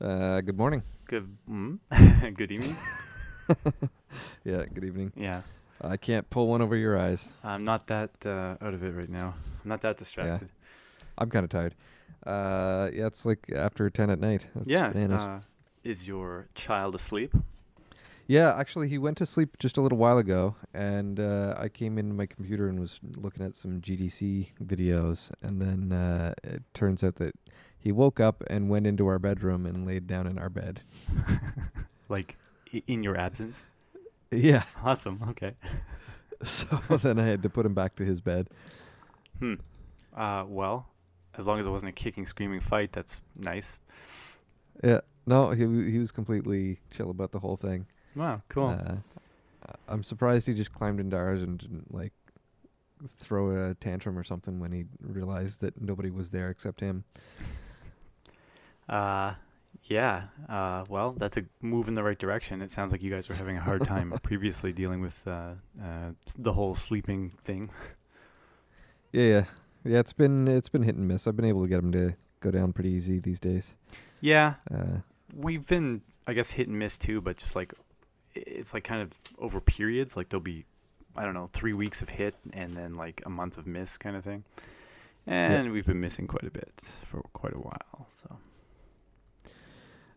Uh, 0.00 0.40
good 0.42 0.56
morning. 0.58 0.82
Good. 1.06 1.36
Mm? 1.48 1.78
good 2.36 2.50
evening. 2.50 2.76
Yeah, 4.44 4.64
good 4.72 4.84
evening. 4.84 5.12
Yeah, 5.16 5.42
I 5.82 5.96
can't 5.96 6.28
pull 6.30 6.46
one 6.48 6.62
over 6.62 6.74
your 6.76 6.98
eyes. 6.98 7.28
I'm 7.44 7.64
not 7.64 7.86
that 7.88 8.10
uh, 8.24 8.56
out 8.64 8.74
of 8.74 8.82
it 8.82 8.94
right 8.94 9.08
now. 9.08 9.34
I'm 9.62 9.68
not 9.68 9.80
that 9.82 9.96
distracted. 9.96 10.48
I'm 11.18 11.28
kind 11.30 11.44
of 11.44 11.50
tired. 11.50 11.74
Uh, 12.24 12.88
yeah, 12.92 13.06
it's 13.06 13.26
like 13.26 13.50
after 13.54 13.90
ten 13.90 14.08
at 14.10 14.18
night. 14.20 14.46
That's 14.54 14.68
Yeah. 14.68 14.88
uh, 14.88 15.40
is 15.84 16.08
your 16.08 16.46
child 16.54 16.94
asleep? 16.94 17.34
yeah, 18.26 18.54
actually, 18.56 18.88
he 18.88 18.98
went 18.98 19.16
to 19.18 19.26
sleep 19.26 19.58
just 19.58 19.76
a 19.76 19.80
little 19.80 19.98
while 19.98 20.18
ago, 20.18 20.54
and 20.72 21.20
uh, 21.20 21.54
I 21.58 21.68
came 21.68 21.98
into 21.98 22.14
my 22.14 22.26
computer 22.26 22.68
and 22.68 22.80
was 22.80 23.00
looking 23.16 23.44
at 23.44 23.56
some 23.56 23.80
GDC 23.80 24.48
videos, 24.64 25.30
and 25.42 25.60
then 25.60 25.92
uh, 25.92 26.34
it 26.42 26.62
turns 26.72 27.04
out 27.04 27.16
that 27.16 27.34
he 27.86 27.92
woke 27.92 28.18
up 28.18 28.42
and 28.50 28.68
went 28.68 28.84
into 28.84 29.06
our 29.06 29.20
bedroom 29.20 29.64
and 29.64 29.86
laid 29.86 30.08
down 30.08 30.26
in 30.26 30.38
our 30.38 30.50
bed. 30.50 30.82
Like 32.08 32.36
in 32.86 33.02
your 33.02 33.16
absence? 33.16 33.64
Yeah. 34.30 34.62
Awesome. 34.84 35.20
Okay. 35.30 35.54
So 36.44 36.66
then 37.02 37.18
I 37.18 37.24
had 37.24 37.42
to 37.44 37.48
put 37.48 37.64
him 37.64 37.72
back 37.72 37.96
to 37.96 38.04
his 38.04 38.20
bed. 38.20 38.48
Hmm. 39.38 39.54
Uh, 40.14 40.44
well, 40.46 40.86
as 41.38 41.46
long 41.46 41.58
as 41.58 41.66
it 41.66 41.70
wasn't 41.70 41.88
a 41.88 41.92
kicking, 41.92 42.26
screaming 42.26 42.60
fight, 42.60 42.92
that's 42.92 43.22
nice. 43.38 43.78
Yeah. 44.84 45.00
No, 45.26 45.50
he 45.52 45.64
he 45.90 45.98
was 45.98 46.12
completely 46.12 46.78
chill 46.90 47.08
about 47.08 47.32
the 47.32 47.38
whole 47.38 47.56
thing. 47.56 47.86
Wow. 48.14 48.42
Cool. 48.50 48.68
Uh, 48.68 48.96
I'm 49.88 50.02
surprised 50.02 50.46
he 50.46 50.52
just 50.52 50.72
climbed 50.72 51.00
into 51.00 51.16
ours 51.16 51.42
and 51.42 51.56
didn't 51.58 51.92
like 51.92 52.12
throw 53.18 53.70
a 53.70 53.74
tantrum 53.74 54.18
or 54.18 54.24
something 54.24 54.60
when 54.60 54.72
he 54.72 54.84
realized 55.00 55.62
that 55.62 55.80
nobody 55.80 56.10
was 56.10 56.30
there 56.30 56.50
except 56.50 56.80
him. 56.80 57.04
Uh, 58.88 59.34
yeah. 59.84 60.24
Uh, 60.48 60.84
well, 60.88 61.12
that's 61.12 61.36
a 61.36 61.44
move 61.60 61.88
in 61.88 61.94
the 61.94 62.02
right 62.02 62.18
direction. 62.18 62.62
It 62.62 62.70
sounds 62.70 62.92
like 62.92 63.02
you 63.02 63.10
guys 63.10 63.28
were 63.28 63.34
having 63.34 63.56
a 63.56 63.60
hard 63.60 63.84
time 63.84 64.12
previously 64.22 64.72
dealing 64.72 65.00
with 65.00 65.20
uh, 65.26 65.52
uh, 65.82 66.10
the 66.38 66.52
whole 66.52 66.74
sleeping 66.74 67.32
thing. 67.44 67.70
Yeah, 69.12 69.24
yeah, 69.24 69.44
yeah. 69.84 69.98
It's 70.00 70.12
been 70.12 70.48
it's 70.48 70.68
been 70.68 70.82
hit 70.82 70.96
and 70.96 71.06
miss. 71.06 71.26
I've 71.26 71.36
been 71.36 71.44
able 71.44 71.62
to 71.62 71.68
get 71.68 71.76
them 71.76 71.92
to 71.92 72.14
go 72.40 72.50
down 72.50 72.72
pretty 72.72 72.90
easy 72.90 73.18
these 73.18 73.40
days. 73.40 73.74
Yeah. 74.20 74.54
Uh, 74.72 74.98
We've 75.34 75.66
been, 75.66 76.00
I 76.26 76.32
guess, 76.32 76.50
hit 76.50 76.68
and 76.68 76.78
miss 76.78 76.98
too, 76.98 77.20
but 77.20 77.36
just 77.36 77.54
like 77.56 77.74
it's 78.34 78.74
like 78.74 78.84
kind 78.84 79.02
of 79.02 79.10
over 79.38 79.60
periods. 79.60 80.16
Like 80.16 80.28
there'll 80.28 80.42
be, 80.42 80.64
I 81.16 81.24
don't 81.24 81.34
know, 81.34 81.48
three 81.52 81.72
weeks 81.72 82.02
of 82.02 82.08
hit 82.08 82.34
and 82.52 82.74
then 82.76 82.96
like 82.96 83.22
a 83.26 83.30
month 83.30 83.58
of 83.58 83.66
miss 83.66 83.98
kind 83.98 84.16
of 84.16 84.24
thing. 84.24 84.44
And 85.26 85.72
we've 85.72 85.86
been 85.86 86.00
missing 86.00 86.26
quite 86.28 86.44
a 86.44 86.50
bit 86.50 86.92
for 87.10 87.20
quite 87.32 87.52
a 87.54 87.58
while. 87.58 88.06
So 88.10 88.36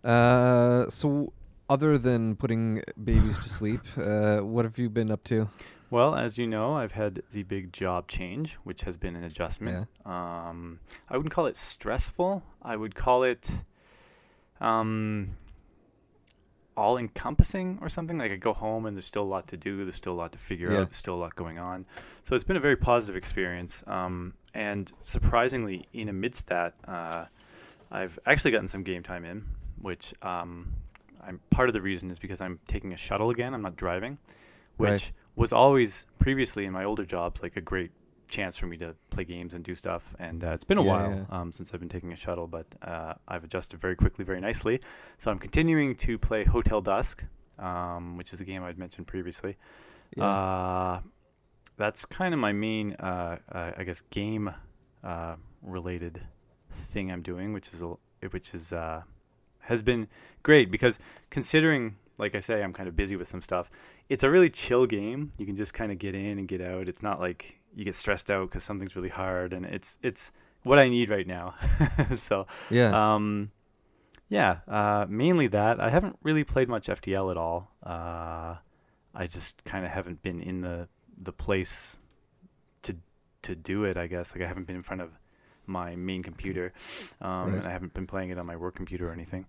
uh, 0.04 0.90
so 0.90 1.34
other 1.70 1.98
than 1.98 2.36
putting 2.36 2.82
babies 3.04 3.38
to 3.40 3.50
sleep, 3.50 3.82
uh, 3.98 4.38
what 4.40 4.66
have 4.66 4.78
you 4.78 4.90
been 4.90 5.12
up 5.12 5.24
to? 5.26 5.50
Well, 5.92 6.14
as 6.16 6.38
you 6.38 6.46
know, 6.46 6.74
I've 6.76 6.92
had 6.92 7.24
the 7.34 7.44
big 7.44 7.74
job 7.74 8.08
change, 8.08 8.56
which 8.64 8.82
has 8.82 8.96
been 8.96 9.16
an 9.16 9.24
adjustment. 9.24 9.88
Um, 10.06 10.80
I 11.10 11.18
wouldn't 11.18 11.34
call 11.34 11.48
it 11.48 11.56
stressful. 11.58 12.44
I 12.62 12.76
would 12.76 12.94
call 12.94 13.24
it 13.24 13.50
um, 14.62 15.32
all 16.78 16.98
encompassing 16.98 17.80
or 17.82 17.90
something. 17.90 18.20
Like 18.20 18.32
I 18.32 18.36
go 18.36 18.54
home 18.54 18.86
and 18.86 18.96
there's 18.96 19.08
still 19.08 19.24
a 19.24 19.32
lot 19.32 19.48
to 19.48 19.58
do. 19.58 19.84
There's 19.84 19.96
still 19.96 20.14
a 20.14 20.22
lot 20.22 20.32
to 20.34 20.38
figure 20.38 20.72
Yeah. 20.72 20.82
out. 20.82 20.90
There's 20.90 20.98
still 20.98 21.16
a 21.16 21.22
lot 21.22 21.36
going 21.36 21.58
on. 21.58 21.88
So 22.24 22.36
it's 22.36 22.44
been 22.44 22.58
a 22.58 22.62
very 22.62 22.76
positive 22.76 23.16
experience. 23.16 23.84
Um, 23.88 24.34
and 24.54 24.92
surprisingly, 25.06 25.88
in 25.94 26.10
amidst 26.10 26.48
that, 26.48 26.76
uh, 26.88 27.26
I've 27.92 28.20
actually 28.28 28.52
gotten 28.52 28.68
some 28.68 28.84
game 28.84 29.02
time 29.02 29.26
in, 29.26 29.44
which 29.82 30.14
um, 30.22 30.74
I'm 31.26 31.40
part 31.50 31.70
of 31.70 31.74
the 31.74 31.82
reason 31.82 32.12
is 32.12 32.20
because 32.20 32.42
I'm 32.42 32.60
taking 32.68 32.94
a 32.94 32.98
shuttle 32.98 33.30
again. 33.30 33.54
I'm 33.54 33.62
not 33.62 33.76
driving, 33.76 34.18
which 34.78 34.90
Right. 34.90 35.12
was 35.36 35.54
always 35.54 36.06
previously 36.20 36.66
in 36.66 36.74
my 36.74 36.84
older 36.84 37.06
jobs 37.06 37.42
like 37.42 37.58
a 37.58 37.62
great 37.62 37.92
chance 38.30 38.58
for 38.58 38.68
me 38.68 38.78
to 38.78 38.96
play 39.10 39.24
games 39.24 39.54
and 39.56 39.64
do 39.64 39.74
stuff. 39.74 40.14
And 40.20 40.44
uh, 40.44 40.50
it's 40.52 40.64
been 40.64 40.78
a 40.78 40.84
Yeah, 40.84 40.88
while 40.92 41.12
yeah. 41.32 41.40
um, 41.42 41.52
since 41.52 41.74
I've 41.74 41.80
been 41.80 41.90
taking 41.90 42.14
a 42.14 42.16
shuttle, 42.16 42.46
but 42.48 42.68
uh, 42.82 43.14
I've 43.28 43.44
adjusted 43.44 43.80
very 43.80 43.96
quickly, 43.96 44.24
very 44.24 44.40
nicely. 44.40 44.80
So 45.18 45.32
I'm 45.32 45.40
continuing 45.40 45.96
to 45.96 46.18
play 46.18 46.44
Hotel 46.44 46.80
Dusk, 46.82 47.24
um, 47.58 48.18
which 48.18 48.32
is 48.34 48.40
a 48.42 48.46
game 48.46 48.64
I'd 48.64 48.78
mentioned 48.78 49.08
previously. 49.08 49.58
Yeah. 50.16 50.26
Uh, 50.26 51.02
that's 51.78 52.06
kind 52.06 52.34
of 52.34 52.40
my 52.40 52.52
main, 52.52 52.94
uh, 52.96 53.38
uh, 53.52 53.72
I 53.78 53.84
guess, 53.84 54.02
game 54.10 54.52
uh, 55.04 55.36
related 55.64 56.22
thing 56.72 57.12
I'm 57.12 57.22
doing, 57.22 57.54
which 57.54 57.74
is 57.74 57.82
a, 57.82 57.96
which 58.30 58.54
is 58.54 58.74
uh, 58.74 59.02
has 59.70 59.82
been 59.82 60.08
great 60.44 60.72
because 60.72 61.00
considering, 61.30 61.96
like 62.18 62.36
I 62.36 62.40
say, 62.40 62.62
I'm 62.62 62.74
kind 62.74 62.90
of 62.90 62.96
busy 62.96 63.16
with 63.16 63.28
some 63.28 63.42
stuff. 63.42 63.70
It's 64.10 64.24
a 64.24 64.30
really 64.30 64.50
chill 64.50 64.86
game. 64.86 65.32
You 65.38 65.46
can 65.46 65.56
just 65.56 65.74
kind 65.74 65.92
of 65.92 66.00
get 66.00 66.16
in 66.16 66.40
and 66.40 66.48
get 66.48 66.62
out. 66.62 66.88
It's 66.88 67.04
not 67.04 67.20
like 67.20 67.60
you 67.76 67.86
get 67.86 67.96
stressed 67.96 68.30
out 68.32 68.50
because 68.50 68.64
something's 68.64 68.96
really 68.96 69.10
hard, 69.10 69.54
and 69.54 69.66
it's 69.66 70.00
it's 70.04 70.32
what 70.64 70.80
I 70.80 70.90
need 70.90 71.10
right 71.10 71.28
now. 71.28 71.54
so 72.16 72.48
yeah. 72.70 73.16
um, 73.16 73.52
yeah, 74.28 74.58
uh, 74.68 75.06
mainly 75.08 75.48
that. 75.48 75.80
I 75.80 75.90
haven't 75.90 76.18
really 76.24 76.44
played 76.44 76.68
much 76.68 76.88
FTL 76.88 77.32
at 77.32 77.38
all. 77.38 77.72
Uh, 77.84 78.56
I 79.14 79.28
just 79.28 79.64
kind 79.64 79.86
of 79.86 79.92
haven't 79.92 80.22
been 80.22 80.42
in 80.42 80.62
the 80.62 80.88
the 81.22 81.34
place 81.34 81.98
to 82.84 82.96
to 83.44 83.56
do 83.56 83.86
it. 83.86 83.98
I 83.98 84.08
guess 84.08 84.36
like 84.36 84.44
I 84.44 84.48
haven't 84.48 84.68
been 84.68 84.76
in 84.76 84.84
front 84.84 85.02
of 85.02 85.12
my 85.70 85.96
main 85.96 86.24
computer, 86.24 86.74
um, 87.22 87.30
Right. 87.52 87.58
and 87.60 87.68
I 87.68 87.72
haven't 87.72 87.94
been 87.94 88.08
playing 88.08 88.32
it 88.32 88.38
on 88.38 88.46
my 88.46 88.56
work 88.58 88.76
computer 88.76 89.10
or 89.10 89.14
anything. 89.14 89.46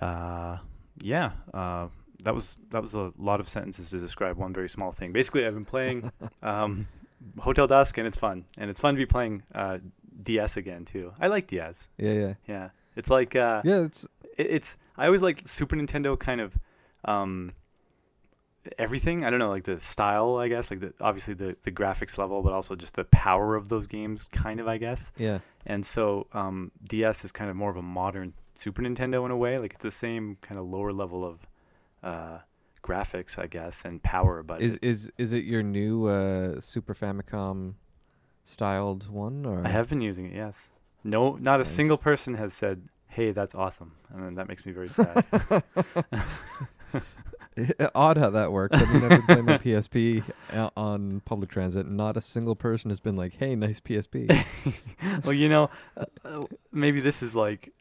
Uh, 0.00 0.58
yeah, 1.00 1.32
uh, 1.54 1.88
that 2.24 2.34
was 2.34 2.56
that 2.70 2.80
was 2.82 2.94
a 2.94 3.12
lot 3.18 3.40
of 3.40 3.48
sentences 3.48 3.90
to 3.90 3.98
describe 3.98 4.36
one 4.36 4.52
very 4.52 4.68
small 4.68 4.92
thing. 4.92 5.12
Basically, 5.12 5.46
I've 5.46 5.54
been 5.54 5.64
playing 5.64 6.10
um, 6.42 6.86
Hotel 7.38 7.66
Dusk, 7.66 7.98
and 7.98 8.06
it's 8.06 8.16
fun, 8.18 8.44
and 8.58 8.70
it's 8.70 8.80
fun 8.80 8.94
to 8.94 8.98
be 8.98 9.06
playing 9.06 9.42
uh, 9.54 9.78
DS 10.22 10.56
again 10.56 10.84
too. 10.84 11.12
I 11.20 11.26
like 11.28 11.46
DS. 11.46 11.88
yeah, 11.98 12.12
yeah, 12.12 12.34
Yeah, 12.48 12.68
it's 12.96 13.10
like 13.10 13.36
uh, 13.36 13.62
yeah. 13.64 13.80
It's 13.84 14.04
it, 14.36 14.46
it's 14.50 14.76
I 14.96 15.06
always 15.06 15.22
like 15.22 15.40
Super 15.46 15.76
Nintendo 15.76 16.18
kind 16.18 16.40
of 16.40 16.56
um, 17.04 17.52
everything. 18.78 19.24
I 19.24 19.30
don't 19.30 19.38
know, 19.38 19.50
like 19.50 19.64
the 19.64 19.78
style, 19.80 20.36
I 20.36 20.48
guess, 20.48 20.70
like 20.70 20.80
the 20.80 20.92
obviously 21.00 21.34
the 21.34 21.56
the 21.62 21.70
graphics 21.72 22.18
level, 22.18 22.42
but 22.42 22.52
also 22.52 22.74
just 22.74 22.94
the 22.94 23.04
power 23.04 23.54
of 23.56 23.68
those 23.68 23.86
games, 23.86 24.24
kind 24.30 24.60
of, 24.60 24.68
I 24.68 24.78
guess. 24.78 25.12
yeah, 25.16 25.38
And 25.66 25.84
so 25.84 26.26
um, 26.32 26.70
DS 26.88 27.24
is 27.24 27.32
kind 27.32 27.50
of 27.50 27.56
more 27.56 27.70
of 27.70 27.76
a 27.76 27.82
modern 27.82 28.34
Super 28.54 28.82
Nintendo 28.82 29.24
in 29.24 29.30
a 29.30 29.36
way. 29.36 29.58
Like 29.58 29.74
it's 29.74 29.82
the 29.82 29.90
same 29.90 30.36
kind 30.40 30.58
of 30.58 30.66
lower 30.66 30.92
level 30.92 31.24
of 31.24 31.38
uh, 32.02 32.38
graphics, 32.82 33.38
I 33.38 33.46
guess, 33.46 33.84
and 33.84 34.02
power. 34.02 34.42
But 34.42 34.62
is 34.62 34.76
is 34.82 35.10
is 35.18 35.32
it 35.32 35.44
your 35.44 35.62
new 35.62 36.06
uh, 36.06 36.60
Super 36.60 36.94
Famicom 36.94 37.74
styled 38.44 39.08
one 39.08 39.46
or 39.46 39.64
I 39.64 39.70
have 39.70 39.88
been 39.88 40.00
using 40.00 40.26
it. 40.26 40.34
Yes. 40.34 40.68
No, 41.04 41.36
not 41.36 41.60
a 41.60 41.64
single 41.64 41.98
person 41.98 42.34
has 42.34 42.54
said, 42.54 42.80
"Hey, 43.08 43.32
that's 43.32 43.54
awesome," 43.56 43.92
and 44.14 44.38
that 44.38 44.46
makes 44.46 44.64
me 44.64 44.72
very 44.72 44.88
sad. 44.88 45.24
Odd 47.94 48.16
how 48.16 48.30
that 48.30 48.52
works. 48.52 48.80
I 48.80 48.84
mean, 48.92 49.04
I've 49.04 49.10
been 49.10 49.22
playing 49.22 49.44
my 49.44 49.58
PSP 49.58 50.22
on 50.76 51.20
public 51.20 51.50
transit, 51.50 51.86
and 51.86 51.96
not 51.96 52.16
a 52.16 52.20
single 52.20 52.54
person 52.54 52.90
has 52.90 53.00
been 53.00 53.16
like, 53.16 53.34
"Hey, 53.34 53.54
nice 53.54 53.80
PSP." 53.80 54.28
well, 55.24 55.32
you 55.32 55.48
know, 55.48 55.70
uh, 55.96 56.04
uh, 56.24 56.42
maybe 56.72 57.00
this 57.00 57.22
is 57.22 57.34
like 57.34 57.72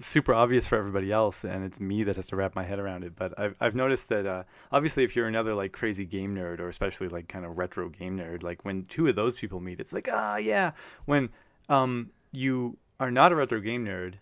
super 0.00 0.32
obvious 0.32 0.68
for 0.68 0.78
everybody 0.78 1.10
else, 1.10 1.44
and 1.44 1.64
it's 1.64 1.80
me 1.80 2.04
that 2.04 2.16
has 2.16 2.26
to 2.28 2.36
wrap 2.36 2.54
my 2.54 2.64
head 2.64 2.78
around 2.78 3.04
it. 3.04 3.16
But 3.16 3.38
I've 3.38 3.54
I've 3.60 3.74
noticed 3.74 4.08
that 4.10 4.26
uh, 4.26 4.44
obviously, 4.70 5.04
if 5.04 5.16
you're 5.16 5.28
another 5.28 5.54
like 5.54 5.72
crazy 5.72 6.04
game 6.04 6.34
nerd, 6.34 6.60
or 6.60 6.68
especially 6.68 7.08
like 7.08 7.28
kind 7.28 7.44
of 7.44 7.58
retro 7.58 7.88
game 7.88 8.18
nerd, 8.18 8.42
like 8.42 8.64
when 8.64 8.84
two 8.84 9.08
of 9.08 9.16
those 9.16 9.36
people 9.36 9.60
meet, 9.60 9.80
it's 9.80 9.92
like 9.92 10.08
ah 10.10 10.36
yeah. 10.36 10.72
When 11.06 11.30
um 11.68 12.10
you 12.32 12.76
are 13.00 13.10
not 13.10 13.32
a 13.32 13.34
retro 13.34 13.60
game 13.60 13.84
nerd. 13.84 14.14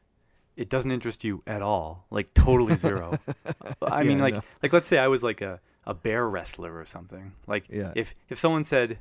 It 0.56 0.68
doesn't 0.70 0.90
interest 0.90 1.22
you 1.24 1.42
at 1.46 1.60
all, 1.62 2.06
like 2.10 2.32
totally 2.34 2.76
zero. 2.76 3.18
I 3.82 4.02
Yeah, 4.02 4.08
mean, 4.08 4.18
like, 4.18 4.34
know. 4.34 4.40
like 4.62 4.72
let's 4.72 4.88
say 4.88 4.98
I 4.98 5.08
was 5.08 5.22
like 5.22 5.40
a, 5.42 5.60
a 5.84 5.92
bear 5.94 6.26
wrestler 6.28 6.74
or 6.78 6.86
something. 6.86 7.32
Like, 7.46 7.68
Yeah. 7.68 7.92
if 7.94 8.14
if 8.30 8.38
someone 8.38 8.64
said, 8.64 8.98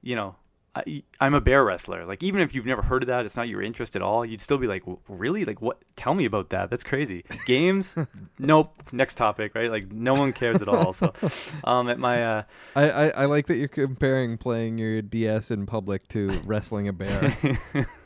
you 0.00 0.14
know, 0.14 0.36
I, 0.74 1.02
I'm 1.20 1.34
a 1.34 1.40
bear 1.40 1.62
wrestler. 1.64 2.06
Like 2.06 2.22
even 2.22 2.40
if 2.40 2.54
you've 2.54 2.64
never 2.64 2.80
heard 2.80 3.02
of 3.02 3.08
that, 3.08 3.26
it's 3.26 3.36
not 3.36 3.46
your 3.46 3.60
interest 3.60 3.94
at 3.94 4.00
all. 4.00 4.24
You'd 4.24 4.40
still 4.40 4.56
be 4.56 4.66
like, 4.66 4.82
really? 5.06 5.44
Like 5.44 5.60
what? 5.60 5.78
Tell 5.96 6.14
me 6.14 6.24
about 6.24 6.48
that. 6.50 6.70
That's 6.70 6.82
crazy. 6.82 7.24
Games? 7.46 7.94
nope. 8.38 8.72
Next 8.90 9.16
topic, 9.16 9.54
right? 9.54 9.70
Like 9.70 9.92
no 9.92 10.14
one 10.14 10.32
cares 10.32 10.62
at 10.62 10.68
all. 10.68 10.94
So, 10.94 11.12
um, 11.64 11.90
at 11.90 11.98
my 11.98 12.24
uh, 12.24 12.42
I, 12.74 12.90
I 12.90 13.08
I 13.08 13.24
like 13.26 13.48
that 13.48 13.56
you're 13.56 13.68
comparing 13.68 14.38
playing 14.38 14.78
your 14.78 15.02
DS 15.02 15.50
in 15.50 15.66
public 15.66 16.08
to 16.08 16.30
wrestling 16.46 16.88
a 16.88 16.92
bear. 16.94 17.36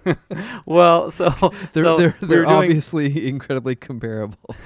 well, 0.67 1.11
so 1.11 1.31
They're 1.73 1.85
so 1.85 1.97
they're 1.99 2.17
we 2.21 2.27
they're 2.27 2.39
were 2.41 2.47
doing- 2.47 2.57
obviously 2.65 3.29
incredibly 3.29 3.77
comparable. 3.77 4.57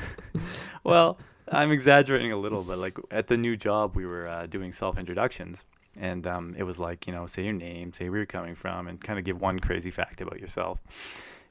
well, 0.85 1.19
I'm 1.49 1.70
exaggerating 1.73 2.32
a 2.32 2.37
little, 2.37 2.62
but 2.62 2.79
like 2.79 2.96
at 3.11 3.26
the 3.26 3.37
new 3.37 3.56
job, 3.56 3.96
we 3.96 4.06
were 4.06 4.26
uh, 4.29 4.46
doing 4.46 4.73
self 4.73 4.99
introductions, 4.99 5.64
and 5.98 6.26
um, 6.26 6.54
it 6.56 6.62
was 6.62 6.78
like 6.78 7.06
you 7.06 7.12
know, 7.12 7.26
say 7.26 7.44
your 7.44 7.52
name, 7.52 7.92
say 7.92 8.08
where 8.08 8.19
you're 8.19 8.26
coming 8.26 8.54
from, 8.54 8.88
and 8.88 9.00
kind 9.00 9.19
of 9.19 9.25
give 9.25 9.40
one 9.40 9.58
crazy 9.58 9.90
fact 9.90 10.20
about 10.20 10.40
yourself. 10.40 10.78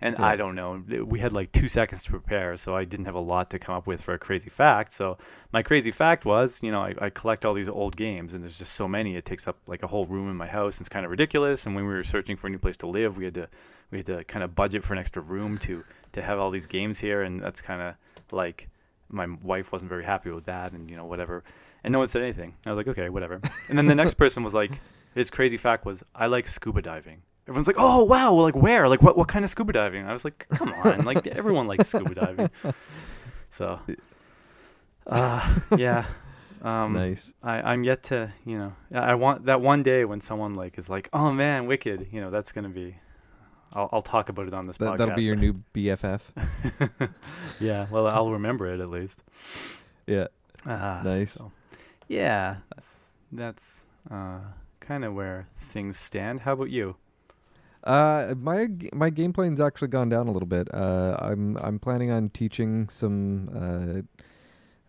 And 0.01 0.15
Yeah. 0.17 0.25
I 0.27 0.35
don't 0.37 0.55
know. 0.55 0.81
We 1.03 1.19
had 1.19 1.33
like 1.33 1.51
two 1.51 1.67
seconds 1.67 2.05
to 2.05 2.11
prepare, 2.11 2.55
so 2.55 2.73
I 2.75 2.85
didn't 2.85 3.05
have 3.05 3.15
a 3.15 3.19
lot 3.19 3.49
to 3.49 3.59
come 3.59 3.75
up 3.75 3.85
with 3.85 4.01
for 4.01 4.13
a 4.13 4.19
crazy 4.19 4.49
fact. 4.49 4.93
So 4.93 5.17
my 5.51 5.61
crazy 5.61 5.91
fact 5.91 6.23
was, 6.23 6.63
you 6.63 6.71
know, 6.71 6.81
I, 6.81 6.95
I 7.01 7.09
collect 7.09 7.45
all 7.45 7.53
these 7.53 7.67
old 7.67 7.97
games, 7.97 8.33
and 8.33 8.41
there's 8.41 8.57
just 8.57 8.73
so 8.73 8.87
many. 8.87 9.17
It 9.17 9.25
takes 9.25 9.45
up 9.47 9.57
like 9.67 9.83
a 9.83 9.87
whole 9.87 10.05
room 10.05 10.29
in 10.29 10.37
my 10.37 10.47
house. 10.47 10.77
And 10.77 10.81
it's 10.83 10.89
kind 10.89 11.03
of 11.03 11.11
ridiculous. 11.11 11.65
And 11.65 11.75
when 11.75 11.85
we 11.85 11.93
were 11.93 12.05
searching 12.05 12.37
for 12.37 12.47
a 12.47 12.49
new 12.49 12.59
place 12.59 12.77
to 12.77 12.87
live, 12.87 13.17
we 13.17 13.25
had 13.25 13.33
to 13.33 13.49
we 13.91 13.97
had 13.97 14.05
to 14.05 14.23
kind 14.23 14.43
of 14.43 14.55
budget 14.55 14.85
for 14.85 14.93
an 14.93 14.99
extra 14.99 15.21
room 15.21 15.57
to 15.59 15.83
to 16.13 16.21
have 16.21 16.39
all 16.39 16.49
these 16.49 16.67
games 16.67 16.97
here, 16.97 17.23
and 17.23 17.41
that's 17.41 17.61
kind 17.61 17.81
of 17.81 17.95
like 18.31 18.69
my 19.09 19.27
wife 19.43 19.71
wasn't 19.73 19.89
very 19.89 20.05
happy 20.05 20.29
with 20.29 20.45
that, 20.45 20.71
and 20.71 20.89
you 20.89 20.95
know 20.95 21.05
whatever. 21.05 21.43
And 21.83 21.91
no 21.93 21.99
one 21.99 22.07
said 22.07 22.21
anything. 22.21 22.55
I 22.65 22.71
was 22.71 22.77
like, 22.77 22.87
okay, 22.89 23.09
whatever. 23.09 23.39
And 23.69 23.77
then 23.77 23.85
the 23.85 23.95
next 23.95 24.15
person 24.15 24.43
was 24.43 24.53
like, 24.53 24.79
his 25.15 25.29
crazy 25.29 25.57
fact 25.57 25.85
was, 25.85 26.03
I 26.13 26.25
like 26.27 26.47
scuba 26.47 26.81
diving. 26.81 27.21
Everyone's 27.47 27.67
like, 27.67 27.77
oh 27.79 28.03
wow, 28.03 28.33
well, 28.33 28.43
like 28.43 28.55
where? 28.55 28.87
Like 28.87 29.01
what? 29.01 29.17
What 29.17 29.27
kind 29.27 29.43
of 29.43 29.49
scuba 29.49 29.73
diving? 29.73 30.05
I 30.05 30.13
was 30.13 30.23
like, 30.23 30.45
come 30.49 30.69
on, 30.73 31.03
like 31.05 31.25
everyone 31.27 31.67
likes 31.67 31.87
scuba 31.87 32.13
diving. 32.13 32.49
So, 33.49 33.79
uh, 35.07 35.55
yeah. 35.77 36.05
Um, 36.61 36.93
nice. 36.93 37.31
I, 37.41 37.61
I'm 37.61 37.83
yet 37.83 38.03
to, 38.03 38.31
you 38.45 38.57
know, 38.57 38.73
I 38.93 39.15
want 39.15 39.45
that 39.45 39.61
one 39.61 39.81
day 39.81 40.03
when 40.05 40.19
someone 40.21 40.55
like 40.55 40.77
is 40.77 40.89
like, 40.89 41.09
oh 41.13 41.31
man, 41.31 41.65
wicked, 41.67 42.07
you 42.11 42.21
know, 42.21 42.29
that's 42.29 42.51
gonna 42.51 42.69
be. 42.69 42.95
I'll, 43.71 43.87
I'll 43.93 44.01
talk 44.01 44.29
about 44.29 44.47
it 44.47 44.53
on 44.53 44.65
this 44.67 44.77
That, 44.77 44.93
podcast. 44.93 44.97
that'll 44.97 45.15
be 45.15 45.23
your 45.23 45.35
new 45.35 45.63
BFF. 45.75 46.21
yeah, 47.59 47.85
well, 47.91 48.07
I'll 48.07 48.31
remember 48.31 48.67
it 48.73 48.79
at 48.79 48.89
least. 48.89 49.23
Yeah. 50.07 50.27
Ah, 50.65 51.01
Nice. 51.03 51.33
so, 51.33 51.51
yeah, 52.09 52.57
that's, 52.75 53.11
that's 53.31 53.81
uh, 54.11 54.39
kind 54.81 55.05
of 55.05 55.13
where 55.13 55.47
things 55.59 55.97
stand. 55.97 56.41
How 56.41 56.53
about 56.53 56.69
you? 56.71 56.97
Uh, 57.83 58.35
my 58.37 58.67
g- 58.67 58.89
my 58.93 59.09
game 59.09 59.31
plan's 59.31 59.61
actually 59.61 59.87
gone 59.87 60.09
down 60.09 60.27
a 60.27 60.31
little 60.31 60.47
bit. 60.47 60.67
Uh, 60.73 61.15
I'm 61.21 61.57
I'm 61.57 61.79
planning 61.79 62.11
on 62.11 62.29
teaching 62.29 62.89
some 62.89 64.05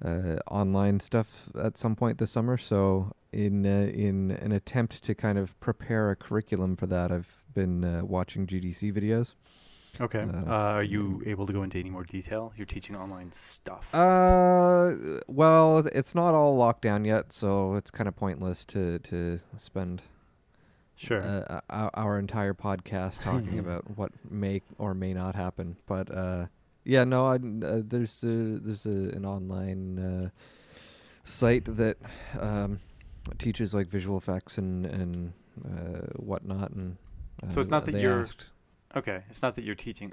uh, 0.05 0.09
uh, 0.09 0.39
online 0.51 0.99
stuff 1.01 1.51
at 1.57 1.79
some 1.79 1.95
point 1.95 2.19
this 2.19 2.33
summer. 2.33 2.59
So 2.59 3.13
in 3.33 3.65
uh, 3.65 3.91
in 3.95 4.33
an 4.33 4.53
attempt 4.53 5.05
to 5.05 5.15
kind 5.15 5.39
of 5.39 5.59
prepare 5.61 6.11
a 6.11 6.17
curriculum 6.17 6.75
for 6.77 6.87
that, 6.89 7.13
I've 7.13 7.45
been 7.55 7.85
uh, 7.85 8.05
watching 8.05 8.47
GDC 8.47 8.93
videos. 8.93 9.35
Okay. 10.01 10.21
Uh, 10.23 10.51
Uh, 10.51 10.77
are 10.79 10.83
you 10.83 11.23
able 11.27 11.47
to 11.47 11.53
go 11.53 11.63
into 11.63 11.79
any 11.79 11.91
more 11.91 12.05
detail? 12.05 12.53
You're 12.57 12.67
teaching 12.67 12.95
online 12.97 13.33
stuff. 13.33 13.93
Uh, 13.95 14.93
well, 15.29 15.79
it's 15.93 16.15
not 16.15 16.35
all 16.35 16.57
locked 16.57 16.83
down 16.83 17.05
yet, 17.05 17.33
so 17.33 17.75
it's 17.75 17.91
kind 17.91 18.09
of 18.09 18.15
pointless 18.17 18.65
to 18.67 18.99
to 19.01 19.41
spend 19.59 20.03
sure. 20.97 21.23
uh, 21.23 21.61
our, 21.71 21.91
our 21.95 22.19
entire 22.19 22.55
podcast 22.55 23.23
talking 23.29 23.59
about 23.59 23.97
what 23.97 24.13
may 24.31 24.63
or 24.79 24.95
may 24.95 25.13
not 25.15 25.35
happen. 25.35 25.77
But 25.87 26.11
uh, 26.15 26.47
yeah, 26.85 27.05
no, 27.05 27.27
I, 27.27 27.35
uh, 27.37 27.83
there's 27.85 28.23
a, 28.25 28.59
there's 28.61 28.87
a, 28.87 29.15
an 29.17 29.25
online 29.27 29.99
uh, 29.99 30.29
site 31.25 31.65
that 31.77 31.97
um, 32.39 32.81
teaches 33.39 33.75
like 33.75 33.89
visual 33.89 34.17
effects 34.19 34.59
and 34.59 34.87
and 34.87 35.33
uh, 35.65 36.07
whatnot. 36.17 36.71
And 36.73 36.97
So 37.53 37.61
it's 37.61 37.71
not 37.71 37.87
that 37.87 37.95
you're- 38.01 38.23
asked- 38.23 38.47
okay. 38.97 39.23
It's 39.29 39.43
not 39.43 39.55
that 39.57 39.65
you're 39.65 39.75
teaching 39.75 40.13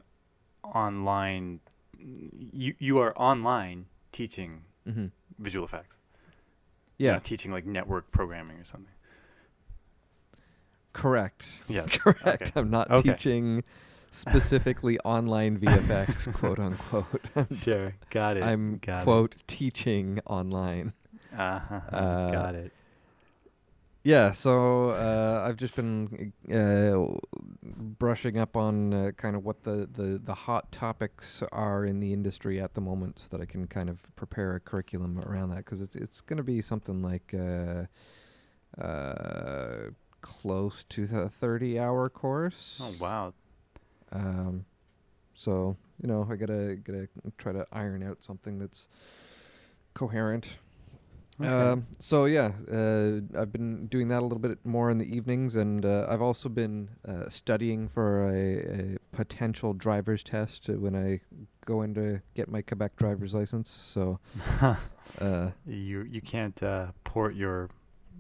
online. 0.64 1.60
You 2.00 2.76
you 2.80 3.00
are 3.00 3.18
online 3.18 3.86
teaching 4.12 4.64
Mhm. 4.88 5.12
visual 5.40 5.66
effects. 5.66 5.98
Yeah, 6.98 7.14
not 7.14 7.24
teaching 7.24 7.52
like 7.52 7.66
network 7.66 8.12
programming 8.12 8.58
or 8.58 8.66
something. 8.66 8.92
correct. 10.94 11.46
Yeah. 11.68 11.86
Correct. 11.92 12.26
Okay. 12.42 12.52
I'm 12.56 12.70
not 12.72 12.90
Okay. 12.90 13.12
teaching 13.14 13.64
specifically 14.12 14.98
online 15.06 15.60
VFX, 15.60 16.34
quote 16.34 16.60
unquote. 16.60 17.22
Sure. 17.54 17.94
Got 18.10 18.38
it. 18.38 18.44
I'm 18.44 18.78
Got 18.80 19.04
quote 19.04 19.36
teaching 19.48 20.20
online. 20.26 20.94
It. 21.32 21.40
Uh-huh. 21.40 21.76
uh, 21.96 22.32
Got 22.32 22.56
it. 22.56 22.72
Yeah, 24.07 24.31
so 24.31 24.92
uh, 24.92 25.44
I've 25.45 25.57
just 25.57 25.75
been 25.75 26.31
uh, 26.50 27.19
brushing 28.00 28.39
up 28.39 28.56
on 28.56 28.94
uh, 28.94 29.12
kind 29.18 29.36
of 29.36 29.44
what 29.44 29.65
the, 29.65 29.89
the, 29.92 30.21
the 30.24 30.33
hot 30.33 30.71
topics 30.71 31.44
are 31.51 31.83
in 31.83 32.00
the 32.00 32.13
industry 32.13 32.62
at 32.62 32.74
the 32.74 32.80
moment, 32.80 33.19
so 33.19 33.27
that 33.31 33.42
I 33.42 33.45
can 33.45 33.68
kind 33.68 33.89
of 33.89 34.01
prepare 34.15 34.56
a 34.56 34.62
curriculum 34.62 35.19
around 35.19 35.50
that 35.50 35.57
because 35.57 35.81
it's 35.81 35.98
it's 35.98 36.21
going 36.21 36.38
to 36.38 36.44
be 36.44 36.62
something 36.62 37.01
like 37.01 37.33
uh, 37.38 38.81
uh, 38.81 39.89
close 40.21 40.86
to 40.88 41.04
a 41.13 41.27
thirty 41.27 41.77
hour 41.77 42.07
course. 42.07 42.80
Oh 42.81 42.95
wow. 43.01 43.33
Um, 44.13 44.63
so 45.33 45.75
you 46.01 46.07
know, 46.07 46.25
I 46.31 46.38
gotta 46.38 46.77
gotta 46.81 47.09
try 47.38 47.51
to 47.51 47.68
iron 47.74 48.04
out 48.04 48.24
something 48.24 48.57
that's 48.57 48.88
coherent. 49.94 50.48
Okay. 51.39 51.50
Um, 51.50 51.88
so 52.00 52.25
yeah, 52.25 52.51
uh, 52.72 53.19
I've 53.39 53.51
been 53.51 53.86
doing 53.88 54.07
that 54.07 54.19
a 54.19 54.22
little 54.22 54.39
bit 54.39 54.57
more 54.66 54.89
in 54.89 54.98
the 54.98 55.06
evenings, 55.06 55.56
and 55.56 55.86
uh, 55.86 56.07
I've 56.10 56.22
also 56.22 56.50
been 56.50 56.89
uh, 57.07 57.30
studying 57.30 57.88
for 57.88 58.30
a, 58.30 58.95
a 58.95 58.98
potential 59.16 59.74
driver's 59.74 60.24
test 60.24 60.68
when 60.68 60.95
I 60.95 61.22
go 61.66 61.84
in 61.84 61.94
to 61.94 62.22
get 62.34 62.50
my 62.50 62.63
Quebec 62.63 62.95
driver's 62.95 63.36
license. 63.36 63.69
So 63.69 64.19
uh, 65.22 65.51
you 65.68 66.04
you 66.10 66.22
can't 66.22 66.62
uh, 66.63 66.88
port 67.04 67.36
your. 67.36 67.69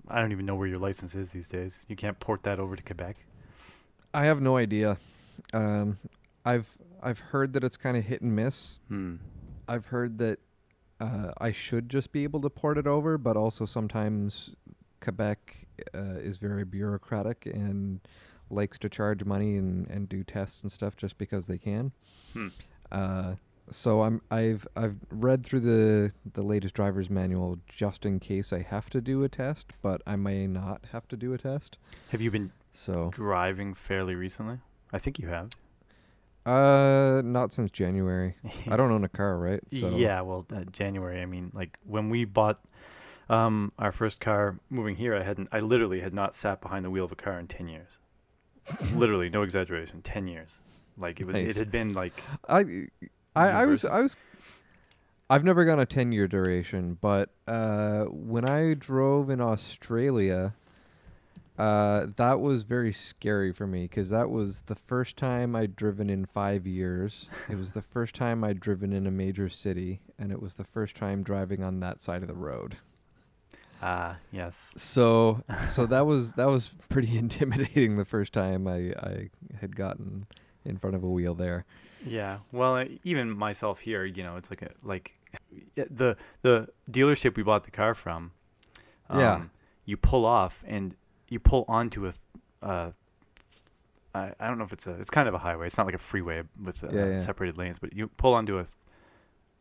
I 0.09 0.21
don't 0.21 0.31
even 0.31 0.45
know 0.45 0.55
where 0.55 0.67
your 0.67 0.79
license 0.79 1.15
is 1.15 1.31
these 1.31 1.49
days. 1.49 1.81
You 1.87 1.95
can't 1.95 2.19
port 2.19 2.43
that 2.43 2.59
over 2.59 2.75
to 2.75 2.83
Quebec. 2.83 3.17
I 4.13 4.25
have 4.25 4.41
no 4.41 4.57
idea. 4.57 4.97
Um, 5.53 5.97
I've 6.45 6.69
I've 7.01 7.19
heard 7.19 7.53
that 7.53 7.63
it's 7.63 7.77
kind 7.77 7.97
of 7.97 8.03
hit 8.03 8.21
and 8.21 8.35
miss. 8.35 8.77
Hmm. 8.89 9.15
I've 9.67 9.87
heard 9.87 10.19
that 10.19 10.39
uh, 10.99 11.31
I 11.37 11.51
should 11.51 11.89
just 11.89 12.11
be 12.11 12.23
able 12.23 12.41
to 12.41 12.49
port 12.49 12.77
it 12.77 12.87
over, 12.87 13.17
but 13.17 13.37
also 13.37 13.65
sometimes 13.65 14.51
Quebec 15.01 15.67
uh, 15.93 16.19
is 16.19 16.37
very 16.37 16.65
bureaucratic 16.65 17.45
and 17.45 17.99
likes 18.49 18.79
to 18.79 18.89
charge 18.89 19.23
money 19.25 19.57
and, 19.57 19.87
and 19.89 20.09
do 20.09 20.23
tests 20.23 20.61
and 20.61 20.71
stuff 20.71 20.95
just 20.95 21.17
because 21.17 21.47
they 21.47 21.57
can. 21.57 21.91
Hmm. 22.33 22.47
Uh, 22.91 23.35
so 23.69 24.01
I'm 24.01 24.21
I've 24.31 24.65
I've 24.77 24.95
read 25.11 25.45
through 25.45 25.59
the 25.59 26.11
the 26.33 26.41
latest 26.41 26.73
driver's 26.73 27.09
manual 27.09 27.59
just 27.67 28.05
in 28.05 28.19
case 28.19 28.53
I 28.53 28.61
have 28.61 28.89
to 28.91 29.01
do 29.01 29.23
a 29.23 29.29
test, 29.29 29.67
but 29.81 30.01
I 30.07 30.15
may 30.15 30.47
not 30.47 30.85
have 30.93 31.07
to 31.09 31.17
do 31.17 31.33
a 31.33 31.37
test. 31.37 31.77
Have 32.09 32.21
you 32.21 32.31
been 32.31 32.51
So 32.73 33.09
driving 33.13 33.73
fairly 33.73 34.15
recently? 34.15 34.59
I 34.93 34.99
think 34.99 35.19
you 35.19 35.27
have. 35.27 35.49
Uh, 36.47 37.21
not 37.25 37.51
since 37.51 37.69
January. 37.71 38.35
I 38.69 38.77
don't 38.77 38.91
own 38.91 39.03
a 39.03 39.09
car, 39.09 39.37
right? 39.37 39.59
So 39.73 39.89
Yeah, 39.89 40.21
well, 40.21 40.45
uh, 40.53 40.63
January. 40.71 41.21
I 41.21 41.25
mean, 41.25 41.51
like 41.53 41.77
when 41.83 42.09
we 42.09 42.23
bought 42.23 42.59
um, 43.29 43.73
our 43.77 43.91
first 43.91 44.19
car 44.19 44.57
moving 44.69 44.95
here, 44.95 45.13
I 45.13 45.23
hadn't. 45.23 45.49
I 45.51 45.59
literally 45.59 45.99
had 45.99 46.13
not 46.13 46.33
sat 46.33 46.61
behind 46.61 46.85
the 46.85 46.89
wheel 46.89 47.05
of 47.05 47.11
a 47.11 47.15
car 47.15 47.37
in 47.37 47.47
ten 47.47 47.67
years. 47.67 47.97
literally, 48.95 49.29
no 49.29 49.43
exaggeration, 49.43 50.01
ten 50.01 50.27
years. 50.27 50.61
Like 50.97 51.19
it 51.19 51.27
was. 51.27 51.35
Nice. 51.35 51.49
It 51.49 51.57
had 51.57 51.71
been 51.71 51.93
like. 51.93 52.13
I, 52.47 52.87
I, 53.35 53.49
I 53.49 53.65
was, 53.65 53.83
I 53.83 53.99
was. 53.99 54.15
I've 55.29 55.43
never 55.43 55.65
gone 55.65 55.79
a 55.79 55.85
ten-year 55.85 56.29
duration, 56.29 56.97
but 57.01 57.29
uh, 57.47 58.05
when 58.05 58.47
I 58.47 58.73
drove 58.73 59.29
in 59.29 59.41
Australia, 59.41 60.53
uh, 61.57 62.07
that 62.17 62.39
was 62.39 62.63
very 62.63 62.93
scary 62.93 63.51
for 63.51 63.65
me 63.65 63.83
because 63.83 64.09
that 64.09 64.29
was 64.29 64.61
the 64.61 64.75
first 64.75 65.17
time 65.17 65.55
I'd 65.55 65.75
driven 65.75 66.09
in 66.09 66.25
five 66.25 66.67
years. 66.67 67.27
it 67.49 67.57
was 67.57 67.73
the 67.73 67.81
first 67.81 68.15
time 68.15 68.43
I'd 68.43 68.59
driven 68.59 68.93
in 68.93 69.07
a 69.07 69.11
major 69.11 69.49
city, 69.49 70.01
and 70.19 70.31
it 70.31 70.41
was 70.41 70.55
the 70.55 70.63
first 70.63 70.95
time 70.95 71.23
driving 71.23 71.63
on 71.63 71.79
that 71.79 71.99
side 72.01 72.21
of 72.21 72.27
the 72.27 72.35
road. 72.35 72.77
Ah, 73.81 74.17
yes. 74.31 74.73
So, 74.77 75.43
so 75.67 75.85
that 75.85 76.05
was 76.05 76.33
that 76.33 76.47
was 76.47 76.69
pretty 76.89 77.17
intimidating 77.23 77.97
the 77.97 78.05
first 78.05 78.33
time 78.33 78.67
I 78.67 78.93
I 78.99 79.29
had 79.59 79.75
gotten 79.75 80.25
in 80.65 80.77
front 80.77 80.95
of 80.95 81.03
a 81.03 81.09
wheel 81.09 81.33
there. 81.35 81.65
Yeah. 82.05 82.39
Well, 82.51 82.75
uh, 82.75 82.85
even 83.03 83.29
myself 83.29 83.79
here, 83.79 84.05
you 84.05 84.23
know, 84.23 84.35
it's 84.35 84.49
like 84.49 84.61
a 84.63 84.71
like 84.83 85.13
the 85.75 86.17
the 86.41 86.69
dealership 86.89 87.35
we 87.37 87.43
bought 87.43 87.63
the 87.65 87.71
car 87.71 87.93
from. 87.95 88.31
Um, 89.09 89.19
Yeah. 89.19 89.41
You 89.85 89.95
pull 89.95 90.25
off 90.25 90.63
and 90.67 90.95
you 91.29 91.39
pull 91.39 91.65
onto 91.67 92.07
a. 92.07 92.11
Uh, 92.61 92.91
I 94.15 94.31
I 94.39 94.47
don't 94.47 94.57
know 94.57 94.63
if 94.65 94.73
it's 94.73 94.87
a. 94.87 94.91
It's 94.93 95.09
kind 95.09 95.27
of 95.27 95.33
a 95.33 95.37
highway. 95.39 95.67
It's 95.67 95.77
not 95.77 95.85
like 95.85 95.95
a 95.95 95.99
freeway 95.99 96.43
with 96.61 96.83
uh, 96.83 96.89
Yeah, 96.91 97.05
yeah. 97.07 97.17
separated 97.19 97.57
lanes, 97.57 97.79
but 97.79 97.93
you 97.93 98.07
pull 98.07 98.33
onto 98.33 98.57
a. 98.59 98.65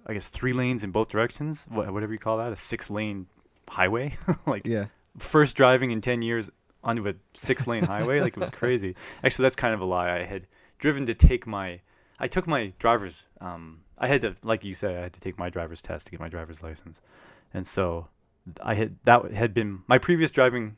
I 0.07 0.13
guess 0.15 0.29
three 0.29 0.53
lanes 0.53 0.85
in 0.85 0.91
both 0.93 1.09
directions. 1.09 1.67
Wha- 1.71 1.91
Whatever 1.91 2.13
you 2.13 2.19
call 2.19 2.39
that, 2.39 2.53
a 2.53 2.57
six 2.57 2.91
lane 2.91 3.27
highway. 3.69 4.17
like 4.47 4.67
Yeah. 4.67 4.87
first 5.19 5.57
driving 5.57 5.91
in 5.91 6.01
10 6.01 6.23
years 6.23 6.51
onto 6.85 7.09
a 7.09 7.15
six 7.35 7.67
lane 7.67 7.83
highway 7.83 8.21
like 8.21 8.37
it 8.37 8.39
was 8.39 8.51
crazy 8.51 8.95
actually 9.25 9.43
that's 9.43 9.57
kind 9.57 9.75
of 9.75 9.81
a 9.81 9.85
lie 9.85 10.21
i 10.21 10.23
had 10.25 10.47
driven 10.79 11.05
to 11.07 11.15
take 11.15 11.45
my 11.45 11.81
i 12.21 12.29
took 12.29 12.47
my 12.47 12.73
driver's 12.79 13.27
um 13.41 13.81
i 13.99 14.07
had 14.07 14.21
to 14.21 14.37
like 14.45 14.63
you 14.63 14.73
said 14.73 14.95
i 14.95 15.01
had 15.01 15.13
to 15.13 15.19
take 15.19 15.37
my 15.37 15.51
driver's 15.51 15.83
test 15.83 16.07
to 16.07 16.13
get 16.13 16.21
my 16.21 16.29
driver's 16.29 16.63
license 16.63 17.01
and 17.53 17.67
so 17.67 18.07
i 18.63 18.75
had 18.75 18.95
that 19.05 19.33
had 19.33 19.53
been 19.53 19.81
my 19.89 19.99
previous 19.99 20.31
driving 20.31 20.77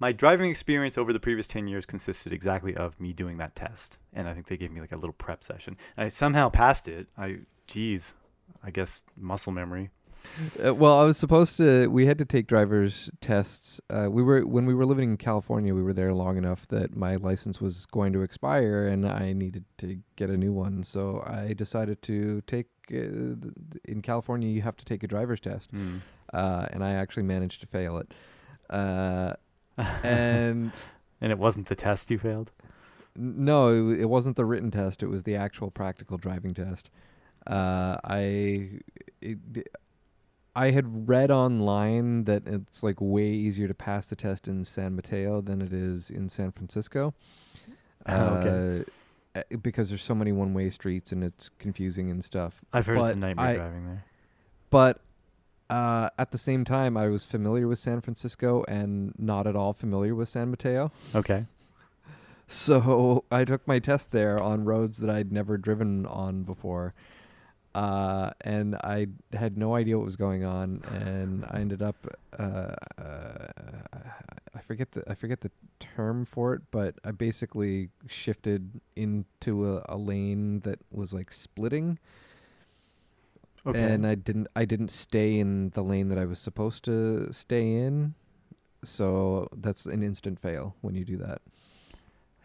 my 0.00 0.10
driving 0.12 0.50
experience 0.50 0.98
over 0.98 1.12
the 1.12 1.20
previous 1.20 1.46
10 1.46 1.68
years 1.68 1.86
consisted 1.86 2.32
exactly 2.32 2.74
of 2.74 2.98
me 2.98 3.12
doing 3.12 3.36
that 3.38 3.54
test 3.54 3.98
and 4.12 4.28
i 4.28 4.34
think 4.34 4.46
they 4.48 4.56
gave 4.56 4.72
me 4.72 4.80
like 4.80 4.92
a 4.92 4.96
little 4.96 5.12
prep 5.12 5.44
session 5.44 5.76
and 5.96 6.04
i 6.06 6.08
somehow 6.08 6.48
passed 6.48 6.88
it 6.88 7.06
i 7.16 7.38
geez 7.66 8.14
i 8.64 8.70
guess 8.70 9.02
muscle 9.16 9.52
memory 9.52 9.90
Uh, 10.62 10.74
well, 10.74 11.00
I 11.00 11.04
was 11.04 11.16
supposed 11.16 11.56
to. 11.56 11.86
We 11.86 12.04
had 12.04 12.18
to 12.18 12.26
take 12.26 12.46
driver's 12.46 13.08
tests. 13.22 13.80
Uh, 13.88 14.08
we 14.10 14.22
were 14.22 14.42
when 14.44 14.66
we 14.66 14.74
were 14.74 14.84
living 14.84 15.08
in 15.12 15.16
California. 15.16 15.74
We 15.74 15.82
were 15.82 15.94
there 15.94 16.12
long 16.12 16.36
enough 16.36 16.68
that 16.68 16.94
my 16.94 17.16
license 17.16 17.58
was 17.58 17.86
going 17.86 18.12
to 18.12 18.20
expire, 18.20 18.86
and 18.86 19.08
I 19.08 19.32
needed 19.32 19.64
to 19.78 19.98
get 20.16 20.28
a 20.28 20.36
new 20.36 20.52
one. 20.52 20.84
So 20.84 21.24
I 21.26 21.54
decided 21.54 22.02
to 22.02 22.42
take. 22.42 22.66
Uh, 22.92 23.48
in 23.86 24.02
California, 24.02 24.50
you 24.50 24.60
have 24.60 24.76
to 24.76 24.84
take 24.84 25.02
a 25.02 25.08
driver's 25.08 25.40
test, 25.40 25.70
uh, 26.34 26.66
and 26.70 26.84
I 26.84 26.92
actually 27.02 27.22
managed 27.22 27.62
to 27.62 27.66
fail 27.66 27.96
it. 27.96 28.12
Uh, 29.80 29.98
and 30.04 30.72
and 31.20 31.32
it 31.32 31.38
wasn't 31.38 31.66
the 31.68 31.74
test 31.74 32.10
you 32.10 32.18
failed 32.18 32.50
No, 33.16 33.90
it, 33.90 34.08
wasn't 34.08 34.36
the 34.36 34.44
written 34.44 34.70
test. 34.70 35.02
It 35.02 35.08
was 35.08 35.24
the 35.24 35.36
actual 35.36 35.70
practical 35.70 36.16
driving 36.18 36.54
test. 36.54 36.90
Uh, 37.46 37.96
I 38.04 38.80
it, 39.20 39.38
I 40.54 40.70
had 40.70 41.08
read 41.08 41.30
online 41.30 42.24
that 42.24 42.46
it's 42.46 42.82
like 42.82 42.96
way 43.00 43.28
easier 43.28 43.68
to 43.68 43.74
pass 43.74 44.08
the 44.10 44.16
test 44.16 44.48
in 44.48 44.64
San 44.64 44.94
Mateo 44.96 45.40
than 45.40 45.62
it 45.62 45.72
is 45.72 46.10
in 46.10 46.28
San 46.28 46.52
Francisco. 46.52 47.14
Okay. 48.08 48.84
Uh, 49.36 49.38
uh, 49.38 49.42
because 49.62 49.90
there's 49.90 50.02
so 50.02 50.14
many 50.14 50.32
one-way 50.32 50.70
streets 50.70 51.12
and 51.12 51.22
it's 51.22 51.50
confusing 51.58 52.10
and 52.10 52.24
stuff. 52.24 52.64
i've 52.72 52.86
heard 52.86 52.96
it's 52.98 53.10
a 53.10 53.14
nightmare 53.14 53.46
I- 53.46 53.56
driving 53.56 53.86
there 53.86 54.04
But 54.70 55.02
uh, 55.70 56.10
at 56.18 56.32
the 56.32 56.38
same 56.38 56.64
time, 56.64 56.96
I 56.96 57.08
was 57.08 57.24
familiar 57.24 57.68
with 57.68 57.78
San 57.78 58.00
Francisco 58.00 58.64
and 58.68 59.14
not 59.18 59.46
at 59.46 59.56
all 59.56 59.72
familiar 59.72 60.14
with 60.14 60.28
San 60.28 60.50
Mateo. 60.50 60.92
okay 61.14 61.46
So 62.48 63.24
I 63.30 63.44
took 63.44 63.66
my 63.68 63.78
test 63.78 64.10
there 64.10 64.42
on 64.42 64.64
roads 64.64 64.98
that 64.98 65.08
I'd 65.08 65.30
never 65.30 65.56
driven 65.56 66.04
on 66.06 66.42
before. 66.42 66.92
Uh, 67.74 68.30
and 68.40 68.74
I 68.82 69.06
had 69.32 69.56
no 69.56 69.76
idea 69.76 69.96
what 69.96 70.04
was 70.04 70.16
going 70.16 70.44
on, 70.44 70.82
and 70.90 71.44
I 71.48 71.60
ended 71.60 71.82
up, 71.82 71.94
uh, 72.36 72.74
uh, 72.98 73.46
I 74.52 74.60
forget 74.66 74.90
the 74.90 75.04
I 75.08 75.14
forget 75.14 75.40
the 75.40 75.52
term 75.78 76.24
for 76.24 76.54
it, 76.54 76.62
but 76.72 76.96
I 77.04 77.12
basically 77.12 77.90
shifted 78.08 78.80
into 78.96 79.76
a, 79.76 79.84
a 79.88 79.96
lane 79.96 80.60
that 80.60 80.80
was 80.90 81.12
like 81.14 81.32
splitting, 81.32 82.00
okay 83.66 83.80
and 83.92 84.06
I 84.06 84.14
didn't 84.14 84.48
I 84.56 84.64
didn't 84.64 84.90
stay 84.90 85.38
in 85.38 85.70
the 85.70 85.82
lane 85.82 86.08
that 86.08 86.18
I 86.18 86.24
was 86.24 86.38
supposed 86.40 86.84
to 86.84 87.32
stay 87.32 87.74
in, 87.74 88.14
so 88.84 89.48
that's 89.56 89.86
an 89.86 90.02
instant 90.02 90.40
fail 90.40 90.76
when 90.80 90.94
you 90.94 91.04
do 91.04 91.16
that. 91.18 91.42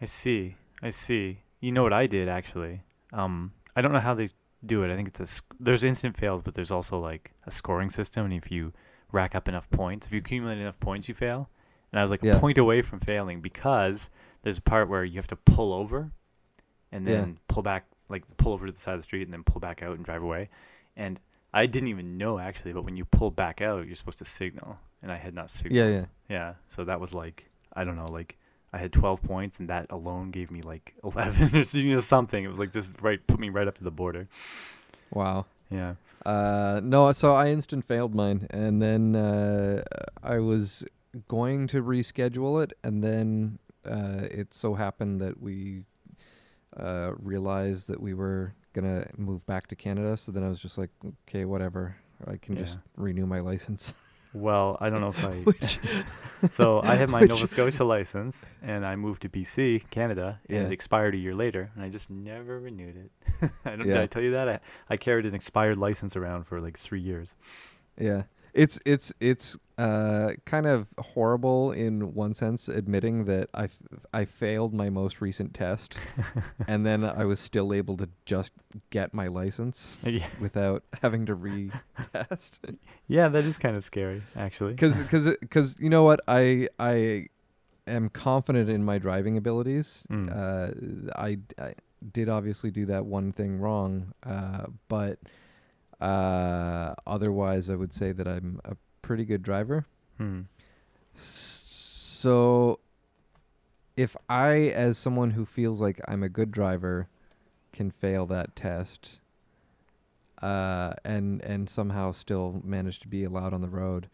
I 0.00 0.04
see. 0.04 0.56
I 0.82 0.90
see. 0.90 1.38
You 1.60 1.72
know 1.72 1.82
what 1.82 1.92
I 1.92 2.06
did 2.06 2.28
actually? 2.28 2.82
Um, 3.12 3.52
I 3.74 3.80
don't 3.82 3.92
know 3.92 4.00
how 4.00 4.14
they 4.14 4.28
do 4.64 4.82
it. 4.82 4.92
I 4.92 4.96
think 4.96 5.08
it's 5.08 5.20
a 5.20 5.26
sc- 5.26 5.54
there's 5.58 5.84
instant 5.84 6.16
fails, 6.16 6.42
but 6.42 6.54
there's 6.54 6.70
also 6.70 6.98
like 6.98 7.32
a 7.46 7.50
scoring 7.50 7.90
system, 7.90 8.24
and 8.24 8.34
if 8.34 8.50
you 8.50 8.72
rack 9.12 9.34
up 9.34 9.48
enough 9.48 9.70
points, 9.70 10.06
if 10.06 10.12
you 10.12 10.18
accumulate 10.18 10.58
enough 10.58 10.78
points, 10.80 11.08
you 11.08 11.14
fail. 11.14 11.48
And 11.92 11.98
I 12.00 12.02
was 12.02 12.10
like 12.10 12.22
Yeah. 12.22 12.36
a 12.36 12.40
point 12.40 12.58
away 12.58 12.82
from 12.82 13.00
failing 13.00 13.40
because 13.40 14.10
there's 14.42 14.58
a 14.58 14.62
part 14.62 14.88
where 14.88 15.04
you 15.04 15.16
have 15.16 15.28
to 15.28 15.36
pull 15.36 15.72
over, 15.72 16.10
and 16.92 17.06
Yeah. 17.06 17.16
then 17.20 17.38
pull 17.48 17.62
back, 17.62 17.86
like 18.08 18.24
pull 18.36 18.52
over 18.52 18.66
to 18.66 18.72
the 18.72 18.80
side 18.80 18.94
of 18.94 18.98
the 19.00 19.04
street, 19.04 19.22
and 19.22 19.32
then 19.32 19.44
pull 19.44 19.60
back 19.60 19.82
out 19.82 19.96
and 19.96 20.04
drive 20.04 20.22
away. 20.22 20.50
And 20.96 21.20
I 21.52 21.66
didn't 21.66 21.88
even 21.88 22.18
know 22.18 22.38
actually, 22.38 22.72
but 22.72 22.84
when 22.84 22.96
you 22.96 23.04
pull 23.04 23.30
back 23.30 23.60
out, 23.60 23.86
you're 23.86 23.96
supposed 23.96 24.18
to 24.18 24.24
signal, 24.24 24.76
and 25.02 25.12
I 25.12 25.16
had 25.16 25.34
not 25.34 25.50
signaled. 25.50 25.76
Yeah, 25.76 25.88
yeah. 25.88 26.04
Yeah, 26.28 26.54
so 26.66 26.84
that 26.84 27.00
was 27.00 27.14
like 27.14 27.48
I 27.72 27.84
don't 27.84 27.96
know, 27.96 28.06
like 28.06 28.36
I 28.72 28.78
had 28.78 28.92
12 28.92 29.22
points, 29.22 29.58
and 29.60 29.68
that 29.68 29.86
alone 29.90 30.30
gave 30.30 30.50
me 30.50 30.62
like 30.62 30.94
11 31.04 31.56
or 31.56 31.62
you 31.78 31.94
know 31.94 32.00
something. 32.00 32.42
It 32.42 32.48
was 32.48 32.58
like 32.58 32.72
just 32.72 33.00
right, 33.00 33.24
put 33.26 33.38
me 33.38 33.48
right 33.50 33.68
up 33.68 33.78
to 33.78 33.84
the 33.84 33.90
border. 33.90 34.28
Wow. 35.12 35.46
Yeah. 35.70 35.94
Uh, 36.24 36.80
no, 36.82 37.12
so 37.12 37.34
I 37.34 37.48
instant 37.50 37.86
failed 37.86 38.14
mine, 38.14 38.48
and 38.50 38.82
then 38.82 39.14
uh, 39.14 39.82
I 40.22 40.38
was 40.40 40.84
going 41.28 41.68
to 41.68 41.82
reschedule 41.82 42.62
it, 42.64 42.72
and 42.82 43.02
then 43.02 43.58
uh, 43.84 44.26
it 44.30 44.52
so 44.52 44.74
happened 44.74 45.20
that 45.20 45.40
we 45.40 45.84
uh, 46.76 47.12
realized 47.18 47.88
that 47.88 48.00
we 48.00 48.12
were 48.12 48.54
gonna 48.76 49.08
move 49.16 49.44
back 49.46 49.66
to 49.68 49.74
Canada. 49.76 50.16
So 50.16 50.30
then 50.32 50.44
I 50.44 50.48
was 50.48 50.60
just 50.60 50.78
like, 50.78 50.90
okay, 51.28 51.44
whatever, 51.44 51.96
I 52.26 52.36
can 52.36 52.56
just 52.56 52.76
renew 52.96 53.26
my 53.26 53.40
license. 53.40 53.92
Well, 54.34 54.76
I 54.82 54.90
don't 54.90 55.00
know 55.00 55.08
if 55.08 55.24
I. 55.24 55.30
Which- 55.50 55.78
so 56.50 56.82
I 56.84 56.94
had 56.94 57.08
my 57.08 57.20
which- 57.20 57.30
Nova 57.30 57.46
Scotia 57.46 57.84
license, 57.84 58.50
and 58.60 58.84
I 58.84 58.94
moved 58.94 59.22
to 59.22 59.30
BC, 59.30 59.88
Canada, 59.88 60.40
and 60.50 60.58
Yeah. 60.58 60.66
it 60.66 60.72
expired 60.72 61.14
a 61.14 61.16
year 61.16 61.34
later, 61.34 61.70
and 61.74 61.82
I 61.82 61.88
just 61.88 62.10
never 62.10 62.60
renewed 62.60 62.96
it. 62.96 63.50
I 63.64 63.70
don't. 63.76 63.86
Did 63.86 63.96
I 63.96 64.04
tell 64.06 64.22
you 64.22 64.32
that? 64.32 64.46
I, 64.46 64.60
I 64.90 64.98
carried 64.98 65.24
an 65.24 65.34
expired 65.34 65.78
license 65.78 66.16
around 66.16 66.44
for 66.44 66.60
like 66.60 66.76
three 66.78 67.00
years. 67.00 67.34
Yeah. 67.98 68.24
It's 68.52 68.78
it's 68.84 69.10
it's 69.20 69.56
uh 69.78 70.30
kind 70.46 70.64
of 70.66 70.86
horrible 70.98 71.70
in 71.70 72.14
one 72.14 72.34
sense 72.34 72.66
admitting 72.66 73.26
that 73.26 73.50
I, 73.52 73.64
f- 73.64 73.78
I 74.14 74.24
failed 74.24 74.72
my 74.72 74.88
most 74.88 75.20
recent 75.20 75.52
test 75.52 75.96
and 76.66 76.86
then 76.86 77.04
I 77.04 77.24
was 77.26 77.40
still 77.40 77.74
able 77.74 77.96
to 77.98 78.08
just 78.24 78.52
get 78.88 79.12
my 79.12 79.26
license 79.26 79.98
yeah, 80.02 80.26
without 80.40 80.82
having 81.02 81.26
to 81.26 81.36
retest 81.36 82.50
yeah, 83.06 83.28
that 83.28 83.44
is 83.44 83.58
kind 83.58 83.76
of 83.76 83.84
scary, 83.84 84.22
actually. 84.34 84.76
cuz 84.76 84.98
cuz 85.10 85.36
cuz 85.50 85.76
you 85.78 85.90
know 85.90 86.04
what 86.04 86.20
I 86.26 86.68
I 86.78 87.26
am 87.86 88.08
confident 88.08 88.70
in 88.70 88.82
my 88.82 88.96
driving 88.98 89.36
abilities. 89.36 90.04
Mm. 90.10 90.30
Uh 90.32 91.12
I, 91.16 91.38
I 91.58 91.74
did 92.12 92.28
obviously 92.30 92.70
do 92.70 92.86
that 92.86 93.04
one 93.04 93.30
thing 93.32 93.58
wrong 93.58 94.12
uh 94.22 94.66
but 94.88 95.18
uh 96.00 96.94
otherwise 97.06 97.68
I 97.70 97.74
would 97.74 97.92
say 97.92 98.12
that 98.12 98.26
I'm 98.28 98.60
a 98.64 98.76
pretty 99.06 99.24
good 99.24 99.42
driver. 99.42 99.86
Hmm. 100.18 100.42
So, 101.14 102.80
if 103.96 104.16
I, 104.28 104.56
as 104.74 104.98
someone 104.98 105.30
who 105.30 105.44
feels 105.44 105.80
like 105.80 106.00
I'm 106.08 106.24
a 106.24 106.28
good 106.28 106.50
driver, 106.50 107.08
can 107.72 107.90
fail 107.90 108.26
that 108.26 108.56
test, 108.56 109.20
uh, 110.42 110.94
and 111.04 111.40
and 111.42 111.68
somehow 111.68 112.10
still 112.10 112.60
manage 112.64 112.98
to 113.00 113.08
be 113.08 113.22
allowed 113.22 113.54
on 113.54 113.60
the 113.60 113.68
road, 113.68 114.08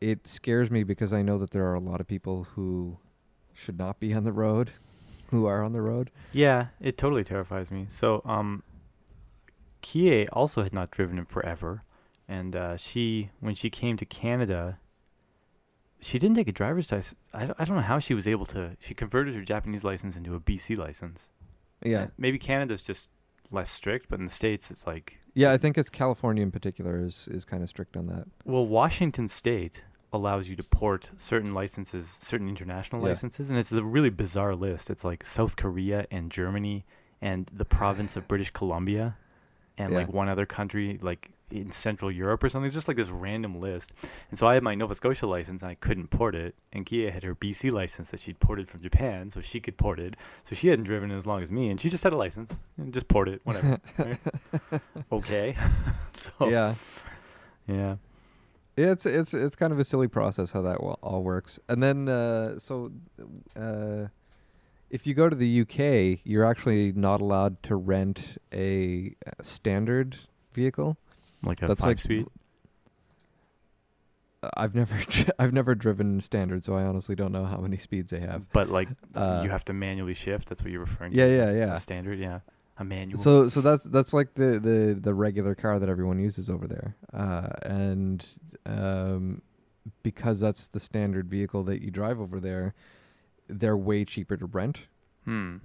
it 0.00 0.26
scares 0.26 0.68
me 0.68 0.82
because 0.82 1.12
I 1.12 1.22
know 1.22 1.38
that 1.38 1.52
there 1.52 1.66
are 1.66 1.74
a 1.74 1.80
lot 1.80 2.00
of 2.00 2.08
people 2.08 2.48
who 2.54 2.98
should 3.54 3.78
not 3.78 4.00
be 4.00 4.12
on 4.12 4.24
the 4.24 4.32
road, 4.32 4.72
who 5.30 5.46
are 5.46 5.62
on 5.62 5.72
the 5.72 5.80
road. 5.80 6.10
Yeah, 6.32 6.68
it 6.80 6.98
totally 6.98 7.22
terrifies 7.22 7.70
me. 7.70 7.86
So, 7.88 8.20
um, 8.24 8.64
Kie 9.80 10.26
also 10.32 10.64
had 10.64 10.72
not 10.72 10.90
driven 10.90 11.18
in 11.18 11.24
forever, 11.24 11.84
and 12.28 12.54
uh, 12.54 12.76
she, 12.76 13.30
when 13.40 13.54
she 13.54 13.70
came 13.70 13.96
to 13.96 14.04
Canada, 14.04 14.78
she 16.00 16.18
didn't 16.18 16.36
take 16.36 16.48
a 16.48 16.52
driver's 16.52 16.88
test. 16.88 17.14
I 17.34 17.46
don't, 17.46 17.56
I 17.58 17.64
don't 17.64 17.76
know 17.76 17.82
how 17.82 17.98
she 17.98 18.14
was 18.14 18.28
able 18.28 18.46
to. 18.46 18.76
She 18.80 18.94
converted 18.94 19.34
her 19.34 19.42
Japanese 19.42 19.84
license 19.84 20.16
into 20.16 20.34
a 20.34 20.40
BC 20.40 20.76
license. 20.78 21.30
Yeah, 21.84 22.02
Uh, 22.02 22.06
maybe 22.18 22.38
Canada's 22.38 22.82
just 22.82 23.08
less 23.50 23.70
strict, 23.70 24.08
but 24.08 24.18
in 24.18 24.24
the 24.24 24.30
states 24.30 24.70
it's 24.70 24.86
like, 24.86 25.18
yeah. 25.34 25.52
I 25.52 25.56
think 25.56 25.78
it's 25.78 25.88
California 25.88 26.42
in 26.42 26.50
particular 26.50 27.04
is 27.04 27.28
is 27.30 27.44
kind 27.44 27.62
of 27.62 27.68
strict 27.68 27.96
on 27.96 28.06
that. 28.08 28.26
well, 28.44 28.66
Washington 28.66 29.26
State 29.28 29.84
allows 30.12 30.48
you 30.48 30.56
to 30.56 30.62
port 30.62 31.10
certain 31.16 31.52
licenses, 31.54 32.16
certain 32.20 32.48
international 32.48 33.02
Yeah. 33.02 33.08
licenses, 33.10 33.50
and 33.50 33.58
it's 33.58 33.70
a 33.72 33.82
really 33.82 34.10
bizarre 34.10 34.54
list. 34.56 34.90
It's 34.90 35.04
like 35.04 35.24
South 35.24 35.56
Korea 35.56 36.06
and 36.10 36.30
Germany 36.32 36.84
and 37.20 37.46
the 37.52 37.64
province 37.64 38.16
of 38.16 38.26
British 38.28 38.50
Columbia 38.50 39.16
and 39.76 39.92
Yeah. 39.92 39.98
like 39.98 40.12
one 40.12 40.28
other 40.28 40.46
country 40.46 40.98
like 41.02 41.30
in 41.50 41.70
Central 41.70 42.10
Europe 42.10 42.42
or 42.42 42.48
something. 42.48 42.66
It's 42.66 42.74
just 42.74 42.88
like 42.88 42.96
this 42.96 43.10
random 43.10 43.60
list. 43.60 43.92
And 44.30 44.38
so 44.38 44.46
I 44.46 44.54
had 44.54 44.62
my 44.62 44.74
Nova 44.74 44.94
Scotia 44.94 45.26
license 45.26 45.62
and 45.62 45.70
I 45.70 45.74
couldn't 45.74 46.08
port 46.08 46.34
it. 46.34 46.54
And 46.72 46.84
Kia 46.84 47.10
had 47.10 47.22
her 47.22 47.34
BC 47.34 47.72
license 47.72 48.10
that 48.10 48.20
she'd 48.20 48.40
ported 48.40 48.68
from 48.68 48.82
Japan, 48.82 49.30
so 49.30 49.40
she 49.40 49.60
could 49.60 49.76
port 49.76 49.98
it. 49.98 50.14
So 50.44 50.54
she 50.54 50.68
hadn't 50.68 50.84
driven 50.84 51.10
as 51.10 51.26
long 51.26 51.42
as 51.42 51.50
me, 51.50 51.70
and 51.70 51.80
she 51.80 51.88
just 51.90 52.04
had 52.04 52.12
a 52.12 52.16
license 52.16 52.60
and 52.76 52.92
just 52.92 53.08
ported 53.08 53.34
it, 53.34 53.40
whatever. 53.44 53.80
right? 53.98 54.18
Okay. 55.12 55.56
so 56.12 56.48
Yeah. 56.48 56.74
yeah. 57.66 57.96
It's 58.76 59.06
it's 59.06 59.34
it's 59.34 59.56
kind 59.56 59.72
of 59.72 59.80
a 59.80 59.84
silly 59.84 60.06
process 60.06 60.52
how 60.52 60.62
that 60.62 60.76
all 60.76 61.22
works. 61.24 61.58
And 61.68 61.82
then 61.82 62.08
uh, 62.08 62.60
so 62.60 62.92
uh, 63.56 64.06
if 64.90 65.04
you 65.04 65.14
go 65.14 65.28
to 65.28 65.34
the 65.34 65.62
UK, 65.62 66.20
you're 66.24 66.44
actually 66.44 66.92
not 66.92 67.20
allowed 67.20 67.60
to 67.64 67.74
rent 67.74 68.38
a 68.52 69.16
standard 69.42 70.16
vehicle. 70.52 70.96
Like 71.42 71.62
a 71.62 71.66
That's 71.68 71.80
five 71.80 71.88
like 71.88 71.98
speed. 71.98 72.26
Uh, 74.42 74.50
I've 74.56 74.74
never 74.74 74.94
I've 75.38 75.52
never 75.52 75.74
driven 75.74 76.20
standard, 76.20 76.64
so 76.64 76.74
I 76.74 76.84
honestly 76.84 77.14
don't 77.14 77.32
know 77.32 77.44
how 77.44 77.58
many 77.58 77.76
speeds 77.76 78.10
they 78.10 78.20
have. 78.20 78.50
But 78.52 78.68
like 78.70 78.88
Uh, 79.14 79.40
you 79.44 79.50
have 79.50 79.64
to 79.66 79.72
manually 79.72 80.14
shift. 80.14 80.48
That's 80.48 80.62
what 80.62 80.70
you're 80.70 80.80
referring 80.80 81.12
Yeah, 81.12 81.26
to. 81.26 81.34
yeah, 81.34 81.48
a 81.50 81.56
yeah. 81.56 81.74
standard, 81.74 82.18
yeah. 82.18 82.40
A 82.78 82.84
manual. 82.84 83.18
So 83.18 83.48
so 83.48 83.60
that's 83.60 83.82
that's 83.84 84.12
like 84.12 84.34
the, 84.34 84.60
the, 84.60 84.96
the 85.00 85.12
regular 85.14 85.54
car 85.56 85.78
that 85.80 85.88
everyone 85.88 86.20
uses 86.20 86.48
over 86.48 86.68
there. 86.68 86.94
Uh, 87.12 87.48
and 87.62 88.24
um, 88.66 89.42
because 90.04 90.38
that's 90.38 90.68
the 90.68 90.78
standard 90.78 91.28
vehicle 91.28 91.64
that 91.64 91.82
you 91.82 91.90
drive 91.90 92.20
over 92.20 92.38
there, 92.38 92.74
they're 93.48 93.76
way 93.76 94.04
cheaper 94.04 94.36
to 94.36 94.46
rent. 94.46 94.82
Hmm. 95.24 95.56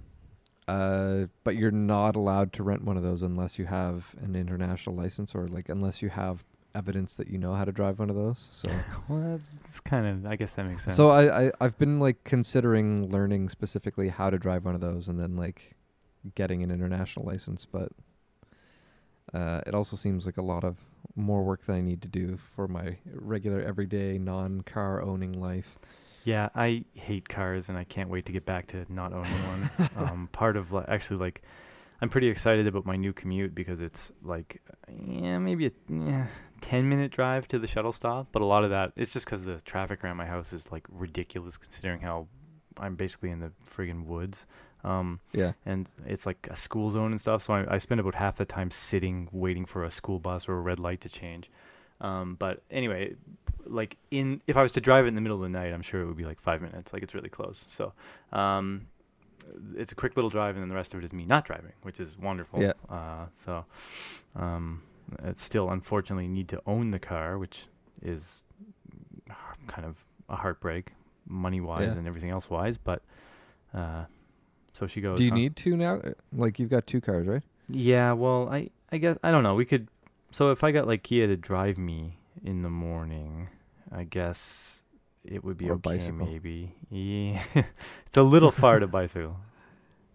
Uh, 0.66 1.26
but 1.44 1.56
you're 1.56 1.70
not 1.70 2.16
allowed 2.16 2.52
to 2.54 2.62
rent 2.62 2.84
one 2.84 2.96
of 2.96 3.02
those 3.02 3.22
unless 3.22 3.58
you 3.58 3.66
have 3.66 4.14
an 4.22 4.34
international 4.34 4.94
license 4.96 5.34
or 5.34 5.46
like 5.48 5.68
unless 5.68 6.00
you 6.00 6.08
have 6.08 6.44
evidence 6.74 7.16
that 7.16 7.28
you 7.28 7.38
know 7.38 7.54
how 7.54 7.64
to 7.64 7.72
drive 7.72 7.98
one 7.98 8.10
of 8.10 8.16
those. 8.16 8.48
So 8.50 8.70
Well, 9.08 9.38
that's 9.60 9.80
kind 9.80 10.06
of. 10.06 10.30
I 10.30 10.36
guess 10.36 10.54
that 10.54 10.64
makes 10.64 10.84
sense. 10.84 10.96
So 10.96 11.10
I, 11.10 11.46
I 11.46 11.52
I've 11.60 11.78
been 11.78 12.00
like 12.00 12.24
considering 12.24 13.10
learning 13.10 13.48
specifically 13.50 14.08
how 14.08 14.30
to 14.30 14.38
drive 14.38 14.64
one 14.64 14.74
of 14.74 14.80
those 14.80 15.08
and 15.08 15.20
then 15.20 15.36
like 15.36 15.74
getting 16.34 16.62
an 16.62 16.70
international 16.70 17.26
license, 17.26 17.66
but 17.66 17.92
uh, 19.32 19.60
it 19.66 19.74
also 19.74 19.96
seems 19.96 20.26
like 20.26 20.36
a 20.36 20.42
lot 20.42 20.64
of 20.64 20.78
more 21.16 21.42
work 21.42 21.64
that 21.66 21.74
I 21.74 21.80
need 21.80 22.02
to 22.02 22.08
do 22.08 22.36
for 22.36 22.66
my 22.66 22.96
regular 23.12 23.60
everyday 23.60 24.18
non-car 24.18 25.02
owning 25.02 25.40
life. 25.40 25.78
Yeah, 26.24 26.48
I 26.54 26.84
hate 26.94 27.28
cars, 27.28 27.68
and 27.68 27.78
I 27.78 27.84
can't 27.84 28.08
wait 28.08 28.26
to 28.26 28.32
get 28.32 28.44
back 28.46 28.66
to 28.68 28.84
not 28.88 29.12
owning 29.12 29.30
one. 29.30 29.90
um, 29.96 30.28
part 30.32 30.56
of 30.56 30.74
actually 30.88 31.18
like, 31.18 31.42
I'm 32.00 32.08
pretty 32.08 32.28
excited 32.28 32.66
about 32.66 32.84
my 32.86 32.96
new 32.96 33.12
commute 33.12 33.54
because 33.54 33.80
it's 33.80 34.10
like, 34.22 34.60
yeah, 35.06 35.38
maybe 35.38 35.66
a 35.66 35.70
yeah, 35.88 36.26
ten 36.60 36.88
minute 36.88 37.10
drive 37.12 37.46
to 37.48 37.58
the 37.58 37.66
shuttle 37.66 37.92
stop, 37.92 38.28
but 38.32 38.42
a 38.42 38.46
lot 38.46 38.64
of 38.64 38.70
that 38.70 38.92
it's 38.96 39.12
just 39.12 39.26
because 39.26 39.44
the 39.44 39.60
traffic 39.60 40.02
around 40.02 40.16
my 40.16 40.26
house 40.26 40.52
is 40.52 40.72
like 40.72 40.86
ridiculous 40.90 41.56
considering 41.56 42.00
how 42.00 42.26
I'm 42.78 42.96
basically 42.96 43.30
in 43.30 43.40
the 43.40 43.52
friggin' 43.66 44.04
woods. 44.04 44.46
Um, 44.82 45.20
Yeah. 45.32 45.52
and 45.64 45.88
it's 46.04 46.26
like 46.26 46.46
a 46.50 46.56
school 46.56 46.90
zone 46.90 47.12
and 47.12 47.20
stuff. 47.20 47.42
So 47.42 47.54
I, 47.54 47.74
I 47.74 47.78
spend 47.78 48.00
about 48.00 48.16
half 48.16 48.36
the 48.36 48.44
time 48.44 48.70
sitting 48.70 49.28
waiting 49.32 49.64
for 49.64 49.82
a 49.84 49.90
school 49.90 50.18
bus 50.18 50.46
or 50.48 50.54
a 50.54 50.60
red 50.60 50.78
light 50.78 51.00
to 51.02 51.08
change. 51.08 51.50
Um, 52.04 52.36
but 52.38 52.62
anyway, 52.70 53.14
like 53.66 53.96
in 54.10 54.40
if 54.46 54.56
I 54.56 54.62
was 54.62 54.72
to 54.72 54.80
drive 54.80 55.04
it 55.06 55.08
in 55.08 55.14
the 55.14 55.20
middle 55.20 55.38
of 55.38 55.42
the 55.42 55.48
night, 55.60 55.72
I'm 55.72 55.82
sure 55.82 56.00
it 56.02 56.06
would 56.06 56.16
be 56.24 56.24
like 56.32 56.40
five 56.40 56.60
minutes. 56.60 56.92
Like 56.92 57.02
it's 57.02 57.14
really 57.14 57.30
close. 57.30 57.64
So 57.68 57.92
um, 58.32 58.86
it's 59.76 59.92
a 59.92 59.94
quick 59.94 60.16
little 60.16 60.30
drive, 60.30 60.54
and 60.56 60.62
then 60.62 60.68
the 60.68 60.74
rest 60.82 60.92
of 60.94 61.00
it 61.00 61.04
is 61.04 61.12
me 61.12 61.24
not 61.24 61.44
driving, 61.44 61.72
which 61.82 61.98
is 62.00 62.18
wonderful. 62.18 62.60
Yeah. 62.62 62.72
Uh, 62.90 63.26
so 63.32 63.64
um, 64.36 64.82
it's 65.24 65.42
still 65.42 65.70
unfortunately 65.70 66.28
need 66.28 66.48
to 66.48 66.60
own 66.66 66.90
the 66.90 66.98
car, 66.98 67.38
which 67.38 67.66
is 68.02 68.44
kind 69.66 69.86
of 69.86 70.04
a 70.28 70.36
heartbreak, 70.36 70.92
money 71.26 71.60
wise 71.60 71.86
Yeah. 71.86 71.92
and 71.98 72.06
everything 72.06 72.30
else 72.30 72.50
wise. 72.50 72.76
But 72.76 73.02
uh, 73.72 74.04
so 74.72 74.86
she 74.86 75.00
goes. 75.00 75.16
Do 75.18 75.24
you 75.24 75.30
"Huh?" 75.30 75.36
need 75.36 75.56
to 75.56 75.76
now? 75.76 75.94
Uh, 75.96 76.10
Like 76.32 76.58
you've 76.58 76.70
got 76.70 76.86
two 76.86 77.00
cars, 77.00 77.26
right? 77.26 77.42
Yeah, 77.68 78.12
well, 78.12 78.48
I 78.50 78.68
I 78.92 78.98
guess 78.98 79.16
I 79.22 79.30
don't 79.30 79.42
know. 79.42 79.54
We 79.54 79.64
could 79.64 79.88
so 80.34 80.50
if 80.50 80.64
I 80.64 80.72
got 80.72 80.86
like 80.86 81.02
Kia 81.02 81.26
to 81.26 81.36
drive 81.36 81.78
me 81.78 82.18
in 82.44 82.62
the 82.62 82.70
morning, 82.70 83.48
I 83.92 84.04
guess 84.04 84.82
it 85.24 85.44
would 85.44 85.56
be 85.56 85.68
Or 85.70 85.74
okay 85.74 85.96
bicycle. 85.96 86.26
maybe. 86.26 86.74
Yeah. 86.90 87.42
it's 88.06 88.16
a 88.16 88.22
little 88.22 88.50
far 88.50 88.78
to 88.80 88.86
bicycle. 88.86 89.36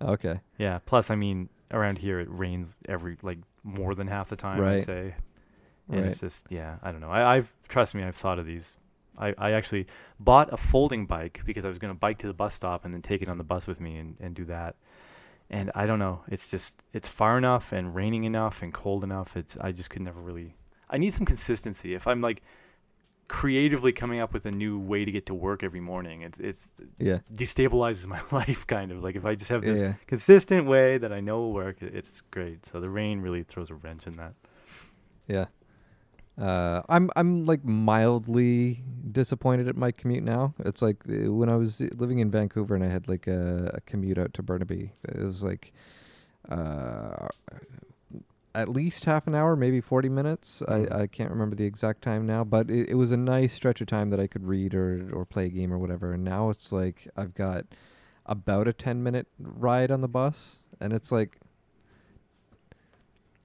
Okay. 0.01 0.39
Yeah, 0.57 0.79
plus 0.85 1.09
I 1.11 1.15
mean 1.15 1.49
around 1.71 1.97
here 1.97 2.21
it 2.21 2.29
rains 2.31 2.77
every 2.88 3.17
like 3.21 3.39
more 3.63 3.93
than 3.95 4.07
half 4.07 4.29
the 4.29 4.38
time 4.38 4.59
Right. 4.61 4.75
I'd 4.77 4.83
say. 4.85 5.15
And 5.91 6.01
Right. 6.03 6.05
it's 6.11 6.21
just 6.21 6.47
yeah, 6.49 6.77
I 6.81 6.93
don't 6.93 7.01
know. 7.01 7.09
I, 7.11 7.35
I've 7.35 7.53
trust 7.67 7.93
me, 7.95 8.03
I've 8.03 8.15
thought 8.15 8.39
of 8.39 8.45
these. 8.45 8.77
I, 9.17 9.33
I 9.38 9.51
actually 9.51 9.88
bought 10.17 10.53
a 10.53 10.57
folding 10.57 11.05
bike 11.05 11.41
because 11.45 11.65
I 11.65 11.67
was 11.67 11.79
gonna 11.79 11.95
bike 11.95 12.17
to 12.19 12.27
the 12.27 12.33
bus 12.33 12.53
stop 12.55 12.85
and 12.85 12.93
then 12.93 13.01
take 13.01 13.21
it 13.21 13.27
on 13.27 13.38
the 13.38 13.43
bus 13.43 13.67
with 13.67 13.81
me 13.81 13.97
and, 13.97 14.15
and 14.21 14.33
do 14.33 14.45
that. 14.45 14.75
And 15.50 15.72
I 15.74 15.86
don't 15.88 16.00
know. 16.00 16.22
It's 16.27 16.50
just 16.50 16.82
it's 16.94 17.08
far 17.08 17.38
enough 17.38 17.72
and 17.72 17.96
raining 17.96 18.24
enough 18.24 18.62
and 18.62 18.74
cold 18.74 19.03
enough. 19.03 19.36
It's 19.36 19.58
I 19.58 19.72
just 19.72 19.89
could 19.89 20.01
never 20.03 20.22
really. 20.22 20.56
I 20.89 20.98
need 20.98 21.13
some 21.13 21.25
consistency. 21.25 21.94
If 21.96 22.08
I'm 22.08 22.22
like 22.22 22.41
creatively 23.27 23.91
coming 23.91 24.20
up 24.20 24.34
with 24.34 24.46
a 24.48 24.51
new 24.51 24.79
way 24.79 25.06
to 25.06 25.12
get 25.12 25.25
to 25.27 25.34
work 25.36 25.63
every 25.63 25.79
morning, 25.79 26.22
it's 26.24 26.39
it's 26.39 26.74
Yeah. 27.00 27.20
destabilizes 27.34 28.08
my 28.15 28.22
life 28.32 28.65
kind 28.68 28.91
of 28.91 29.03
like 29.03 29.15
if 29.15 29.25
I 29.25 29.36
just 29.36 29.50
have 29.50 29.62
this 29.63 29.82
yeah. 29.82 29.94
consistent 30.08 30.65
way 30.68 30.98
that 30.98 31.12
I 31.12 31.20
know 31.20 31.39
will 31.39 31.53
work, 31.53 31.82
it's 31.82 32.22
great. 32.32 32.65
So 32.65 32.79
the 32.79 32.89
rain 32.89 33.22
really 33.22 33.44
throws 33.44 33.70
a 33.70 33.75
wrench 33.75 34.08
in 34.08 34.13
that. 34.13 34.34
Yeah. 35.27 35.46
Uh, 36.39 36.81
I'm 36.88 37.10
I'm 37.17 37.46
like 37.46 37.65
mildly 37.65 38.84
disappointed 39.12 39.67
at 39.67 39.75
my 39.75 39.91
commute 39.91 40.23
now. 40.23 40.54
It's 40.60 40.82
like 40.82 41.04
uh, 41.10 41.32
when 41.34 41.49
I 41.49 41.56
was 41.58 41.82
living 41.97 42.19
in 42.19 42.32
Vancouver 42.32 42.75
and 42.75 42.84
I 42.84 42.88
had 42.88 43.10
like 43.10 43.28
a, 43.28 43.71
a 43.73 43.82
commute 43.82 44.17
out 44.17 44.34
to 44.36 44.43
Burnaby. 44.43 44.93
It 45.04 45.23
was 45.23 45.43
like 45.43 45.73
uh, 46.47 47.28
at 48.56 48.69
least 48.69 49.04
half 49.04 49.28
an 49.28 49.36
hour, 49.36 49.58
maybe 49.58 49.82
forty 49.82 50.08
minutes. 50.08 50.63
Mm. 50.65 50.93
I, 50.93 51.02
I 51.02 51.08
can't 51.08 51.30
remember 51.30 51.58
the 51.58 51.65
exact 51.65 52.02
time 52.04 52.25
now, 52.25 52.45
but 52.45 52.69
it, 52.69 52.89
it 52.89 52.95
was 52.95 53.12
a 53.12 53.17
nice 53.17 53.54
stretch 53.54 53.82
of 53.82 53.88
time 53.88 54.10
that 54.12 54.19
I 54.19 54.28
could 54.28 54.45
read 54.45 54.73
or 54.73 55.10
or 55.12 55.25
play 55.25 55.47
a 55.47 55.49
game 55.49 55.73
or 55.73 55.78
whatever. 55.78 56.13
And 56.13 56.23
now 56.23 56.49
it's 56.49 56.71
like 56.71 57.10
I've 57.17 57.34
got 57.34 57.65
about 58.25 58.67
a 58.67 58.73
ten 58.73 59.04
minute 59.04 59.28
ride 59.38 59.91
on 59.91 59.99
the 59.99 60.08
bus, 60.08 60.62
and 60.80 60.93
it's 60.93 61.12
like 61.12 61.38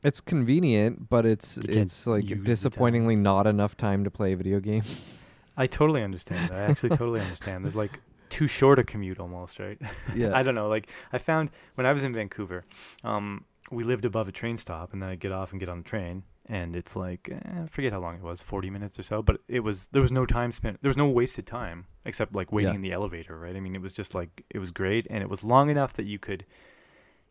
it's 0.04 0.20
convenient, 0.20 1.08
but 1.08 1.26
it's 1.26 1.56
You 1.56 1.62
can't 1.64 1.78
it's 1.86 2.06
like 2.06 2.26
the 2.26 2.34
disappointingly 2.36 3.16
not 3.16 3.46
enough 3.46 3.76
time 3.76 4.04
to 4.04 4.10
play 4.10 4.32
a 4.32 4.36
video 4.36 4.60
game. 4.60 4.82
I 5.56 5.66
totally 5.66 6.02
understand. 6.02 6.52
I 6.52 6.58
actually 6.60 6.90
totally 6.96 7.20
understand. 7.20 7.64
There's 7.64 7.76
like 7.76 8.00
too 8.28 8.46
short 8.46 8.78
a 8.78 8.84
commute 8.84 9.18
almost, 9.20 9.58
right? 9.58 9.78
yeah, 10.16 10.36
I 10.36 10.42
don't 10.42 10.54
know. 10.54 10.68
Like 10.68 10.88
I 11.12 11.18
found 11.18 11.50
when 11.76 11.86
I 11.86 11.92
was 11.92 12.04
in 12.04 12.12
Vancouver, 12.12 12.64
um, 13.04 13.44
we 13.70 13.84
lived 13.84 14.04
above 14.04 14.28
a 14.28 14.32
train 14.32 14.56
stop, 14.56 14.92
and 14.92 15.00
then 15.02 15.08
I'd 15.08 15.20
get 15.20 15.32
off 15.32 15.52
and 15.52 15.60
get 15.60 15.68
on 15.68 15.78
the 15.78 15.84
train, 15.84 16.24
and 16.46 16.74
it's 16.76 16.96
like 16.96 17.30
eh, 17.32 17.62
I 17.62 17.66
forget 17.66 17.92
how 17.92 18.00
long 18.00 18.16
it 18.16 18.22
was, 18.22 18.42
40 18.42 18.68
minutes 18.70 18.98
or 18.98 19.02
so, 19.04 19.22
but 19.22 19.40
it 19.48 19.60
was 19.60 19.88
there 19.92 20.02
was 20.02 20.10
no 20.12 20.26
time 20.26 20.50
spent. 20.52 20.82
There 20.82 20.88
was 20.90 20.96
no 20.96 21.08
wasted 21.08 21.46
time 21.46 21.86
except 22.04 22.34
like 22.34 22.50
waiting 22.52 22.72
Yeah. 22.72 22.76
in 22.76 22.82
the 22.82 22.92
elevator, 22.92 23.38
right? 23.38 23.54
I 23.56 23.60
mean, 23.60 23.74
it 23.76 23.80
was 23.80 23.92
just 23.92 24.14
like 24.14 24.44
it 24.50 24.58
was 24.58 24.70
great, 24.72 25.06
and 25.08 25.22
it 25.22 25.30
was 25.30 25.44
long 25.44 25.70
enough 25.70 25.92
that 25.94 26.04
you 26.04 26.18
could, 26.18 26.44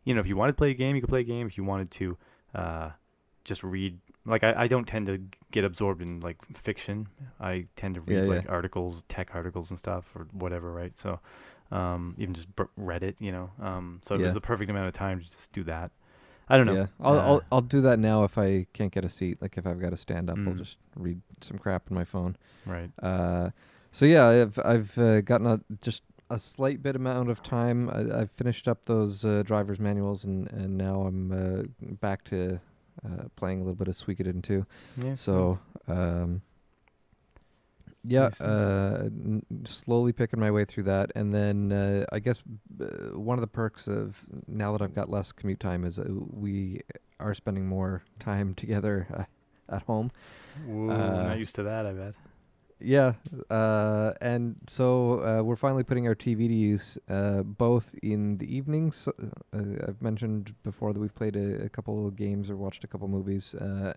you 0.04 0.14
know, 0.14 0.20
if 0.20 0.26
you 0.26 0.36
wanted 0.36 0.52
to 0.52 0.56
play 0.56 0.70
a 0.70 0.74
game, 0.74 0.96
you 0.96 1.02
could 1.02 1.10
play 1.10 1.20
a 1.20 1.24
game. 1.24 1.46
If 1.46 1.58
you 1.58 1.64
wanted 1.64 1.90
to, 1.92 2.16
uh, 2.54 2.90
just 3.44 3.62
read. 3.64 3.98
Like 4.26 4.42
I, 4.44 4.54
I 4.64 4.66
don't 4.68 4.86
tend 4.86 5.06
to 5.06 5.20
get 5.50 5.64
absorbed 5.64 6.00
in 6.02 6.20
like 6.20 6.38
fiction. 6.56 7.08
I 7.40 7.66
tend 7.76 7.94
to 7.96 8.00
read 8.00 8.16
Yeah, 8.16 8.22
yeah. 8.24 8.28
like 8.40 8.48
articles, 8.48 9.04
tech 9.08 9.30
articles 9.34 9.70
and 9.70 9.78
stuff 9.78 10.12
or 10.16 10.26
whatever, 10.32 10.72
right? 10.72 10.98
So, 10.98 11.20
um, 11.70 12.14
even 12.18 12.34
just 12.34 12.48
Reddit, 12.56 13.16
you 13.20 13.32
know. 13.32 13.50
Um, 13.60 14.00
so 14.02 14.14
it 14.14 14.18
Yeah. 14.18 14.24
was 14.24 14.34
the 14.34 14.40
perfect 14.40 14.70
amount 14.70 14.88
of 14.88 14.94
time 14.94 15.20
to 15.20 15.26
just 15.30 15.52
do 15.52 15.62
that. 15.64 15.90
I 16.48 16.56
don't 16.56 16.66
know. 16.66 16.74
Yeah, 16.74 16.86
I'll, 17.00 17.18
Uh, 17.18 17.22
I'll 17.22 17.42
I'll 17.52 17.60
do 17.62 17.80
that 17.82 17.98
now 17.98 18.24
if 18.24 18.36
I 18.38 18.66
can't 18.74 18.92
get 18.92 19.04
a 19.04 19.08
seat. 19.08 19.40
Like 19.40 19.56
if 19.56 19.66
I've 19.66 19.80
got 19.80 19.90
to 19.90 19.96
stand 19.96 20.28
up, 20.30 20.38
I'll 20.46 20.52
Mm. 20.52 20.58
just 20.58 20.76
read 20.96 21.20
some 21.40 21.58
crap 21.58 21.90
on 21.90 21.94
my 21.96 22.04
phone. 22.04 22.36
Right. 22.66 22.90
Uh, 23.02 23.50
so 23.92 24.04
yeah, 24.04 24.26
I've 24.28 24.58
I've 24.64 24.98
uh, 24.98 25.20
gotten 25.22 25.46
a, 25.46 25.60
just 25.80 26.02
a 26.34 26.38
slight 26.38 26.82
bit 26.82 26.96
amount 26.96 27.30
of 27.30 27.42
time. 27.42 27.88
I, 27.88 28.20
I've 28.20 28.30
finished 28.30 28.68
up 28.68 28.84
those 28.84 29.24
uh, 29.24 29.42
driver's 29.44 29.78
manuals, 29.80 30.24
and 30.24 30.50
and 30.50 30.76
now 30.76 31.02
I'm 31.02 31.32
uh, 31.32 31.62
back 32.00 32.24
to 32.24 32.60
uh, 33.04 33.24
playing 33.36 33.60
a 33.60 33.64
little 33.64 33.76
bit 33.76 33.88
of 33.88 33.94
Suikoden 33.94 34.42
too. 34.42 34.66
Yeah. 35.02 35.14
So 35.14 35.58
um, 35.88 36.42
yeah, 38.02 38.24
Nice, 38.24 38.40
uh, 38.40 39.04
n- 39.04 39.42
slowly 39.64 40.12
picking 40.12 40.38
my 40.38 40.50
way 40.50 40.64
through 40.64 40.84
that, 40.84 41.12
and 41.14 41.34
then 41.34 41.72
uh, 41.72 42.04
I 42.12 42.18
guess 42.18 42.42
uh, 42.80 43.18
one 43.18 43.38
of 43.38 43.40
the 43.40 43.46
perks 43.46 43.86
of 43.86 44.24
now 44.46 44.72
that 44.72 44.82
I've 44.82 44.94
got 44.94 45.10
less 45.10 45.32
commute 45.32 45.60
time 45.60 45.84
is 45.84 45.98
uh, 45.98 46.04
we 46.08 46.82
are 47.20 47.32
spending 47.32 47.66
more 47.66 48.02
time 48.18 48.54
together 48.62 49.06
uh, 49.16 49.74
at 49.74 49.82
home. 49.82 50.10
Ooh, 50.68 50.88
not 50.88 51.38
used 51.38 51.54
to 51.54 51.62
that. 51.62 51.86
I 51.86 51.92
bet. 51.92 52.14
Yeah, 52.86 53.14
uh, 53.48 54.12
and 54.20 54.56
so 54.66 55.20
uh, 55.20 55.42
we're 55.42 55.56
finally 55.56 55.84
putting 55.84 56.06
our 56.06 56.14
TV 56.14 56.46
to 56.48 56.54
use, 56.54 56.98
uh, 57.08 57.42
both 57.42 57.94
in 58.02 58.36
the 58.36 58.54
evenings. 58.54 59.08
Uh, 59.08 59.86
I've 59.88 60.02
mentioned 60.02 60.54
before 60.64 60.92
that 60.92 61.00
we've 61.00 61.14
played 61.14 61.34
a, 61.34 61.64
a 61.64 61.68
couple 61.70 62.06
of 62.06 62.14
games 62.14 62.50
or 62.50 62.56
watched 62.56 62.84
a 62.84 62.86
couple 62.86 63.08
movies, 63.08 63.54
uh, 63.54 63.94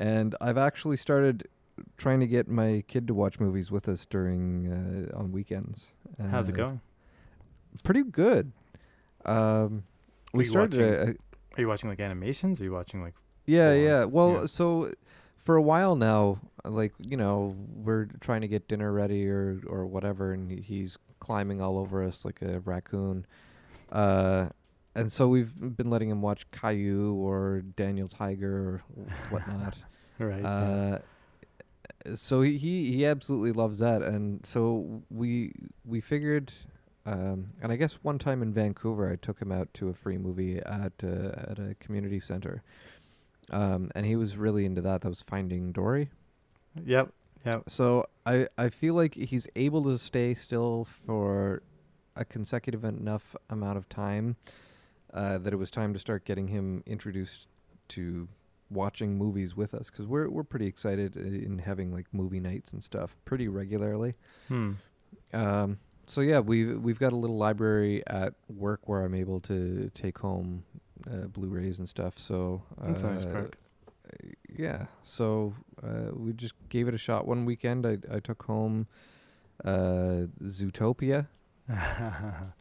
and 0.00 0.34
I've 0.40 0.58
actually 0.58 0.96
started 0.96 1.46
trying 1.98 2.18
to 2.18 2.26
get 2.26 2.48
my 2.48 2.82
kid 2.88 3.06
to 3.06 3.14
watch 3.14 3.38
movies 3.38 3.70
with 3.70 3.88
us 3.88 4.04
during 4.06 4.72
uh, 5.12 5.16
on 5.16 5.30
weekends. 5.30 5.92
How's 6.30 6.48
it 6.48 6.54
Uh, 6.54 6.56
going? 6.56 6.80
Pretty 7.84 8.02
good. 8.02 8.50
Um, 9.24 9.36
Are 10.34 10.38
we 10.38 10.44
you 10.44 10.50
started 10.50 10.80
a, 10.80 11.02
a, 11.02 11.06
Are 11.10 11.60
you 11.60 11.68
watching 11.68 11.90
like 11.90 12.00
animations? 12.00 12.60
Are 12.60 12.64
you 12.64 12.72
watching 12.72 13.02
like? 13.02 13.14
Yeah, 13.46 13.72
yeah. 13.74 14.04
Well, 14.04 14.40
Yeah. 14.40 14.46
so 14.46 14.92
for 15.46 15.54
a 15.54 15.62
while 15.62 15.94
now, 15.94 16.40
like 16.64 16.92
you 16.98 17.16
know, 17.16 17.54
we're 17.76 18.08
trying 18.20 18.40
to 18.40 18.48
get 18.48 18.68
dinner 18.68 18.92
ready 18.92 19.26
or 19.28 19.60
or 19.66 19.86
whatever, 19.86 20.32
and 20.32 20.50
he's 20.50 20.98
climbing 21.20 21.62
all 21.62 21.78
over 21.78 22.02
us 22.02 22.24
like 22.24 22.42
a 22.42 22.58
raccoon. 22.60 23.24
Uh, 23.90 24.48
and 24.96 25.10
so 25.10 25.28
we've 25.28 25.76
been 25.76 25.88
letting 25.88 26.10
him 26.10 26.20
watch 26.20 26.50
Caillou 26.50 27.14
or 27.14 27.62
Daniel 27.76 28.08
Tiger 28.08 28.82
or 28.96 29.04
whatnot. 29.30 29.76
Right. 30.18 30.42
yeah. 30.42 30.98
uh, 32.08 32.16
so 32.16 32.42
he, 32.42 32.58
he 32.58 32.92
he 32.92 33.06
absolutely 33.06 33.52
loves 33.52 33.78
that, 33.78 34.02
and 34.02 34.44
so 34.44 35.02
we 35.10 35.52
we 35.84 36.00
figured. 36.00 36.52
Um, 37.04 37.50
and 37.62 37.70
I 37.70 37.76
guess 37.76 38.00
one 38.02 38.18
time 38.18 38.42
in 38.42 38.52
Vancouver, 38.52 39.08
I 39.08 39.14
took 39.14 39.40
him 39.40 39.52
out 39.52 39.72
to 39.74 39.90
a 39.90 39.94
free 39.94 40.18
movie 40.18 40.58
at 40.58 40.92
uh, 41.04 41.50
at 41.50 41.58
a 41.60 41.76
community 41.78 42.18
center, 42.18 42.64
um, 43.50 43.90
and 43.94 44.06
he 44.06 44.16
was 44.16 44.36
really 44.36 44.64
into 44.64 44.80
that. 44.82 45.02
That 45.02 45.08
was 45.08 45.22
Finding 45.22 45.72
Dory. 45.72 46.10
Yep. 46.84 47.12
Yep. 47.44 47.64
So 47.68 48.06
I 48.24 48.48
I 48.58 48.68
feel 48.70 48.94
like 48.94 49.14
he's 49.14 49.46
able 49.56 49.84
to 49.84 49.98
stay 49.98 50.34
still 50.34 50.84
for 50.84 51.62
a 52.16 52.24
consecutive 52.24 52.84
enough 52.84 53.36
amount 53.50 53.78
of 53.78 53.88
time 53.88 54.36
uh, 55.14 55.38
that 55.38 55.52
it 55.52 55.56
was 55.56 55.70
time 55.70 55.92
to 55.92 55.98
start 55.98 56.24
getting 56.24 56.48
him 56.48 56.82
introduced 56.86 57.46
to 57.88 58.28
watching 58.68 59.16
movies 59.16 59.56
with 59.56 59.74
us 59.74 59.90
because 59.90 60.06
we're 60.06 60.28
we're 60.28 60.42
pretty 60.42 60.66
excited 60.66 61.16
in 61.16 61.58
having 61.58 61.92
like 61.92 62.06
movie 62.12 62.40
nights 62.40 62.72
and 62.72 62.82
stuff 62.82 63.16
pretty 63.24 63.48
regularly. 63.48 64.14
Hmm. 64.48 64.72
Um, 65.32 65.78
so 66.06 66.20
yeah, 66.20 66.40
we've 66.40 66.80
we've 66.80 66.98
got 66.98 67.12
a 67.12 67.16
little 67.16 67.36
library 67.36 68.02
at 68.06 68.34
work 68.48 68.80
where 68.84 69.04
I'm 69.04 69.14
able 69.14 69.40
to 69.40 69.90
take 69.94 70.18
home 70.18 70.64
uh, 71.10 71.26
Blu-rays 71.26 71.78
and 71.78 71.88
stuff. 71.88 72.18
So 72.18 72.62
uh, 72.80 72.86
That's 72.86 73.02
a 73.02 73.06
nice 73.10 73.24
perk. 73.24 73.56
Yeah, 74.56 74.86
so 75.02 75.54
uh, 75.82 76.10
we 76.12 76.32
just 76.32 76.54
gave 76.68 76.86
it 76.88 76.94
a 76.94 76.98
shot 76.98 77.26
one 77.26 77.44
weekend. 77.44 77.84
I 77.86 77.98
I 78.10 78.20
took 78.20 78.42
home 78.44 78.86
uh, 79.64 80.26
Zootopia 80.44 81.26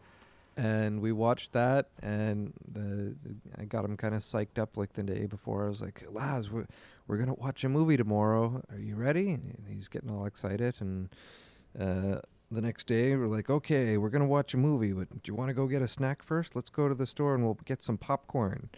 and 0.58 1.02
we 1.02 1.12
watched 1.12 1.52
that 1.54 1.90
and 2.02 2.54
the, 2.72 3.16
I 3.60 3.66
got 3.66 3.84
him 3.86 3.98
kind 3.98 4.16
of 4.16 4.22
psyched 4.22 4.58
up 4.58 4.78
like 4.78 4.94
the 4.94 5.04
day 5.04 5.26
before. 5.26 5.66
I 5.66 5.70
was 5.70 5.82
like, 5.82 6.04
"Laz, 6.10 6.50
we're 6.50 6.68
we're 7.08 7.18
gonna 7.18 7.34
watch 7.34 7.64
a 7.64 7.70
movie 7.70 7.98
tomorrow. 7.98 8.64
Are 8.72 8.80
you 8.80 8.96
ready?" 8.96 9.32
And 9.32 9.66
he's 9.70 9.88
getting 9.88 10.10
all 10.10 10.26
excited. 10.26 10.76
And 10.80 11.10
uh, 11.80 12.20
the 12.52 12.62
next 12.62 12.88
day, 12.88 13.16
we're 13.16 13.28
like, 13.28 13.50
"Okay, 13.50 13.98
we're 13.98 14.10
gonna 14.10 14.28
watch 14.28 14.54
a 14.54 14.58
movie, 14.58 14.94
but 14.94 15.10
do 15.10 15.32
you 15.32 15.36
want 15.36 15.50
to 15.50 15.54
go 15.54 15.68
get 15.68 15.82
a 15.82 15.88
snack 15.88 16.24
first? 16.24 16.56
Let's 16.56 16.70
go 16.70 16.88
to 16.88 16.96
the 16.96 17.08
store 17.08 17.36
and 17.36 17.44
we'll 17.44 17.58
get 17.66 17.82
some 17.82 17.98
popcorn." 17.98 18.70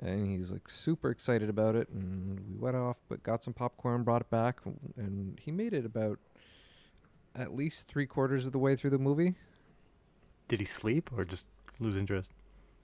And 0.00 0.38
he's 0.38 0.50
like 0.50 0.68
super 0.68 1.10
excited 1.10 1.48
about 1.48 1.74
it. 1.74 1.88
And 1.88 2.40
we 2.48 2.56
went 2.56 2.76
off, 2.76 2.98
but 3.08 3.22
got 3.22 3.42
some 3.42 3.54
popcorn, 3.54 4.04
brought 4.04 4.22
it 4.22 4.30
back, 4.30 4.60
and 4.96 5.38
he 5.40 5.50
made 5.50 5.72
it 5.72 5.84
about 5.84 6.18
at 7.34 7.54
least 7.54 7.88
three 7.88 8.06
quarters 8.06 8.46
of 8.46 8.52
the 8.52 8.58
way 8.58 8.76
through 8.76 8.90
the 8.90 8.98
movie. 8.98 9.34
Did 10.48 10.60
he 10.60 10.66
sleep 10.66 11.10
or 11.16 11.24
just 11.24 11.46
lose 11.78 11.96
interest? 11.96 12.32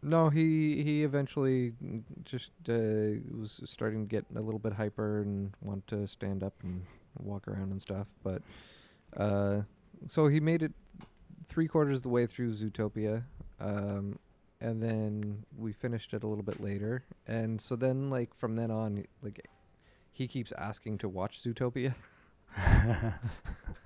No, 0.03 0.29
he 0.29 0.83
he 0.83 1.03
eventually 1.03 1.73
just 2.25 2.51
uh, 2.69 3.21
was 3.39 3.63
starting 3.65 4.07
to 4.07 4.09
get 4.09 4.27
a 4.37 4.41
little 4.41 4.59
bit 4.59 4.75
hyper 4.75 5.23
and 5.23 5.53
want 5.63 5.87
to 5.87 6.07
stand 6.07 6.43
up 6.43 6.53
and 6.63 6.83
walk 7.19 7.49
around 7.49 7.71
and 7.71 7.81
stuff. 7.81 8.07
But 8.23 8.43
uh, 9.17 9.63
so 10.07 10.29
he 10.29 10.41
made 10.41 10.63
it 10.63 10.73
three 11.47 11.69
quarters 11.69 11.99
of 11.99 12.03
the 12.05 12.09
way 12.09 12.27
through 12.27 12.55
Zootopia, 12.55 13.25
um, 13.61 14.19
and 14.61 14.83
then 14.83 15.45
we 15.57 15.73
finished 15.73 16.15
it 16.15 16.23
a 16.23 16.27
little 16.27 16.45
bit 16.45 16.61
later. 16.61 17.05
And 17.27 17.61
so 17.61 17.77
then, 17.77 18.11
like 18.11 18.35
from 18.35 18.57
then 18.57 18.71
on, 18.71 19.05
like 19.23 19.47
he 20.13 20.27
keeps 20.27 20.53
asking 20.53 20.99
to 20.99 21.09
watch 21.09 21.43
Zootopia. 21.43 21.95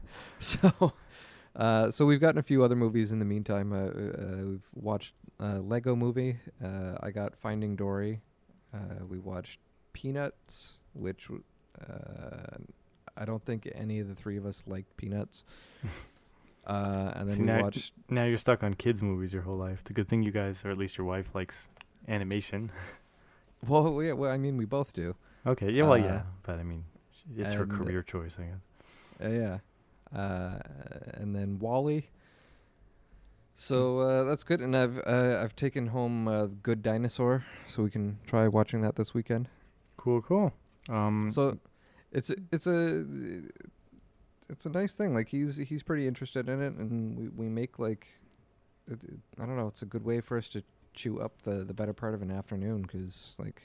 so 0.41 0.93
uh, 1.59 1.91
so 1.91 2.07
we've 2.07 2.21
gotten 2.21 2.39
a 2.39 2.43
few 2.43 2.63
other 2.63 2.77
movies 2.77 3.11
in 3.11 3.19
the 3.19 3.25
meantime. 3.25 3.73
Uh, 3.73 3.77
uh, 3.77 4.47
we've 4.47 4.69
watched 4.75 5.15
uh, 5.41 5.59
Lego 5.59 5.97
Movie. 5.97 6.39
Uh, 6.65 6.97
I 7.03 7.11
got 7.11 7.37
Finding 7.37 7.75
Dory. 7.75 8.21
Uh, 8.73 9.05
we 9.09 9.19
watched 9.19 9.59
Peanuts, 9.93 10.79
which 10.93 11.29
uh, 11.81 12.59
I 13.19 13.25
don't 13.25 13.45
think 13.45 13.69
any 13.75 13.99
of 14.01 14.09
the 14.09 14.15
three 14.15 14.37
of 14.37 14.47
us 14.47 14.63
liked 14.67 14.97
Peanuts. 14.97 15.45
uh, 16.67 17.13
and 17.17 17.29
then 17.29 17.37
See, 17.37 17.43
we 17.43 17.47
now- 17.47 17.63
watched. 17.63 17.93
Now 18.09 18.25
you're 18.27 18.37
stuck 18.39 18.63
on 18.63 18.75
kids 18.75 19.03
movies 19.03 19.33
your 19.33 19.43
whole 19.43 19.57
life. 19.57 19.81
It's 19.81 19.91
a 19.91 19.93
good 19.95 20.09
thing 20.09 20.23
you 20.23 20.31
guys, 20.31 20.65
or 20.65 20.71
at 20.71 20.77
least 20.79 20.97
your 20.97 21.07
wife, 21.07 21.35
likes 21.35 21.69
animation. 22.09 22.71
Well, 23.67 24.01
yeah, 24.01 24.13
well, 24.13 24.31
I 24.31 24.37
mean, 24.37 24.57
we 24.57 24.67
both 24.67 24.93
do. 24.93 25.17
Okay, 25.45 25.73
yeah, 25.73 25.83
well, 25.83 25.95
Uh, 25.95 25.97
yeah, 26.07 26.23
but 26.45 26.61
I 26.61 26.63
mean, 26.63 26.85
it's 27.37 27.53
her 27.55 27.67
career 27.67 28.05
choice, 28.05 28.39
I 28.39 28.45
guess. 28.45 28.61
Uh, 29.21 29.29
yeah. 29.31 29.59
Uh, 30.17 30.61
and 31.15 31.35
then 31.35 31.59
WALL-E. 31.59 32.07
So 33.57 33.99
uh, 33.99 34.23
that's 34.25 34.45
good, 34.45 34.61
and 34.61 34.77
I've 34.77 34.99
uh, 35.05 35.41
I've 35.43 35.57
taken 35.57 35.89
home 35.89 36.29
uh, 36.29 36.47
Good 36.63 36.85
Dinosaur, 36.85 37.45
so 37.67 37.83
we 37.83 37.91
can 37.91 38.19
try 38.29 38.47
watching 38.47 38.81
that 38.83 38.95
this 38.95 39.13
weekend. 39.13 39.49
Cool, 39.97 40.23
cool. 40.23 40.53
Um, 40.89 41.29
So 41.33 41.59
it's 42.13 42.31
it's 42.53 42.67
a 42.67 43.05
it's 44.49 44.67
a 44.67 44.71
nice 44.71 44.95
thing. 44.95 45.15
Like 45.15 45.29
he's 45.29 45.57
he's 45.57 45.83
pretty 45.83 46.07
interested 46.07 46.49
in 46.49 46.63
it, 46.63 46.75
and 46.75 47.17
we 47.17 47.29
we 47.29 47.49
make 47.49 47.79
like 47.79 48.07
I 48.91 49.47
don't 49.47 49.57
know. 49.57 49.69
It's 49.69 49.83
a 49.83 49.87
good 49.87 50.05
way 50.05 50.21
for 50.21 50.39
us 50.39 50.49
to 50.51 50.63
chew 50.95 51.21
up 51.21 51.43
the 51.43 51.65
the 51.65 51.75
better 51.75 51.93
part 51.93 52.15
of 52.15 52.23
an 52.23 52.31
afternoon 52.31 52.83
because 52.83 53.35
like 53.39 53.63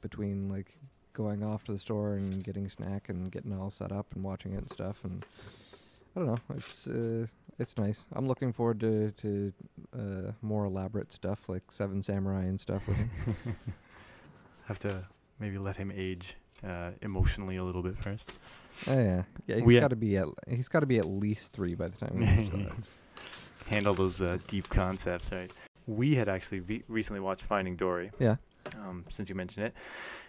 between 0.00 0.48
like 0.48 0.78
going 1.12 1.44
off 1.44 1.64
to 1.64 1.72
the 1.72 1.78
store 1.78 2.14
and 2.14 2.42
getting 2.42 2.66
a 2.66 2.70
snack 2.70 3.08
and 3.08 3.30
getting 3.30 3.56
all 3.58 3.70
set 3.70 3.92
up 3.92 4.06
and 4.14 4.24
watching 4.24 4.52
it 4.52 4.58
and 4.58 4.70
stuff 4.70 4.98
and 5.04 5.24
I 6.16 6.20
don't 6.20 6.26
know. 6.26 6.38
It's 6.56 6.86
uh, 6.86 7.26
it's 7.58 7.76
nice. 7.76 8.04
I'm 8.12 8.28
looking 8.28 8.52
forward 8.52 8.80
to 8.80 9.10
to 9.12 9.52
uh, 9.96 10.32
more 10.42 10.64
elaborate 10.64 11.12
stuff 11.12 11.48
like 11.48 11.62
Seven 11.70 12.02
Samurai 12.02 12.42
and 12.42 12.60
stuff 12.60 12.86
with 12.86 12.96
him. 12.96 13.56
have 14.66 14.78
to 14.80 15.04
maybe 15.40 15.58
let 15.58 15.76
him 15.76 15.92
age 15.94 16.36
uh, 16.66 16.90
emotionally 17.02 17.56
a 17.56 17.64
little 17.64 17.82
bit 17.82 17.96
first. 17.98 18.32
Oh 18.86 18.98
yeah, 18.98 19.22
yeah. 19.46 19.56
He's 19.64 19.80
got 19.80 19.88
to 19.88 19.96
be 19.96 20.16
at 20.16 20.26
he's 20.48 20.68
got 20.68 20.80
to 20.80 20.86
be 20.86 20.98
at 20.98 21.06
least 21.06 21.52
three 21.52 21.74
by 21.74 21.88
the 21.88 21.96
time. 21.96 22.18
We. 22.18 22.66
Handle 23.66 23.94
those 23.94 24.20
uh, 24.20 24.36
deep 24.46 24.68
concepts, 24.68 25.32
right? 25.32 25.50
We 25.86 26.14
had 26.14 26.28
actually 26.28 26.58
ve- 26.58 26.82
recently 26.86 27.20
watched 27.20 27.44
Finding 27.44 27.76
Dory. 27.76 28.10
Yeah. 28.18 28.36
Um, 28.78 29.04
since 29.08 29.28
you 29.30 29.34
mentioned 29.34 29.66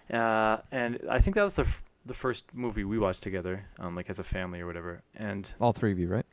it, 0.09 0.15
uh, 0.15 0.57
and 0.71 0.99
I 1.09 1.19
think 1.19 1.35
that 1.35 1.43
was 1.43 1.55
the 1.55 1.63
f- 1.63 1.83
the 2.05 2.13
first 2.13 2.45
movie 2.53 2.83
we 2.85 2.97
watched 2.97 3.23
together, 3.23 3.65
um, 3.79 3.93
like 3.95 4.09
as 4.09 4.19
a 4.19 4.23
family 4.23 4.61
or 4.61 4.67
whatever. 4.67 5.01
And 5.15 5.53
All 5.59 5.73
three 5.73 5.91
of 5.91 5.99
you, 5.99 6.07
right? 6.07 6.25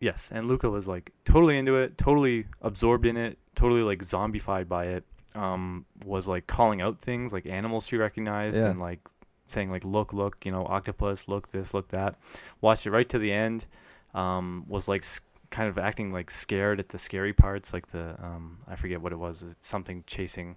Yes, 0.00 0.30
and 0.34 0.48
Luca 0.48 0.68
was 0.68 0.86
like 0.88 1.12
totally 1.24 1.56
into 1.56 1.76
it, 1.76 1.96
totally 1.96 2.44
absorbed 2.60 3.06
in 3.06 3.16
it, 3.16 3.38
totally 3.54 3.82
like 3.82 4.00
zombified 4.00 4.68
by 4.68 4.86
it. 4.88 5.04
Um, 5.34 5.84
was 6.04 6.28
like 6.28 6.46
calling 6.46 6.80
out 6.82 7.00
things 7.00 7.32
like 7.32 7.46
animals 7.46 7.86
she 7.86 7.96
recognized 7.96 8.56
Yeah. 8.58 8.66
and 8.68 8.80
like 8.80 9.00
saying 9.46 9.70
like 9.70 9.84
look 9.84 10.12
look 10.12 10.44
you 10.44 10.50
know 10.50 10.64
octopus 10.66 11.28
look 11.28 11.50
this 11.52 11.74
look 11.74 11.88
that. 11.88 12.16
Watched 12.60 12.86
it 12.86 12.90
right 12.90 13.08
to 13.08 13.18
the 13.18 13.32
end. 13.32 13.66
Um, 14.14 14.64
was 14.68 14.86
like 14.88 15.04
kind 15.50 15.68
of 15.68 15.78
acting 15.78 16.10
like 16.10 16.30
scared 16.32 16.80
at 16.80 16.88
the 16.88 16.98
scary 16.98 17.32
parts 17.32 17.72
like 17.72 17.86
the 17.88 18.16
um 18.20 18.58
I 18.66 18.74
forget 18.74 19.00
what 19.00 19.12
it 19.12 19.18
was 19.18 19.44
something 19.60 20.02
chasing. 20.06 20.56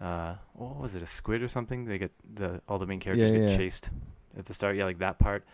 Uh, 0.00 0.34
what 0.54 0.76
was 0.76 0.96
it 0.96 1.02
a 1.02 1.06
squid 1.06 1.42
or 1.42 1.48
something? 1.48 1.84
They 1.86 1.98
get 1.98 2.12
the 2.34 2.60
all 2.68 2.78
the 2.78 2.86
main 2.86 3.00
characters 3.00 3.30
Yeah, 3.30 3.38
get 3.38 3.50
yeah. 3.50 3.56
chased 3.56 3.90
at 4.38 4.44
the 4.46 4.54
start. 4.54 4.76
Yeah, 4.76 4.84
like 4.84 4.98
that 4.98 5.18
part. 5.18 5.44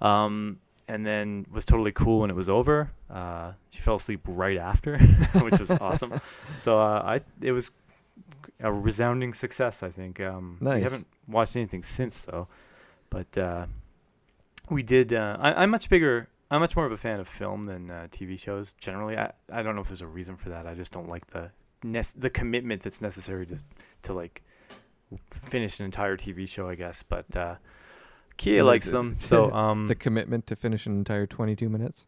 Um, 0.00 0.58
and 0.88 1.04
then 1.04 1.46
was 1.50 1.64
totally 1.64 1.92
cool 1.92 2.20
when 2.20 2.30
it 2.30 2.36
was 2.36 2.48
over. 2.48 2.90
Uh, 3.10 3.52
she 3.70 3.80
fell 3.82 3.96
asleep 3.96 4.20
right 4.26 4.56
after, 4.56 4.98
which 5.40 5.58
was 5.58 5.70
awesome. 5.70 6.20
So 6.58 6.78
uh, 6.78 7.02
I 7.04 7.20
it 7.40 7.52
was 7.52 7.70
a 8.60 8.72
resounding 8.72 9.34
success. 9.34 9.82
I 9.82 9.90
think. 9.90 10.20
Um, 10.20 10.58
Nice. 10.60 10.76
We 10.76 10.82
haven't 10.82 11.06
watched 11.28 11.56
anything 11.56 11.82
since 11.82 12.18
though, 12.20 12.48
but 13.10 13.36
uh, 13.38 13.66
we 14.70 14.82
did. 14.82 15.12
Uh, 15.12 15.36
I, 15.40 15.62
I'm 15.62 15.70
much 15.70 15.88
bigger. 15.88 16.28
I'm 16.50 16.60
much 16.60 16.76
more 16.76 16.86
of 16.86 16.92
a 16.92 16.96
fan 16.96 17.18
of 17.18 17.26
film 17.26 17.64
than 17.64 17.90
uh, 17.90 18.06
TV 18.10 18.38
shows 18.38 18.72
generally. 18.74 19.16
I, 19.18 19.32
I 19.52 19.62
don't 19.62 19.74
know 19.74 19.80
if 19.80 19.88
there's 19.88 20.02
a 20.02 20.06
reason 20.06 20.36
for 20.36 20.48
that. 20.50 20.66
I 20.66 20.74
just 20.74 20.92
don't 20.92 21.08
like 21.08 21.26
the 21.28 21.50
nec- 21.82 22.14
the 22.16 22.30
commitment 22.30 22.82
that's 22.82 23.00
necessary 23.00 23.46
to 23.46 23.56
to 24.02 24.12
like 24.12 24.42
finish 25.28 25.78
an 25.80 25.84
entire 25.86 26.16
TV 26.16 26.48
show. 26.48 26.68
I 26.68 26.74
guess, 26.76 27.02
but 27.02 27.36
uh, 27.36 27.56
Kia 28.36 28.62
likes 28.62 28.90
them. 28.90 29.16
So 29.20 29.50
um, 29.52 29.88
the 29.88 29.94
commitment 29.94 30.46
to 30.48 30.56
finish 30.56 30.86
an 30.86 30.92
entire 30.92 31.26
22 31.26 31.68
minutes. 31.68 32.06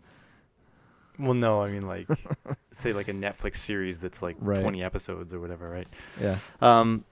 Well, 1.18 1.34
no, 1.34 1.60
I 1.62 1.70
mean 1.70 1.82
like 1.86 2.06
say 2.70 2.92
like 2.92 3.08
a 3.08 3.12
Netflix 3.12 3.56
series 3.56 3.98
that's 3.98 4.22
like 4.22 4.36
Right. 4.40 4.60
20 4.60 4.82
episodes 4.82 5.34
or 5.34 5.40
whatever, 5.40 5.68
right? 5.68 5.88
Yeah. 6.20 6.36
Um 6.60 7.04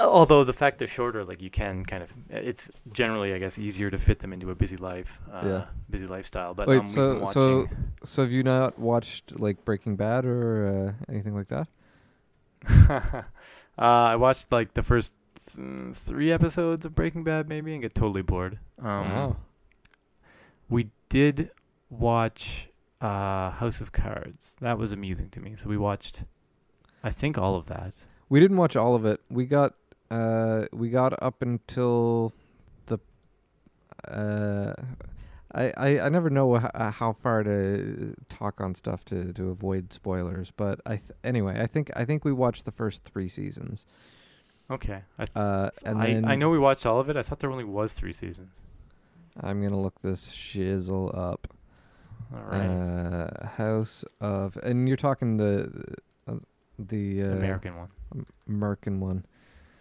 although 0.00 0.42
the 0.42 0.54
fact 0.54 0.78
they're 0.78 0.88
shorter 0.88 1.22
like 1.22 1.42
you 1.42 1.50
can 1.50 1.84
kind 1.84 2.02
of 2.02 2.10
it's 2.30 2.70
generally 2.92 3.34
I 3.34 3.38
guess 3.38 3.58
easier 3.58 3.90
to 3.90 3.98
fit 3.98 4.20
them 4.20 4.32
into 4.32 4.50
a 4.50 4.54
busy 4.54 4.78
life, 4.78 5.20
uh 5.30 5.42
Yeah. 5.44 5.64
busy 5.90 6.06
lifestyle, 6.06 6.54
but 6.54 6.66
Wait, 6.66 6.80
um, 6.80 6.86
so- 6.86 7.24
so- 7.26 7.68
So 8.04 8.22
have 8.22 8.32
you 8.32 8.42
not 8.42 8.78
watched 8.78 9.38
like 9.38 9.62
Breaking 9.66 9.96
Bad 9.96 10.24
or 10.24 10.94
uh, 11.08 11.12
anything 11.12 11.34
like 11.34 11.48
that? 11.48 11.68
uh 12.88 13.22
I 13.78 14.16
watched 14.16 14.50
like 14.52 14.74
the 14.74 14.82
first 14.82 15.14
th- 15.54 15.94
3 15.96 16.32
episodes 16.32 16.84
of 16.86 16.94
Breaking 16.94 17.24
Bad 17.24 17.48
maybe 17.48 17.72
and 17.72 17.82
get 17.82 17.94
totally 17.94 18.22
bored. 18.22 18.58
Um 18.80 18.86
wow. 18.88 19.36
we 20.68 20.88
did 21.08 21.50
watch 21.90 22.68
uh 23.02 23.50
House 23.50 23.80
of 23.80 23.92
Cards. 23.92 24.56
That 24.60 24.78
was 24.78 24.92
amusing 24.92 25.28
to 25.30 25.40
me. 25.40 25.56
So 25.56 25.68
we 25.68 25.76
watched 25.76 26.24
I 27.04 27.10
think 27.10 27.36
all 27.36 27.56
of 27.56 27.66
that. 27.66 27.94
We 28.28 28.38
didn't 28.40 28.56
watch 28.56 28.76
all 28.76 28.94
of 28.94 29.04
it. 29.04 29.20
We 29.28 29.44
got 29.46 29.74
uh 30.10 30.66
we 30.72 30.88
got 30.90 31.20
up 31.22 31.42
until 31.42 32.32
the 32.86 32.98
uh 34.08 34.74
I, 35.54 35.72
I, 35.76 36.00
I 36.00 36.08
never 36.08 36.30
know 36.30 36.54
uh, 36.54 36.90
how 36.90 37.12
far 37.12 37.42
to 37.42 38.14
talk 38.30 38.62
on 38.62 38.74
stuff 38.74 39.04
to, 39.06 39.34
to 39.34 39.50
avoid 39.50 39.92
spoilers, 39.92 40.50
but 40.50 40.80
I 40.86 40.96
th- 40.96 41.10
anyway 41.24 41.60
I 41.60 41.66
think 41.66 41.90
I 41.94 42.04
think 42.06 42.24
we 42.24 42.32
watched 42.32 42.64
the 42.64 42.72
first 42.72 43.04
three 43.04 43.28
seasons. 43.28 43.84
Okay. 44.70 45.02
I 45.18 45.24
th- 45.26 45.36
Uh, 45.36 45.70
and 45.84 46.00
I, 46.00 46.06
then 46.14 46.24
I 46.24 46.36
know 46.36 46.48
we 46.48 46.58
watched 46.58 46.86
all 46.86 47.00
of 47.00 47.10
it. 47.10 47.16
I 47.18 47.22
thought 47.22 47.40
there 47.40 47.50
only 47.50 47.64
was 47.64 47.92
three 47.92 48.14
seasons. 48.14 48.62
I'm 49.40 49.62
gonna 49.62 49.80
look 49.80 50.00
this 50.00 50.28
shizzle 50.28 51.16
up. 51.16 51.48
All 52.34 52.40
right. 52.50 52.66
Uh, 52.66 53.46
House 53.46 54.04
of, 54.20 54.56
and 54.62 54.88
you're 54.88 54.96
talking 54.96 55.36
the 55.36 55.70
uh, 56.26 56.34
the 56.78 57.22
uh, 57.22 57.26
American 57.26 57.76
one. 57.76 57.88
American 58.48 59.00
one. 59.00 59.26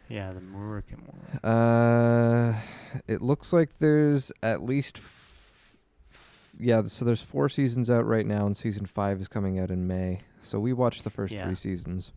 Yeah, 0.10 0.32
the 0.32 0.40
American 0.40 1.04
one. 1.06 1.50
Uh, 1.52 2.60
it 3.08 3.22
looks 3.22 3.54
like 3.54 3.78
there's 3.78 4.32
at 4.44 4.62
least, 4.62 4.98
f- 4.98 5.78
f- 6.12 6.50
yeah. 6.60 6.82
So 6.84 7.06
there's 7.06 7.22
four 7.22 7.48
seasons 7.48 7.90
out 7.90 8.06
right 8.06 8.26
now, 8.26 8.46
and 8.46 8.58
season 8.58 8.86
five 8.86 9.22
is 9.22 9.30
coming 9.30 9.58
out 9.60 9.72
in 9.72 9.88
May. 9.88 10.20
So 10.42 10.60
we 10.60 10.74
watched 10.74 11.06
the 11.06 11.10
first 11.10 11.34
Yeah. 11.34 11.46
three 11.46 11.56
seasons, 11.56 12.12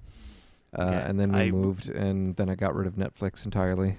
uh, 0.77 0.83
Okay, 0.83 1.05
and 1.09 1.21
then 1.21 1.31
we 1.33 1.39
I- 1.43 1.51
moved, 1.53 1.89
and 1.89 2.35
then 2.35 2.49
I 2.49 2.57
got 2.57 2.75
rid 2.75 2.89
of 2.89 2.95
Netflix 2.95 3.45
entirely. 3.45 3.97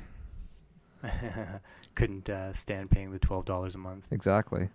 Couldn't 1.96 2.30
uh, 2.30 2.52
stand 2.52 2.92
paying 2.92 3.12
the 3.12 3.20
twelve 3.20 3.46
dollars 3.46 3.76
a 3.76 3.78
month. 3.78 4.06
Exactly. 4.12 4.70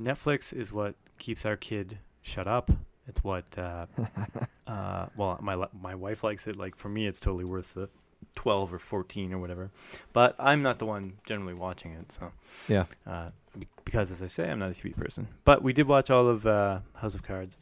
Netflix 0.00 0.52
is 0.52 0.72
what 0.72 0.94
keeps 1.18 1.44
our 1.46 1.56
kid 1.56 1.98
shut 2.22 2.46
up. 2.46 2.70
It's 3.06 3.22
what, 3.22 3.44
uh, 3.58 3.86
uh, 4.66 5.06
well, 5.16 5.38
my 5.42 5.66
my 5.80 5.94
wife 5.94 6.24
likes 6.24 6.46
it. 6.46 6.56
Like 6.56 6.76
for 6.76 6.88
me, 6.88 7.06
it's 7.06 7.20
totally 7.20 7.44
worth 7.44 7.74
the 7.74 7.88
twelve 8.34 8.72
or 8.72 8.78
fourteen 8.78 9.32
or 9.32 9.38
whatever. 9.38 9.70
But 10.12 10.34
I'm 10.38 10.62
not 10.62 10.78
the 10.78 10.86
one 10.86 11.14
generally 11.26 11.54
watching 11.54 11.92
it, 11.92 12.10
so 12.10 12.32
Yeah. 12.68 12.84
uh, 13.06 13.28
because 13.84 14.10
as 14.10 14.22
I 14.22 14.26
say, 14.26 14.50
I'm 14.50 14.58
not 14.58 14.70
a 14.70 14.74
TV 14.74 14.96
person. 14.96 15.28
But 15.44 15.62
we 15.62 15.72
did 15.72 15.86
watch 15.86 16.10
all 16.10 16.26
of 16.28 16.46
uh, 16.46 16.80
House 16.94 17.14
of 17.14 17.22
Cards. 17.22 17.56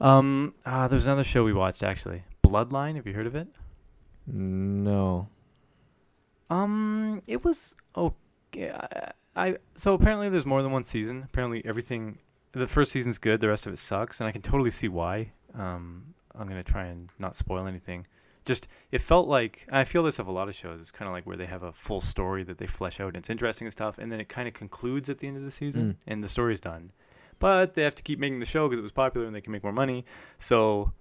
Um, 0.00 0.54
uh, 0.64 0.86
there's 0.86 1.06
another 1.06 1.24
show 1.24 1.42
we 1.42 1.52
watched 1.52 1.82
actually, 1.82 2.22
Bloodline. 2.44 2.94
Have 2.94 3.06
you 3.06 3.12
heard 3.14 3.26
of 3.26 3.34
it? 3.34 3.48
No. 4.28 5.28
Um, 6.50 7.20
it 7.26 7.44
was 7.44 7.74
okay. 7.96 8.70
I, 8.70 9.12
I 9.38 9.56
so 9.74 9.94
apparently 9.94 10.28
there's 10.28 10.46
more 10.46 10.62
than 10.62 10.72
one 10.72 10.84
season. 10.84 11.22
Apparently 11.24 11.62
everything, 11.64 12.18
the 12.52 12.66
first 12.66 12.92
season's 12.92 13.18
good. 13.18 13.40
The 13.40 13.48
rest 13.48 13.66
of 13.66 13.72
it 13.72 13.78
sucks, 13.78 14.20
and 14.20 14.28
I 14.28 14.32
can 14.32 14.42
totally 14.42 14.70
see 14.70 14.88
why. 14.88 15.32
Um, 15.54 16.14
I'm 16.38 16.48
gonna 16.48 16.62
try 16.62 16.86
and 16.86 17.08
not 17.18 17.34
spoil 17.36 17.66
anything. 17.66 18.06
Just 18.44 18.66
it 18.92 19.00
felt 19.00 19.28
like 19.28 19.66
I 19.70 19.84
feel 19.84 20.02
this 20.02 20.18
of 20.18 20.26
a 20.26 20.32
lot 20.32 20.48
of 20.48 20.54
shows. 20.54 20.80
It's 20.80 20.90
kind 20.90 21.06
of 21.08 21.12
like 21.12 21.26
where 21.26 21.36
they 21.36 21.46
have 21.46 21.62
a 21.62 21.72
full 21.72 22.00
story 22.00 22.42
that 22.44 22.58
they 22.58 22.66
flesh 22.66 22.98
out 23.00 23.08
and 23.08 23.16
it's 23.18 23.30
interesting 23.30 23.66
and 23.66 23.72
stuff, 23.72 23.98
and 23.98 24.10
then 24.10 24.20
it 24.20 24.28
kind 24.28 24.48
of 24.48 24.54
concludes 24.54 25.08
at 25.08 25.18
the 25.18 25.26
end 25.28 25.36
of 25.36 25.42
the 25.44 25.50
season 25.50 25.92
Mm. 25.92 25.96
and 26.12 26.24
the 26.24 26.28
story's 26.28 26.60
done. 26.60 26.90
But 27.38 27.74
they 27.74 27.82
have 27.82 27.94
to 27.96 28.02
keep 28.02 28.18
making 28.18 28.40
the 28.40 28.46
show 28.46 28.66
because 28.66 28.78
it 28.78 28.82
was 28.82 28.92
popular 28.92 29.26
and 29.26 29.34
they 29.36 29.40
can 29.40 29.52
make 29.52 29.62
more 29.62 29.72
money. 29.72 30.04
So, 30.38 30.92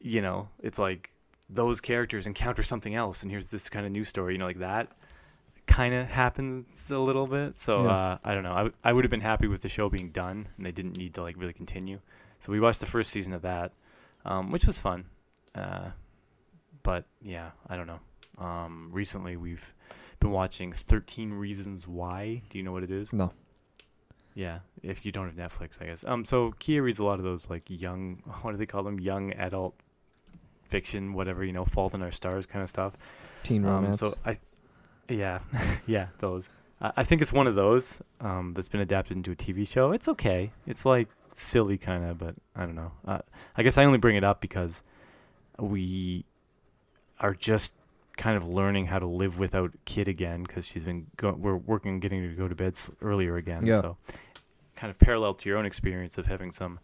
you 0.00 0.22
know, 0.22 0.48
it's 0.62 0.78
like 0.78 1.10
those 1.50 1.80
characters 1.80 2.26
encounter 2.26 2.62
something 2.62 2.94
else, 2.94 3.22
and 3.22 3.30
here's 3.30 3.48
this 3.48 3.68
kind 3.68 3.84
of 3.84 3.92
new 3.92 4.04
story. 4.04 4.34
You 4.34 4.38
know, 4.38 4.46
like 4.46 4.60
that 4.60 4.92
kind 5.66 5.94
of 5.94 6.06
happens 6.08 6.90
a 6.90 6.98
little 6.98 7.26
bit. 7.26 7.56
So 7.56 7.84
Yeah. 7.84 7.90
uh, 7.90 8.18
I 8.24 8.34
don't 8.34 8.42
know. 8.42 8.52
I, 8.52 8.56
w- 8.58 8.74
I 8.84 8.92
would 8.92 9.04
have 9.04 9.10
been 9.10 9.20
happy 9.20 9.46
with 9.48 9.62
the 9.62 9.68
show 9.68 9.88
being 9.88 10.10
done, 10.10 10.48
and 10.56 10.66
they 10.66 10.72
didn't 10.72 10.96
need 10.96 11.14
to 11.14 11.22
like 11.22 11.36
really 11.38 11.52
continue. 11.52 12.00
So 12.40 12.52
we 12.52 12.60
watched 12.60 12.80
the 12.80 12.86
first 12.86 13.10
season 13.10 13.32
of 13.32 13.42
that, 13.42 13.72
um, 14.24 14.50
which 14.50 14.66
was 14.66 14.78
fun. 14.78 15.06
Uh, 15.54 15.90
but 16.82 17.06
yeah, 17.22 17.50
I 17.68 17.76
don't 17.76 17.86
know. 17.86 18.00
Um, 18.38 18.90
recently, 18.92 19.36
we've 19.36 19.72
been 20.20 20.30
watching 20.32 20.72
13 20.72 21.32
Reasons 21.32 21.86
Why. 21.88 22.42
Do 22.50 22.58
you 22.58 22.64
know 22.64 22.72
what 22.72 22.82
it 22.82 22.90
is? 22.90 23.12
No. 23.12 23.32
Yeah, 24.34 24.58
if 24.82 25.06
you 25.06 25.12
don't 25.12 25.26
have 25.32 25.36
Netflix, 25.36 25.80
I 25.80 25.86
guess. 25.86 26.04
Um, 26.04 26.24
so 26.24 26.52
Kia 26.58 26.82
reads 26.82 26.98
a 26.98 27.04
lot 27.04 27.18
of 27.20 27.24
those 27.24 27.48
like 27.48 27.62
young, 27.68 28.16
what 28.42 28.50
do 28.50 28.56
they 28.58 28.66
call 28.66 28.82
them? 28.82 28.98
Young 28.98 29.32
adult 29.34 29.74
fiction, 30.64 31.12
whatever 31.14 31.44
you 31.44 31.52
know, 31.52 31.64
Fault 31.64 31.94
in 31.94 32.02
Our 32.02 32.10
Stars 32.10 32.44
kind 32.44 32.62
of 32.62 32.68
stuff. 32.68 32.96
Teen 33.44 33.64
Um, 33.64 33.70
romance. 33.70 34.00
so 34.00 34.16
I, 34.26 34.38
yeah, 35.08 35.40
yeah, 35.86 36.08
those. 36.18 36.50
I, 36.80 36.92
I 36.98 37.04
think 37.04 37.22
it's 37.22 37.32
one 37.32 37.46
of 37.46 37.54
those 37.54 38.00
um, 38.20 38.52
that's 38.54 38.68
been 38.68 38.80
adapted 38.80 39.16
into 39.16 39.32
a 39.32 39.36
TV 39.36 39.66
show. 39.66 39.92
It's 39.92 40.08
okay. 40.08 40.52
It's 40.66 40.84
like 40.84 41.08
silly 41.34 41.78
kind 41.78 42.04
of, 42.04 42.18
but 42.18 42.34
I 42.54 42.60
don't 42.60 42.74
know. 42.74 42.92
Uh, 43.06 43.18
I 43.56 43.62
guess 43.62 43.78
I 43.78 43.84
only 43.84 43.98
bring 43.98 44.16
it 44.16 44.24
up 44.24 44.40
because 44.40 44.82
we 45.58 46.24
are 47.20 47.34
just 47.34 47.74
kind 48.16 48.36
of 48.36 48.46
learning 48.46 48.86
how 48.86 48.98
to 48.98 49.06
live 49.06 49.38
without 49.38 49.72
kid 49.84 50.08
again 50.08 50.42
because 50.42 50.66
she's 50.66 50.84
been 50.84 51.06
go- 51.16 51.36
we're 51.38 51.56
working 51.56 51.94
on 51.94 52.00
getting 52.00 52.22
her 52.22 52.28
to 52.28 52.34
go 52.34 52.48
to 52.48 52.54
bed 52.54 52.78
earlier 53.02 53.36
again. 53.36 53.66
Yeah. 53.66 53.80
So 53.80 53.96
kind 54.76 54.90
of 54.90 54.98
parallel 54.98 55.34
to 55.34 55.48
your 55.48 55.58
own 55.58 55.66
experience 55.66 56.18
of 56.18 56.26
having 56.26 56.50
some 56.50 56.78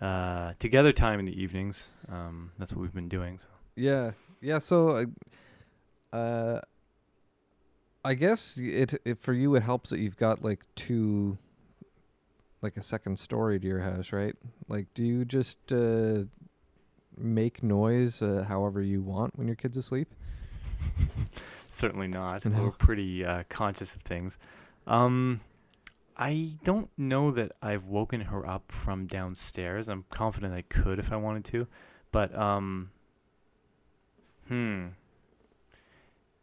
uh, 0.00 0.52
together 0.58 0.92
time 0.92 1.18
in 1.18 1.24
the 1.24 1.40
evenings. 1.40 1.88
Um, 2.10 2.52
that's 2.58 2.72
what 2.72 2.82
we've 2.82 2.94
been 2.94 3.08
doing. 3.08 3.38
So. 3.38 3.48
Yeah, 3.76 4.12
yeah. 4.40 4.58
So, 4.58 5.06
uh, 6.12 6.16
uh, 6.16 6.60
I 8.08 8.14
guess 8.14 8.56
it, 8.56 8.98
it 9.04 9.20
for 9.20 9.34
you 9.34 9.54
it 9.54 9.62
helps 9.62 9.90
that 9.90 9.98
you've 9.98 10.16
got 10.16 10.42
like 10.42 10.64
two, 10.74 11.36
like 12.62 12.78
a 12.78 12.82
second 12.82 13.18
story 13.18 13.60
to 13.60 13.66
your 13.66 13.80
house, 13.80 14.12
right? 14.12 14.34
Like, 14.66 14.86
do 14.94 15.04
you 15.04 15.26
just 15.26 15.58
uh, 15.70 16.20
make 17.18 17.62
noise 17.62 18.22
uh, 18.22 18.46
however 18.48 18.80
you 18.80 19.02
want 19.02 19.38
when 19.38 19.46
your 19.46 19.56
kid's 19.56 19.76
asleep? 19.76 20.08
Certainly 21.68 22.08
not. 22.08 22.46
No. 22.46 22.62
We're 22.62 22.70
pretty 22.70 23.26
uh, 23.26 23.42
conscious 23.50 23.94
of 23.94 24.00
things. 24.00 24.38
Um, 24.86 25.42
I 26.16 26.52
don't 26.64 26.88
know 26.96 27.30
that 27.32 27.52
I've 27.60 27.84
woken 27.84 28.22
her 28.22 28.48
up 28.48 28.72
from 28.72 29.06
downstairs. 29.06 29.86
I'm 29.86 30.06
confident 30.08 30.54
I 30.54 30.62
could 30.62 30.98
if 30.98 31.12
I 31.12 31.16
wanted 31.16 31.44
to, 31.44 31.66
but 32.10 32.34
um, 32.34 32.90
hmm. 34.48 34.86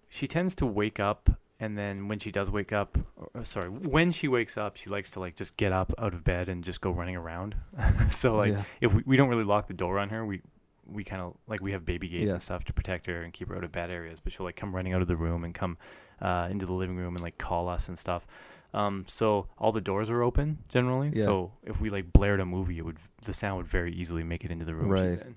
She 0.08 0.28
tends 0.28 0.54
to 0.58 0.68
wake 0.68 1.00
up, 1.00 1.32
and 1.60 1.78
then 1.78 2.08
when 2.08 2.20
she 2.20 2.32
does 2.32 2.50
wake 2.52 2.74
up, 2.74 2.98
or, 3.18 3.30
or 3.34 3.44
sorry, 3.46 3.70
when 3.70 4.12
she 4.12 4.28
wakes 4.28 4.58
up, 4.58 4.76
she 4.76 4.90
likes 4.90 5.12
to 5.12 5.20
like 5.20 5.36
just 5.36 5.56
get 5.58 5.72
up 5.72 5.94
out 5.98 6.14
of 6.14 6.24
bed 6.24 6.50
and 6.50 6.64
just 6.64 6.82
go 6.82 6.92
running 6.92 7.16
around. 7.16 7.56
so 8.10 8.36
like, 8.36 8.54
yeah. 8.54 8.64
if 8.82 8.94
we, 8.94 9.04
we 9.06 9.18
don't 9.18 9.30
really 9.30 9.44
lock 9.44 9.68
the 9.68 9.74
door 9.74 10.00
on 10.00 10.10
her, 10.10 10.26
we 10.26 10.42
we 10.88 11.04
kind 11.04 11.22
of 11.22 11.34
like 11.48 11.62
we 11.62 11.72
have 11.72 11.84
baby 11.84 12.08
gates 12.08 12.28
Yeah. 12.28 12.34
and 12.34 12.42
stuff 12.42 12.64
to 12.66 12.74
protect 12.74 13.08
her 13.08 13.22
and 13.24 13.34
keep 13.34 13.50
her 13.50 13.56
out 13.58 13.64
of 13.64 13.72
bad 13.72 13.90
areas. 13.90 14.20
But 14.20 14.34
she'll 14.34 14.46
like 14.46 14.56
come 14.56 14.76
running 14.76 14.94
out 14.94 15.02
of 15.02 15.08
the 15.08 15.16
room 15.16 15.44
and 15.44 15.54
come 15.54 15.78
uh, 16.22 16.48
into 16.52 16.66
the 16.66 16.74
living 16.74 16.96
room 16.96 17.16
and 17.16 17.24
like 17.24 17.38
call 17.38 17.68
us 17.70 17.88
and 17.88 17.98
stuff. 17.98 18.28
Um, 18.74 19.06
so 19.08 19.48
all 19.58 19.72
the 19.72 19.82
doors 19.82 20.10
are 20.10 20.22
open 20.22 20.58
generally. 20.68 21.12
Yeah. 21.14 21.24
So 21.24 21.52
if 21.64 21.80
we 21.80 21.90
like 21.90 22.12
blared 22.12 22.40
a 22.42 22.46
movie, 22.46 22.78
it 22.78 22.86
would 22.86 22.98
the 23.24 23.34
sound 23.34 23.58
would 23.58 23.68
very 23.68 23.94
easily 23.94 24.24
make 24.24 24.44
it 24.44 24.52
into 24.52 24.66
the 24.66 24.76
room 24.76 24.96
she's 24.98 25.22
in. 25.22 25.36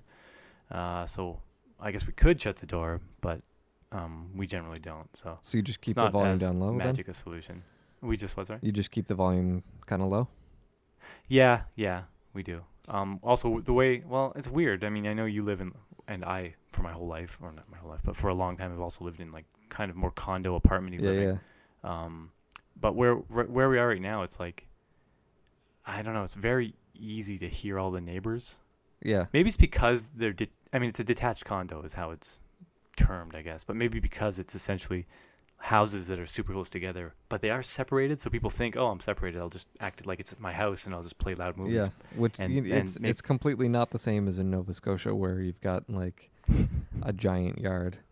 Uh, 0.69 1.05
so 1.05 1.39
I 1.79 1.91
guess 1.91 2.05
we 2.05 2.13
could 2.13 2.39
shut 2.41 2.57
the 2.57 2.65
door, 2.67 2.99
but 3.21 3.41
um, 3.91 4.29
we 4.35 4.45
generally 4.47 4.79
don't. 4.79 5.13
So 5.15 5.39
So 5.41 5.57
you 5.57 5.61
just 5.63 5.81
keep 5.81 5.95
the 5.95 6.09
volume 6.09 6.37
down 6.37 6.59
low. 6.59 6.69
Then 6.69 6.77
magic 6.87 7.07
a 7.07 7.13
solution. 7.13 7.63
We 8.01 8.15
just 8.17 8.37
what 8.37 8.47
sorry? 8.47 8.59
you 8.61 8.71
just 8.71 8.91
keep 8.91 9.07
the 9.07 9.15
volume 9.15 9.63
kind 9.85 10.01
of 10.01 10.09
low. 10.09 10.27
Yeah, 11.27 11.63
yeah, 11.75 12.03
we 12.33 12.43
do. 12.43 12.61
Um, 12.87 13.19
also, 13.23 13.59
the 13.59 13.73
way, 13.73 14.03
well, 14.07 14.33
it's 14.35 14.49
weird. 14.49 14.83
I 14.83 14.89
mean, 14.89 15.05
I 15.07 15.13
know 15.13 15.25
you 15.25 15.43
live 15.43 15.61
in, 15.61 15.73
and 16.07 16.23
I, 16.25 16.55
for 16.71 16.81
my 16.81 16.91
whole 16.91 17.07
life, 17.07 17.37
or 17.41 17.51
not 17.51 17.69
my 17.69 17.77
whole 17.77 17.89
life, 17.91 18.01
but 18.03 18.15
for 18.15 18.29
a 18.29 18.33
long 18.33 18.57
time, 18.57 18.71
I've 18.71 18.79
also 18.79 19.05
lived 19.05 19.19
in 19.19 19.31
like 19.31 19.45
kind 19.69 19.91
of 19.91 19.95
more 19.97 20.11
condo 20.11 20.55
apartment 20.55 20.95
Yeah, 21.01 21.09
living. 21.09 21.39
yeah. 21.83 22.03
Um, 22.03 22.31
but 22.79 22.95
where 22.95 23.15
where 23.15 23.45
where 23.45 23.69
we 23.69 23.77
are 23.77 23.87
right 23.87 24.01
now, 24.01 24.23
it's 24.23 24.39
like, 24.39 24.65
I 25.85 26.01
don't 26.01 26.13
know. 26.13 26.23
It's 26.23 26.33
very 26.33 26.73
easy 26.95 27.37
to 27.39 27.47
hear 27.49 27.77
all 27.79 27.91
the 27.91 28.01
neighbors. 28.01 28.57
Yeah. 29.03 29.25
Maybe 29.33 29.47
it's 29.49 29.57
because 29.57 30.09
they're. 30.15 30.33
De- 30.33 30.49
I 30.73 30.79
mean, 30.79 30.89
it's 30.89 30.99
a 30.99 31.03
detached 31.03 31.45
condo, 31.45 31.81
is 31.83 31.93
how 31.93 32.11
it's 32.11 32.39
termed, 33.05 33.35
I 33.35 33.41
guess. 33.41 33.63
But 33.63 33.75
maybe 33.75 33.99
because 33.99 34.39
it's 34.39 34.55
essentially 34.55 35.05
houses 35.57 36.07
that 36.07 36.19
are 36.19 36.25
super 36.27 36.53
close 36.53 36.69
together, 36.69 37.13
but 37.27 37.41
they 37.41 37.49
are 37.49 37.61
separated, 37.61 38.21
so 38.21 38.29
people 38.29 38.49
think, 38.49 38.77
oh, 38.77 38.87
I'm 38.87 38.99
separated. 39.01 39.39
I'll 39.39 39.49
just 39.49 39.67
act 39.81 40.05
like 40.05 40.19
it's 40.19 40.39
my 40.39 40.53
house, 40.53 40.85
and 40.85 40.95
I'll 40.95 41.03
just 41.03 41.17
play 41.17 41.35
loud 41.35 41.57
movies. 41.57 41.73
Yeah, 41.75 41.87
which 42.15 42.35
and- 42.39 42.53
you- 42.53 42.63
and 42.73 42.87
it's 42.87 42.99
make- 42.99 43.09
it's 43.11 43.21
completely 43.21 43.67
not 43.67 43.89
the 43.91 43.99
same 43.99 44.27
as 44.27 44.39
in 44.39 44.49
Nova 44.49 44.73
Scotia 44.73 45.13
where 45.13 45.41
you've 45.41 45.59
got 45.61 45.89
like 45.89 46.29
a 47.03 47.11
giant 47.13 47.59
yard. 47.59 47.97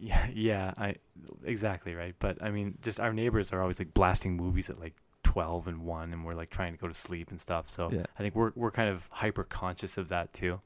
Yeah, 0.00 0.26
yeah, 0.34 0.74
I 0.76 0.96
exactly 1.44 1.94
right. 1.94 2.14
But 2.18 2.42
I 2.42 2.50
mean, 2.50 2.76
just 2.82 2.98
our 2.98 3.12
neighbors 3.12 3.52
are 3.52 3.60
always 3.62 3.78
like 3.78 3.94
blasting 3.94 4.36
movies 4.36 4.68
at 4.68 4.80
like 4.80 4.94
twelve 5.22 5.68
and 5.68 5.82
one, 5.84 6.12
and 6.12 6.24
we're 6.24 6.32
like 6.32 6.50
trying 6.50 6.72
to 6.74 6.78
go 6.78 6.88
to 6.88 6.92
sleep 6.94 7.30
and 7.30 7.40
stuff. 7.40 7.70
So 7.70 7.90
Yeah. 7.92 8.02
I 8.18 8.22
think 8.22 8.34
we're 8.34 8.50
we're 8.56 8.72
kind 8.72 8.90
of 8.90 9.06
hyper 9.12 9.44
conscious 9.44 9.96
of 9.96 10.08
that 10.08 10.32
too. 10.32 10.60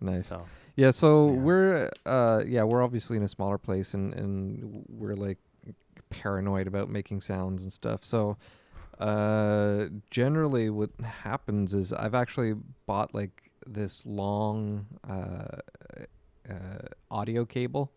Nice. 0.00 0.26
So 0.26 0.44
Yeah, 0.76 0.90
so 0.90 1.30
Yeah. 1.30 1.40
we're 1.40 1.90
uh 2.04 2.42
yeah, 2.46 2.62
we're 2.64 2.82
obviously 2.82 3.16
in 3.16 3.22
a 3.22 3.28
smaller 3.28 3.58
place 3.58 3.94
and 3.94 4.12
and 4.14 4.84
we're 4.88 5.14
like 5.14 5.38
paranoid 6.10 6.66
about 6.66 6.88
making 6.88 7.20
sounds 7.20 7.62
and 7.62 7.72
stuff. 7.72 8.04
So 8.04 8.36
uh 8.98 9.86
generally 10.10 10.70
what 10.70 10.90
happens 11.02 11.74
is 11.74 11.92
I've 11.92 12.14
actually 12.14 12.54
bought 12.86 13.14
like 13.14 13.50
this 13.66 14.04
long 14.06 14.86
uh, 15.08 15.58
uh 16.48 16.52
audio 17.10 17.44
cable. 17.44 17.90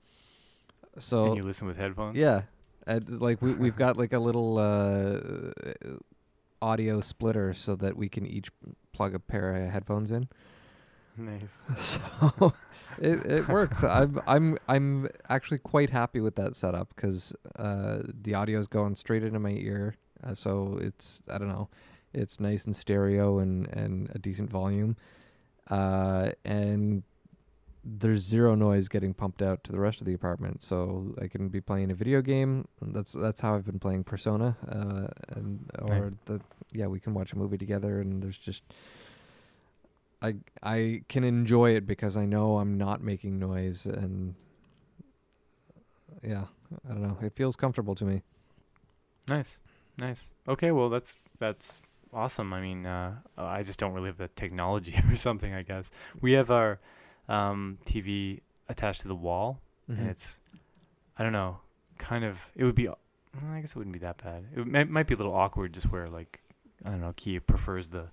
So 0.97 1.25
and 1.27 1.37
you 1.37 1.43
listen 1.43 1.67
with 1.67 1.77
headphones. 1.77 2.17
yeah, 2.17 2.41
and 2.87 3.21
like 3.21 3.41
we 3.41 3.53
we've 3.53 3.77
got 3.77 3.95
like 3.97 4.11
a 4.13 4.19
little 4.19 4.57
uh 4.57 5.19
audio 6.61 6.99
splitter 7.01 7.53
so 7.53 7.75
that 7.75 7.95
we 7.95 8.09
can 8.09 8.25
each 8.25 8.49
plug 8.91 9.15
a 9.15 9.19
pair 9.19 9.55
of 9.55 9.71
headphones 9.71 10.11
in. 10.11 10.27
nice. 11.31 11.61
So 11.77 12.53
it 13.01 13.25
it 13.25 13.47
works. 13.47 13.83
I'm 13.83 14.19
I'm 14.27 14.57
I'm 14.67 15.09
actually 15.29 15.59
quite 15.59 15.89
happy 15.89 16.19
with 16.19 16.35
that 16.35 16.55
setup 16.55 16.89
because 16.95 17.33
uh, 17.57 17.99
the 18.21 18.33
is 18.33 18.67
going 18.67 18.95
straight 18.95 19.23
into 19.23 19.39
my 19.39 19.51
ear, 19.51 19.95
uh, 20.23 20.33
so 20.35 20.77
it's 20.81 21.21
I 21.31 21.37
don't 21.37 21.47
know, 21.47 21.69
it's 22.13 22.39
nice 22.39 22.65
and 22.65 22.75
stereo 22.75 23.39
and 23.39 23.67
and 23.67 24.09
a 24.15 24.19
decent 24.19 24.49
volume, 24.49 24.97
uh, 25.69 26.31
and 26.43 27.03
there's 27.85 28.21
zero 28.21 28.55
noise 28.55 28.87
getting 28.89 29.13
pumped 29.13 29.41
out 29.41 29.63
to 29.63 29.71
the 29.71 29.79
rest 29.79 30.01
of 30.01 30.05
the 30.05 30.13
apartment. 30.13 30.61
So 30.61 31.15
I 31.21 31.27
can 31.27 31.47
be 31.49 31.61
playing 31.61 31.91
a 31.91 31.95
video 31.95 32.21
game. 32.21 32.67
That's 32.81 33.13
that's 33.13 33.39
how 33.39 33.55
I've 33.55 33.65
been 33.65 33.79
playing 33.79 34.03
Persona, 34.03 34.57
uh, 34.67 35.07
and 35.37 35.69
or 35.79 35.95
Nice. 35.95 36.11
the 36.25 36.41
yeah 36.73 36.87
we 36.87 36.99
can 36.99 37.13
watch 37.13 37.33
a 37.33 37.37
movie 37.37 37.57
together, 37.57 38.01
and 38.01 38.21
there's 38.21 38.37
just 38.37 38.63
I 40.21 40.35
I 40.61 41.03
can 41.07 41.23
enjoy 41.23 41.71
it 41.75 41.85
because 41.87 42.17
I 42.17 42.25
know 42.25 42.57
I'm 42.57 42.77
not 42.77 43.01
making 43.01 43.39
noise 43.39 43.85
and 43.85 44.35
yeah, 46.23 46.45
I 46.89 46.93
don't 46.93 47.01
know. 47.01 47.17
It 47.21 47.33
feels 47.35 47.55
comfortable 47.55 47.95
to 47.95 48.05
me. 48.05 48.21
Nice, 49.27 49.59
nice. 49.97 50.25
Okay, 50.47 50.71
well 50.71 50.89
that's 50.89 51.15
that's 51.39 51.81
awesome. 52.13 52.53
I 52.53 52.61
mean, 52.61 52.85
uh, 52.85 53.15
I 53.37 53.63
just 53.63 53.79
don't 53.79 53.93
really 53.93 54.07
have 54.07 54.17
the 54.17 54.27
technology 54.29 54.95
or 55.09 55.15
something. 55.15 55.53
I 55.53 55.61
guess 55.63 55.91
we 56.21 56.33
have 56.33 56.51
our 56.51 56.79
um, 57.27 57.77
TV 57.85 58.41
attached 58.67 59.01
to 59.01 59.07
the 59.07 59.15
wall, 59.15 59.59
Mm-hmm. 59.89 60.01
and 60.01 60.09
it's 60.11 60.39
I 61.17 61.23
don't 61.23 61.31
know, 61.33 61.57
kind 61.97 62.23
of. 62.23 62.39
It 62.55 62.63
would 62.63 62.75
be. 62.75 62.87
uh, 62.87 62.93
I 63.51 63.59
guess 63.59 63.71
it 63.71 63.75
wouldn't 63.77 63.93
be 63.93 63.99
that 63.99 64.21
bad. 64.23 64.43
It 64.55 64.67
might, 64.67 64.89
might 64.89 65.07
be 65.07 65.13
a 65.15 65.17
little 65.17 65.33
awkward, 65.33 65.73
just 65.73 65.91
where 65.91 66.07
like 66.07 66.41
I 66.85 66.89
don't 66.91 67.01
know, 67.01 67.13
Kia 67.15 67.39
prefers 67.41 67.87
the 67.87 68.05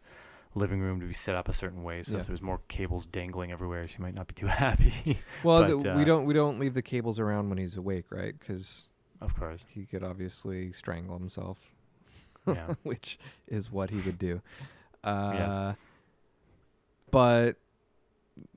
living 0.57 0.81
room 0.81 1.01
to 1.01 1.07
be 1.07 1.13
set 1.15 1.35
up 1.37 1.49
a 1.49 1.53
certain 1.53 1.83
way. 1.85 2.03
So 2.03 2.15
Yeah. 2.15 2.21
if 2.21 2.27
there's 2.27 2.43
more 2.43 2.61
cables 2.69 3.07
dangling 3.07 3.53
everywhere, 3.53 3.87
she 3.87 3.99
might 4.01 4.15
not 4.15 4.27
be 4.27 4.35
too 4.35 4.47
happy. 4.65 5.21
Well, 5.45 5.63
but, 5.63 5.83
th- 5.83 5.97
we 5.97 6.03
uh, 6.03 6.05
don't 6.05 6.25
we 6.27 6.35
don't 6.35 6.59
leave 6.59 6.75
the 6.75 6.83
cables 6.83 7.21
around 7.21 7.49
when 7.49 7.59
he's 7.59 7.77
awake, 7.77 8.07
right? 8.11 8.35
Because 8.39 8.89
of 9.21 9.35
course, 9.39 9.65
he 9.69 9.85
could 9.87 10.03
obviously 10.03 10.73
strangle 10.73 11.19
himself, 11.19 11.59
yeah. 12.47 12.75
which 12.83 13.19
is 13.47 13.71
what 13.71 13.91
he 13.91 14.01
would 14.01 14.19
do. 14.19 14.41
Uh, 15.05 15.75
But 17.13 17.57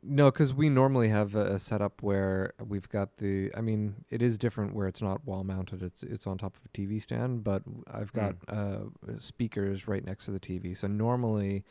no, 0.02 0.32
because 0.32 0.54
we 0.54 0.68
normally 0.68 1.10
have 1.10 1.36
a, 1.36 1.54
a 1.56 1.60
setup 1.60 2.02
where 2.02 2.54
we've 2.68 2.90
got 2.90 3.18
the. 3.18 3.52
I 3.56 3.62
mean, 3.62 4.04
it 4.10 4.22
is 4.24 4.38
different 4.40 4.74
where 4.74 4.88
it's 4.88 5.02
not 5.02 5.24
wall 5.26 5.44
mounted. 5.44 5.84
It's 5.84 6.02
it's 6.04 6.26
on 6.28 6.38
top 6.38 6.56
of 6.56 6.62
a 6.66 6.70
TV 6.70 7.02
stand, 7.02 7.44
but 7.44 7.62
I've 7.94 8.12
got 8.14 8.36
uh, 8.48 8.80
speakers 9.20 9.88
right 9.88 10.04
next 10.04 10.26
to 10.26 10.32
the 10.32 10.40
TV. 10.40 10.76
So 10.76 10.88
normally, 10.88 11.64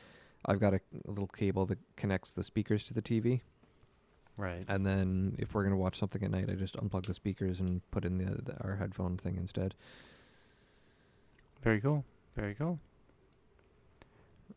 I've 0.47 0.61
got 0.61 0.75
a, 0.75 0.81
a 1.07 1.11
little 1.11 1.27
cable 1.29 1.67
that 1.67 1.79
connects 1.97 2.33
the 2.33 2.43
speakers 2.45 2.85
to 2.85 2.95
the 2.95 3.03
TV, 3.03 3.41
Right. 4.37 4.65
and 4.69 4.87
then 4.87 5.35
if 5.39 5.55
we're 5.55 5.65
gonna 5.65 5.77
watch 5.77 5.99
something 5.99 6.23
at 6.23 6.31
night, 6.31 6.49
I 6.51 6.55
just 6.55 6.77
unplug 6.77 7.07
the 7.07 7.15
speakers 7.15 7.61
and 7.61 7.81
put 7.91 8.05
in 8.05 8.19
the, 8.19 8.43
the 8.43 8.57
our 8.63 8.77
headphone 8.77 9.17
thing 9.17 9.37
instead. 9.37 9.75
Very 11.63 11.81
cool. 11.81 12.05
Very 12.35 12.55
cool. 12.55 12.79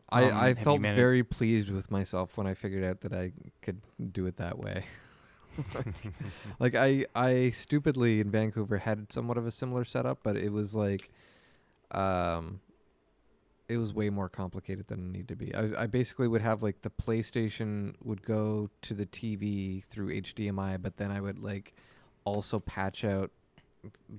I, 0.10 0.26
Um, 0.26 0.38
I 0.38 0.54
felt 0.54 0.82
very 0.82 1.24
pleased 1.24 1.70
with 1.70 1.90
myself 1.90 2.38
when 2.38 2.46
I 2.46 2.54
figured 2.54 2.84
out 2.84 3.02
that 3.02 3.14
I 3.14 3.32
could 3.62 3.82
do 4.12 4.26
it 4.28 4.38
that 4.38 4.60
way. 4.60 4.86
like 6.60 6.76
I 6.76 7.06
I 7.16 7.50
stupidly 7.52 8.20
in 8.22 8.32
Vancouver 8.32 8.78
had 8.80 9.12
somewhat 9.12 9.38
of 9.38 9.46
a 9.46 9.52
similar 9.52 9.84
setup, 9.84 10.20
but 10.24 10.38
it 10.38 10.52
was 10.52 10.74
like 10.76 11.10
um 11.92 12.62
it 13.72 13.78
was 13.78 13.94
way 13.94 14.10
more 14.10 14.28
complicated 14.28 14.88
than 14.88 15.00
it 15.00 15.12
needed 15.12 15.28
to 15.30 15.36
be. 15.36 15.56
I 15.56 15.84
I 15.84 15.86
basically 15.88 16.28
would 16.28 16.42
have 16.42 16.62
like 16.62 16.82
the 16.82 16.90
PlayStation 16.90 17.96
would 18.04 18.22
go 18.24 18.70
to 18.84 18.94
the 18.94 19.06
TV 19.06 19.84
through 19.86 20.10
HDMI, 20.22 20.82
but 20.82 20.98
then 20.98 21.12
I 21.12 21.22
would 21.22 21.40
like 21.40 21.74
also 22.26 22.60
patch 22.60 23.04
out 23.06 23.32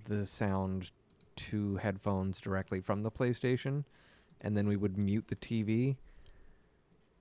the 0.07 0.27
sound 0.27 0.91
to 1.35 1.77
headphones 1.77 2.41
directly 2.41 2.81
from 2.81 3.03
the 3.03 3.11
PlayStation 3.11 3.85
and 4.43 4.57
then 4.57 4.67
we 4.69 4.77
would 4.77 4.99
mute 4.99 5.29
the 5.29 5.37
TV. 5.37 5.97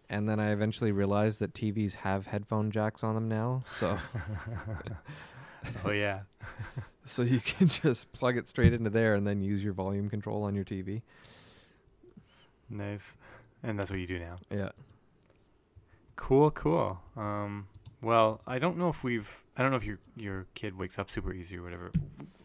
And 0.10 0.28
then 0.28 0.40
I 0.40 0.52
eventually 0.52 0.92
realized 0.92 1.40
that 1.40 1.54
TVs 1.54 1.94
have 1.94 2.28
headphone 2.28 2.70
jacks 2.72 3.04
on 3.04 3.16
them 3.16 3.30
now, 3.30 3.64
so 3.66 3.98
oh 5.86 5.92
yeah. 5.92 6.22
so 7.06 7.22
you 7.22 7.40
can 7.40 7.70
just 7.70 8.12
plug 8.12 8.38
it 8.38 8.50
straight 8.50 8.74
into 8.74 8.90
there 8.90 9.16
and 9.16 9.26
then 9.26 9.42
use 9.42 9.64
your 9.64 9.74
volume 9.74 10.10
control 10.10 10.44
on 10.44 10.54
your 10.54 10.66
TV. 10.66 11.02
Nice. 12.72 13.16
And 13.64 13.78
that's 13.78 13.92
what 13.92 14.00
you 14.00 14.08
do 14.08 14.18
now. 14.20 14.38
Yeah. 14.50 14.70
Cool, 16.16 16.50
cool. 16.52 17.00
Um, 17.16 17.68
well, 18.02 18.42
I 18.48 18.58
don't 18.60 18.78
know 18.78 18.90
if 18.90 19.04
we've. 19.04 19.30
I 19.58 19.62
don't 19.62 19.70
know 19.72 19.78
if 19.78 19.84
your 19.86 20.00
your 20.16 20.46
kid 20.56 20.76
wakes 20.78 20.98
up 20.98 21.10
super 21.10 21.34
easy 21.34 21.58
or 21.58 21.64
whatever. 21.64 21.92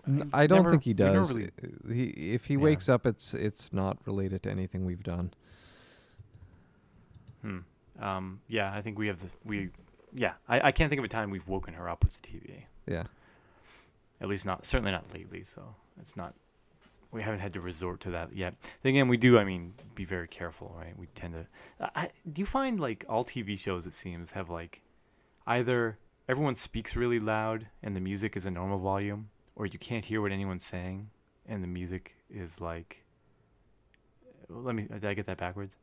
N- 0.06 0.28
I 0.34 0.46
don't 0.46 0.58
never- 0.58 0.70
think 0.72 0.82
he 0.84 0.92
does. 0.94 1.32
really- 1.32 1.50
Uh, 1.62 1.92
He 1.92 2.04
if 2.34 2.46
he 2.46 2.54
Yeah. 2.54 2.60
wakes 2.60 2.88
up, 2.88 3.06
it's 3.06 3.32
it's 3.34 3.72
not 3.72 3.98
related 4.06 4.42
to 4.44 4.50
anything 4.50 4.84
we've 4.84 5.02
done. 5.02 5.32
Hmm. 7.42 7.58
Um, 8.00 8.40
yeah, 8.48 8.72
I 8.74 8.82
think 8.82 8.98
we 8.98 9.06
have 9.06 9.20
this. 9.20 9.36
We, 9.44 9.70
yeah, 10.12 10.34
I, 10.48 10.68
I 10.68 10.72
can't 10.72 10.90
think 10.90 10.98
of 10.98 11.04
a 11.04 11.08
time 11.08 11.30
we've 11.30 11.48
woken 11.48 11.74
her 11.74 11.88
up 11.88 12.02
with 12.02 12.20
the 12.20 12.28
TV. 12.28 12.64
Yeah. 12.86 13.04
At 14.20 14.28
least 14.28 14.44
not, 14.46 14.64
certainly 14.66 14.92
not 14.92 15.12
lately. 15.14 15.42
So 15.44 15.74
it's 16.00 16.16
not. 16.16 16.34
We 17.16 17.22
haven't 17.22 17.40
had 17.40 17.54
to 17.54 17.60
resort 17.60 18.00
to 18.02 18.10
that 18.10 18.36
yet. 18.36 18.54
Then 18.82 18.90
again, 18.90 19.08
we 19.08 19.16
do. 19.16 19.38
I 19.38 19.44
mean, 19.44 19.72
be 19.94 20.04
very 20.04 20.28
careful, 20.28 20.74
right? 20.78 20.96
We 20.98 21.06
tend 21.14 21.32
to. 21.34 21.46
I, 21.80 22.02
I- 22.02 22.10
do 22.32 22.40
you 22.42 22.46
find 22.46 22.78
like 22.78 23.04
all 23.08 23.24
TV 23.24 23.58
shows? 23.58 23.86
It 23.86 23.94
seems 23.94 24.32
have 24.32 24.50
like, 24.50 24.82
either 25.46 25.98
everyone 26.28 26.56
speaks 26.56 26.94
really 26.94 27.18
loud 27.18 27.66
and 27.82 27.96
the 27.96 28.00
music 28.00 28.36
is 28.36 28.44
a 28.46 28.50
normal 28.50 28.78
volume, 28.78 29.30
or 29.54 29.64
you 29.66 29.78
can't 29.78 30.04
hear 30.04 30.20
what 30.20 30.30
anyone's 30.30 30.64
saying 30.64 31.08
and 31.48 31.62
the 31.62 31.68
music 31.68 32.14
is 32.30 32.60
like. 32.60 33.02
Let 34.48 34.74
me. 34.74 34.82
Did 34.84 35.04
I 35.06 35.14
get 35.14 35.26
that 35.26 35.38
backwards? 35.38 35.76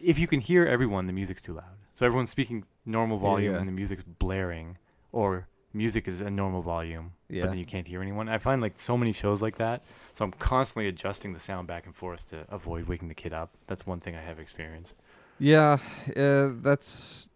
If 0.00 0.18
you 0.18 0.26
can 0.26 0.40
hear 0.40 0.64
everyone, 0.64 1.06
the 1.06 1.12
music's 1.12 1.42
too 1.42 1.54
loud. 1.54 1.76
So 1.92 2.06
everyone's 2.06 2.30
speaking 2.30 2.64
normal 2.86 3.16
Yeah, 3.18 3.22
volume 3.22 3.52
yeah. 3.54 3.58
and 3.58 3.68
the 3.68 3.72
music's 3.72 4.02
blaring, 4.04 4.78
or 5.12 5.46
music 5.74 6.06
is 6.08 6.20
a 6.20 6.30
normal 6.30 6.62
volume, 6.62 7.12
Yeah. 7.28 7.42
but 7.42 7.50
then 7.50 7.58
you 7.58 7.64
can't 7.66 7.86
hear 7.86 8.02
anyone. 8.02 8.28
I 8.28 8.38
find 8.38 8.60
like 8.62 8.78
so 8.78 8.96
many 8.96 9.12
shows 9.12 9.40
like 9.42 9.56
that. 9.56 9.82
So 10.14 10.24
I'm 10.24 10.32
constantly 10.32 10.88
adjusting 10.88 11.32
the 11.32 11.40
sound 11.40 11.66
back 11.68 11.86
and 11.86 11.94
forth 11.94 12.26
to 12.30 12.44
avoid 12.50 12.86
waking 12.88 13.08
the 13.08 13.14
kid 13.14 13.32
up. 13.32 13.50
That's 13.66 13.86
one 13.86 14.00
thing 14.00 14.14
I 14.16 14.20
have 14.20 14.38
experienced. 14.38 14.96
Yeah, 15.38 15.78
uh, 16.16 16.50
that's 16.60 17.28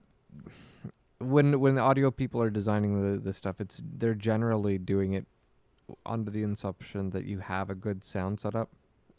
when 1.18 1.58
when 1.60 1.74
the 1.74 1.80
audio 1.80 2.10
people 2.10 2.42
are 2.42 2.50
designing 2.50 2.92
the 3.14 3.18
the 3.18 3.32
stuff. 3.32 3.60
It's 3.60 3.80
they're 3.98 4.14
generally 4.14 4.78
doing 4.78 5.14
it 5.14 5.26
under 6.04 6.30
the 6.30 6.42
assumption 6.42 7.10
that 7.10 7.24
you 7.24 7.38
have 7.38 7.70
a 7.70 7.74
good 7.74 8.04
sound 8.04 8.40
setup. 8.40 8.68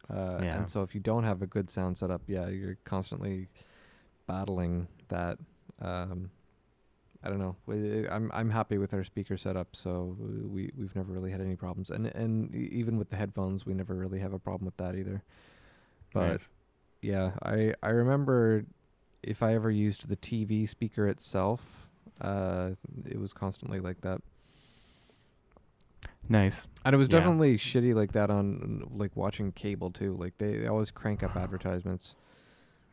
Uh, 0.09 0.39
Yeah. 0.43 0.57
And 0.57 0.69
so 0.69 0.83
if 0.83 0.93
you 0.93 1.01
don't 1.01 1.23
have 1.23 1.41
a 1.41 1.47
good 1.47 1.69
sound 1.69 1.97
setup, 1.97 2.21
yeah, 2.27 2.47
you're 2.47 2.77
constantly 2.85 3.47
battling 4.27 4.87
that. 5.09 5.37
Um, 5.81 6.29
I 7.23 7.29
don't 7.29 7.39
know. 7.39 7.55
I'm 8.11 8.31
I'm 8.33 8.49
happy 8.49 8.77
with 8.77 8.93
our 8.93 9.03
speaker 9.03 9.37
setup, 9.37 9.75
so 9.75 10.15
we 10.19 10.71
we've 10.77 10.95
never 10.95 11.11
really 11.13 11.31
had 11.31 11.41
any 11.41 11.55
problems. 11.55 11.89
And 11.89 12.07
and 12.07 12.53
even 12.55 12.97
with 12.97 13.09
the 13.09 13.15
headphones, 13.17 13.65
we 13.65 13.73
never 13.73 13.95
really 13.95 14.19
have 14.19 14.33
a 14.33 14.39
problem 14.39 14.65
with 14.65 14.77
that 14.77 14.95
either. 14.95 15.23
But 16.13 16.27
Nice. 16.33 16.51
yeah, 17.01 17.31
I 17.43 17.73
I 17.83 17.89
remember 17.89 18.65
if 19.23 19.43
I 19.43 19.55
ever 19.55 19.71
used 19.71 20.07
the 20.09 20.15
TV 20.17 20.67
speaker 20.67 21.07
itself, 21.07 21.89
uh, 22.21 22.71
it 23.05 23.19
was 23.19 23.33
constantly 23.33 23.79
like 23.79 24.01
that, 24.01 24.21
nice. 26.29 26.67
and 26.85 26.93
it 26.93 26.97
was 26.97 27.09
Yeah. 27.09 27.19
definitely 27.19 27.57
shitty 27.57 27.93
like 27.93 28.11
that 28.13 28.29
on 28.29 28.87
like 28.91 29.15
watching 29.15 29.51
cable 29.51 29.91
too. 29.91 30.15
Like 30.15 30.37
they, 30.37 30.57
they 30.57 30.67
always 30.67 30.91
crank 30.91 31.23
up 31.23 31.35
advertisements. 31.35 32.15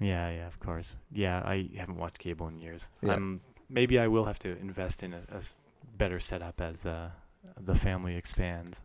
Yeah, 0.00 0.30
yeah, 0.30 0.46
of 0.46 0.58
course. 0.60 0.96
Yeah, 1.12 1.40
I 1.44 1.68
haven't 1.76 1.96
watched 1.96 2.18
cable 2.18 2.48
in 2.48 2.58
years. 2.58 2.90
Yeah. 3.02 3.14
Um, 3.14 3.40
maybe 3.68 3.98
I 3.98 4.06
will 4.08 4.24
have 4.24 4.38
to 4.40 4.56
invest 4.58 5.02
in 5.02 5.14
a 5.14 5.20
better 5.98 6.20
setup 6.20 6.60
as 6.60 6.86
uh, 6.86 7.10
the 7.60 7.74
family 7.74 8.16
expands. 8.16 8.82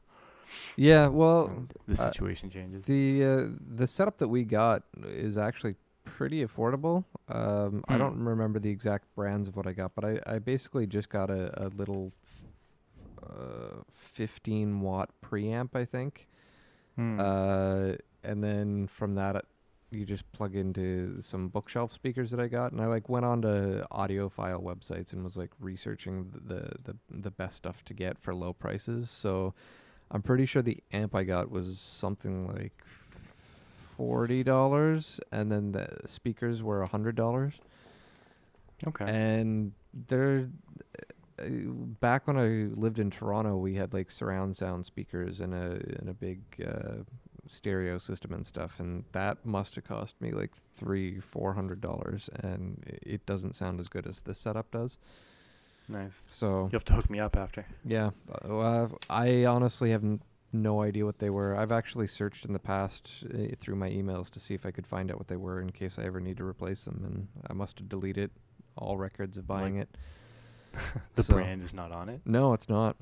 Yeah, 0.76 1.08
well, 1.08 1.66
the 1.88 1.96
uh, 1.98 2.12
situation 2.12 2.50
changes. 2.50 2.86
the 2.86 3.24
uh, 3.24 3.44
the 3.76 3.88
setup 3.88 4.18
that 4.20 4.28
we 4.28 4.44
got 4.44 4.84
is 5.04 5.38
actually 5.38 5.76
pretty 6.06 6.46
affordable. 6.46 7.04
Um, 7.30 7.84
I 7.88 7.94
Hmm. 7.94 8.00
don't 8.00 8.24
remember 8.24 8.60
the 8.60 8.70
exact 8.70 9.14
brands 9.16 9.48
of 9.48 9.56
what 9.56 9.68
I 9.68 9.74
got, 9.74 9.94
but 9.96 10.06
I, 10.06 10.20
I 10.26 10.40
basically 10.40 10.88
just 10.88 11.10
got 11.10 11.30
a, 11.30 11.52
a 11.66 11.68
little 11.70 12.12
uh, 13.24 13.84
15 13.94 14.82
watt 14.82 15.10
preamp, 15.22 15.76
I 15.76 15.86
think. 15.86 16.28
Hmm. 16.96 17.20
Uh, 17.20 17.94
and 18.24 18.44
then 18.44 18.88
from 18.88 19.16
that, 19.16 19.36
uh, 19.36 19.42
you 19.92 20.06
just 20.06 20.30
plug 20.32 20.56
into 20.56 21.22
some 21.22 21.50
bookshelf 21.50 21.94
speakers 21.94 22.32
that 22.32 22.40
I 22.40 22.48
got, 22.48 22.72
and 22.72 22.82
I 22.82 22.86
like 22.86 23.10
went 23.10 23.26
on 23.26 23.42
to 23.44 23.88
audiophile 23.92 24.62
websites 24.64 25.14
and 25.14 25.24
was 25.24 25.38
like 25.38 25.52
researching 25.60 26.32
the 26.46 26.72
the 26.84 26.96
the 27.10 27.32
best 27.32 27.58
stuff 27.58 27.84
to 27.86 27.94
get 27.94 28.20
for 28.20 28.34
low 28.34 28.54
prices. 28.54 29.10
So 29.10 29.54
I'm 30.12 30.22
pretty 30.22 30.46
sure 30.46 30.62
the 30.62 30.78
amp 30.92 31.16
I 31.16 31.24
got 31.24 31.50
was 31.50 31.80
something 31.80 32.48
like 32.48 32.84
forty 33.98 34.44
dollars, 34.44 35.20
and 35.32 35.52
then 35.52 35.72
the 35.72 35.88
speakers 36.06 36.62
were 36.64 36.82
a 36.82 36.88
hundred 36.88 37.16
dollars 37.16 37.54
okay. 38.88 39.06
and 39.06 39.72
they're 40.08 40.50
uh, 41.40 41.46
back 42.02 42.28
when 42.28 42.38
I 42.38 42.74
lived 42.80 43.00
in 43.00 43.10
Toronto, 43.10 43.58
we 43.58 43.76
had 43.76 43.94
like 43.94 44.12
surround 44.12 44.56
sound 44.56 44.86
speakers 44.86 45.40
and 45.40 45.54
a 45.54 45.82
and 46.00 46.10
a 46.10 46.14
big 46.14 46.42
uh, 46.66 47.04
stereo 47.50 47.98
system 47.98 48.32
and 48.34 48.46
stuff, 48.46 48.80
and 48.80 49.04
that 49.12 49.46
must 49.46 49.76
have 49.76 49.84
cost 49.84 50.16
me 50.22 50.32
like 50.32 50.52
three, 50.78 51.20
four 51.20 51.54
hundred 51.54 51.82
dollars, 51.82 52.30
and 52.44 52.82
it 53.04 53.26
doesn't 53.26 53.56
sound 53.56 53.80
as 53.80 53.88
good 53.90 54.08
as 54.08 54.22
this 54.22 54.40
setup 54.40 54.72
does. 54.72 54.98
Nice. 55.88 56.24
So 56.30 56.66
You 56.72 56.76
have 56.78 56.86
to 56.86 56.94
hook 56.94 57.10
me 57.10 57.20
up 57.20 57.36
after. 57.36 57.66
yeah, 57.84 58.12
uh, 58.44 58.88
I 59.10 59.46
honestly 59.46 59.90
have 59.92 60.04
n- 60.04 60.22
no 60.54 60.82
idea 60.84 61.04
what 61.06 61.18
they 61.20 61.32
were. 61.32 61.56
I've 61.56 61.72
actually 61.72 62.06
searched 62.08 62.46
in 62.46 62.54
the 62.54 62.60
past 62.60 63.24
uh, 63.34 63.56
through 63.60 63.76
my 63.76 63.90
emails 63.90 64.30
to 64.32 64.40
see 64.40 64.54
if 64.54 64.66
I 64.68 64.72
could 64.72 64.86
find 64.86 65.10
out 65.12 65.18
what 65.18 65.28
they 65.28 65.36
were 65.36 65.60
in 65.62 65.72
case 65.72 65.98
I 65.98 66.04
ever 66.04 66.20
need 66.20 66.38
to 66.38 66.44
replace 66.46 66.86
them, 66.86 67.04
and 67.06 67.28
I 67.50 67.54
must 67.54 67.80
have 67.80 67.90
deleted 67.90 68.30
all 68.78 68.98
records 68.98 69.36
of 69.38 69.50
Like- 69.50 69.60
buying 69.62 69.78
it. 69.78 69.90
The 71.16 71.24
So- 71.24 71.34
brand 71.34 71.64
is 71.64 71.74
not 71.74 71.92
on 71.92 72.10
it. 72.10 72.22
No, 72.26 72.54
it's 72.54 72.70
not. 72.70 72.96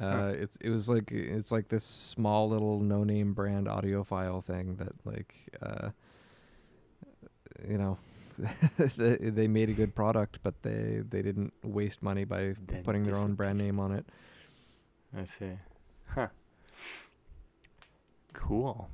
Uh. 0.00 0.32
It's 0.34 0.56
it 0.60 0.70
was 0.70 0.88
like 0.88 1.12
it's 1.12 1.52
like 1.52 1.68
this 1.68 1.84
small 1.84 2.48
little 2.48 2.80
no 2.80 3.04
name 3.04 3.34
brand 3.34 3.66
audiophile 3.66 4.42
thing 4.42 4.76
that 4.76 4.92
like 5.04 5.34
uh, 5.62 5.90
you 7.68 7.78
know 7.78 7.98
they, 8.96 9.46
made 9.46 9.68
a 9.68 9.72
good 9.72 9.94
product, 9.94 10.38
but 10.42 10.54
they 10.62 11.02
they 11.08 11.22
didn't 11.22 11.52
waste 11.62 12.02
money 12.02 12.24
by 12.24 12.54
putting 12.84 13.02
their 13.02 13.16
own 13.16 13.34
brand 13.34 13.58
name 13.58 13.78
on 13.78 13.92
it. 13.92 14.06
I 15.16 15.24
see. 15.24 15.58
Huh. 16.08 16.28
Cool. 18.32 18.88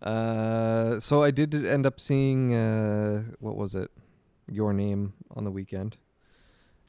Uh, 0.00 1.00
so 1.00 1.22
I 1.22 1.30
did 1.30 1.54
end 1.54 1.84
up 1.84 2.00
seeing 2.00 2.54
uh, 2.54 3.24
what 3.40 3.56
was 3.56 3.74
it, 3.74 3.90
Your 4.50 4.72
Name 4.72 5.12
on 5.34 5.44
the 5.44 5.50
weekend. 5.50 5.96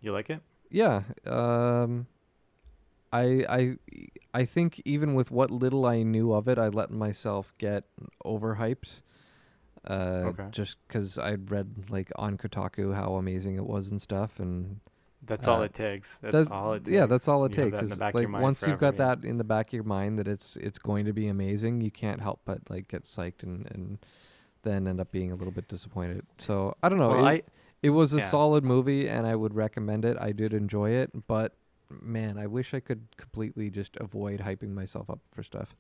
You 0.02 0.14
like 0.14 0.30
it? 0.30 0.42
Yeah. 0.70 1.02
Um 1.26 2.08
I 3.12 3.46
I 3.50 3.78
I 4.34 4.46
think 4.46 4.82
even 4.86 5.16
with 5.16 5.32
what 5.32 5.50
little 5.52 5.86
I 5.86 6.04
knew 6.04 6.34
of 6.34 6.48
it, 6.48 6.58
I 6.58 6.68
let 6.70 6.92
myself 6.92 7.54
get 7.58 7.86
overhyped. 8.26 9.02
Uh 9.88 10.24
Okay. 10.32 10.48
just 10.52 10.76
cuz 10.90 11.18
I'd 11.18 11.50
read 11.52 11.90
like 11.90 12.12
on 12.18 12.38
Kotaku 12.38 12.94
how 12.94 13.16
amazing 13.16 13.56
it 13.56 13.66
was 13.66 13.92
and 13.92 14.02
stuff 14.02 14.40
and 14.40 14.80
That's 15.26 15.48
all 15.50 15.60
Uh, 15.62 15.66
it 15.66 15.74
takes. 15.74 16.18
That's, 16.18 16.32
that's- 16.34 16.52
all 16.52 16.74
it 16.74 16.86
takes. 16.86 16.96
yeah, 16.96 17.06
that's 17.06 17.28
all 17.28 17.44
it 17.46 17.52
You 17.58 17.64
takes. 17.66 17.78
that 17.80 17.84
in 17.84 17.90
the 17.90 18.08
Is 18.08 18.14
like 18.14 18.30
once 18.42 18.62
you've 18.66 18.80
got 18.80 18.96
yeah. 18.96 19.16
that 19.16 19.26
in 19.26 19.38
the 19.38 19.44
back 19.44 19.68
of 19.68 19.74
your 19.74 19.84
mind 19.84 20.18
that 20.20 20.28
it's 20.28 20.56
it's 20.58 20.80
going 20.80 21.06
to 21.06 21.14
be 21.14 21.28
amazing, 21.28 21.82
you 21.82 21.92
can't 21.92 22.22
help 22.22 22.40
but 22.46 22.70
like 22.70 22.88
get 22.88 23.04
psyched 23.04 23.44
and 23.44 23.66
and 23.72 23.98
then 24.64 24.88
end 24.88 25.00
up 25.00 25.12
being 25.12 25.32
a 25.32 25.36
little 25.36 25.52
bit 25.54 25.68
disappointed. 25.70 26.26
So, 26.38 26.74
I 26.84 26.90
don't 26.90 27.00
know. 27.00 27.10
Well, 27.10 27.26
it, 27.28 27.30
I 27.30 27.42
it 27.82 27.92
was 27.92 28.14
a 28.14 28.18
Yeah. 28.18 28.28
solid 28.28 28.64
movie, 28.66 29.08
and 29.08 29.26
I 29.26 29.36
would 29.36 29.54
recommend 29.56 30.04
it. 30.04 30.18
I 30.20 30.32
did 30.34 30.54
enjoy 30.54 30.90
it, 30.92 31.12
but 31.28 31.56
man, 32.02 32.38
I 32.38 32.48
wish 32.48 32.74
I 32.74 32.80
could 32.80 33.02
completely 33.18 33.70
just 33.70 33.96
avoid 33.98 34.40
hyping 34.40 34.74
myself 34.74 35.10
up 35.10 35.20
for 35.32 35.44
stuff. 35.44 35.76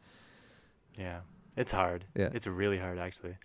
yeah, 0.97 1.19
it's 1.55 1.71
hard. 1.71 2.05
Yeah. 2.15 2.29
It's 2.33 2.47
really 2.47 2.77
hard 2.77 2.99
actually. 2.99 3.35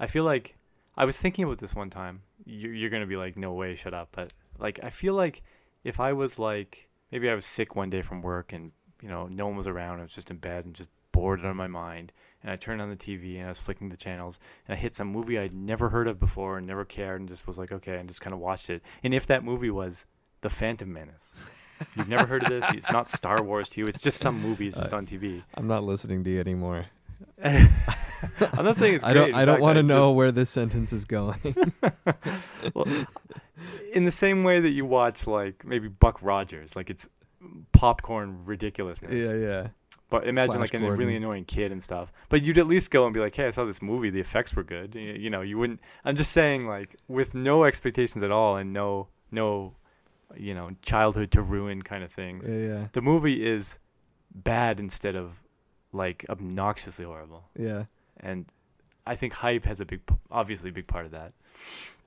I 0.00 0.06
feel 0.06 0.24
like 0.24 0.56
I 0.96 1.04
was 1.04 1.18
thinking 1.18 1.44
about 1.44 1.58
this 1.58 1.74
one 1.74 1.90
time. 1.90 2.22
You're, 2.44 2.74
you're 2.74 2.90
gonna 2.90 3.06
be 3.06 3.16
like, 3.16 3.36
no 3.36 3.52
way, 3.52 3.74
shut 3.74 3.94
up. 3.94 4.08
But 4.12 4.32
like, 4.58 4.80
I 4.82 4.90
feel 4.90 5.14
like 5.14 5.42
if 5.84 6.00
I 6.00 6.12
was 6.12 6.38
like, 6.38 6.88
maybe 7.12 7.28
I 7.28 7.34
was 7.34 7.44
sick 7.44 7.76
one 7.76 7.90
day 7.90 8.02
from 8.02 8.22
work 8.22 8.52
and 8.52 8.72
you 9.02 9.08
know 9.08 9.26
no 9.26 9.46
one 9.46 9.56
was 9.56 9.66
around. 9.66 10.00
I 10.00 10.02
was 10.02 10.14
just 10.14 10.30
in 10.30 10.38
bed 10.38 10.64
and 10.64 10.74
just 10.74 10.88
bored 11.12 11.40
out 11.40 11.46
of 11.46 11.56
my 11.56 11.66
mind. 11.66 12.12
And 12.42 12.50
I 12.50 12.56
turned 12.56 12.80
on 12.80 12.90
the 12.90 12.96
TV 12.96 13.36
and 13.36 13.46
I 13.46 13.48
was 13.48 13.58
flicking 13.58 13.88
the 13.88 13.96
channels 13.96 14.38
and 14.66 14.76
I 14.76 14.78
hit 14.78 14.94
some 14.94 15.08
movie 15.08 15.38
I'd 15.38 15.54
never 15.54 15.88
heard 15.88 16.06
of 16.06 16.20
before 16.20 16.58
and 16.58 16.66
never 16.66 16.84
cared 16.84 17.20
and 17.20 17.28
just 17.28 17.46
was 17.46 17.58
like, 17.58 17.72
okay, 17.72 17.96
and 17.96 18.08
just 18.08 18.20
kind 18.20 18.34
of 18.34 18.40
watched 18.40 18.70
it. 18.70 18.82
And 19.02 19.12
if 19.12 19.26
that 19.26 19.44
movie 19.44 19.70
was 19.70 20.06
The 20.42 20.50
Phantom 20.50 20.92
Menace. 20.92 21.34
You've 21.96 22.08
never 22.08 22.26
heard 22.26 22.42
of 22.44 22.48
this? 22.48 22.64
It's 22.72 22.90
not 22.90 23.06
Star 23.06 23.42
Wars 23.42 23.68
to 23.70 23.80
you. 23.80 23.86
It's 23.86 24.00
just 24.00 24.18
some 24.18 24.40
movies 24.40 24.74
just 24.74 24.92
uh, 24.92 24.96
on 24.96 25.06
TV. 25.06 25.42
I'm 25.54 25.66
not 25.66 25.84
listening 25.84 26.24
to 26.24 26.30
you 26.30 26.40
anymore. 26.40 26.86
I'm 27.44 28.64
not 28.64 28.76
saying 28.76 28.94
it's 28.94 29.04
I 29.04 29.12
don't. 29.12 29.30
In 29.30 29.34
I 29.34 29.44
don't 29.44 29.60
want 29.60 29.76
to 29.76 29.82
just- 29.82 29.88
know 29.88 30.12
where 30.12 30.32
this 30.32 30.50
sentence 30.50 30.92
is 30.92 31.04
going. 31.04 31.72
well, 32.74 32.86
in 33.92 34.04
the 34.04 34.12
same 34.12 34.44
way 34.44 34.60
that 34.60 34.70
you 34.70 34.84
watch 34.84 35.26
like 35.26 35.64
maybe 35.64 35.88
Buck 35.88 36.22
Rogers, 36.22 36.76
like 36.76 36.90
it's 36.90 37.08
popcorn 37.72 38.44
ridiculousness. 38.44 39.12
yeah, 39.14 39.36
yeah. 39.36 39.68
But 40.10 40.26
imagine 40.26 40.56
Flash 40.56 40.72
like 40.72 40.82
a 40.82 40.90
really 40.92 41.16
annoying 41.16 41.44
kid 41.44 41.70
and 41.70 41.82
stuff. 41.82 42.10
But 42.30 42.42
you'd 42.42 42.56
at 42.56 42.66
least 42.66 42.90
go 42.90 43.04
and 43.04 43.12
be 43.12 43.20
like, 43.20 43.34
"Hey, 43.34 43.46
I 43.46 43.50
saw 43.50 43.64
this 43.66 43.82
movie. 43.82 44.08
The 44.08 44.20
effects 44.20 44.56
were 44.56 44.62
good." 44.62 44.94
You, 44.94 45.12
you 45.12 45.30
know, 45.30 45.42
you 45.42 45.58
wouldn't. 45.58 45.80
I'm 46.04 46.16
just 46.16 46.32
saying, 46.32 46.66
like, 46.66 46.96
with 47.08 47.34
no 47.34 47.64
expectations 47.64 48.22
at 48.22 48.30
all 48.30 48.56
and 48.56 48.72
no, 48.72 49.08
no, 49.30 49.74
you 50.36 50.54
know, 50.54 50.70
childhood 50.82 51.30
to 51.32 51.42
ruin 51.42 51.82
kind 51.82 52.04
of 52.04 52.12
things. 52.12 52.48
Yeah, 52.48 52.56
yeah, 52.56 52.88
The 52.92 53.02
movie 53.02 53.44
is 53.46 53.78
bad 54.34 54.78
instead 54.78 55.16
of 55.16 55.32
like 55.92 56.24
obnoxiously 56.28 57.04
horrible. 57.04 57.44
yeah. 57.58 57.84
And 58.20 58.46
I 59.06 59.14
think 59.16 59.32
hype 59.32 59.64
has 59.64 59.80
a 59.80 59.86
big, 59.86 60.00
obviously, 60.30 60.70
a 60.70 60.72
big 60.72 60.86
part 60.86 61.06
of 61.06 61.12
that. 61.12 61.32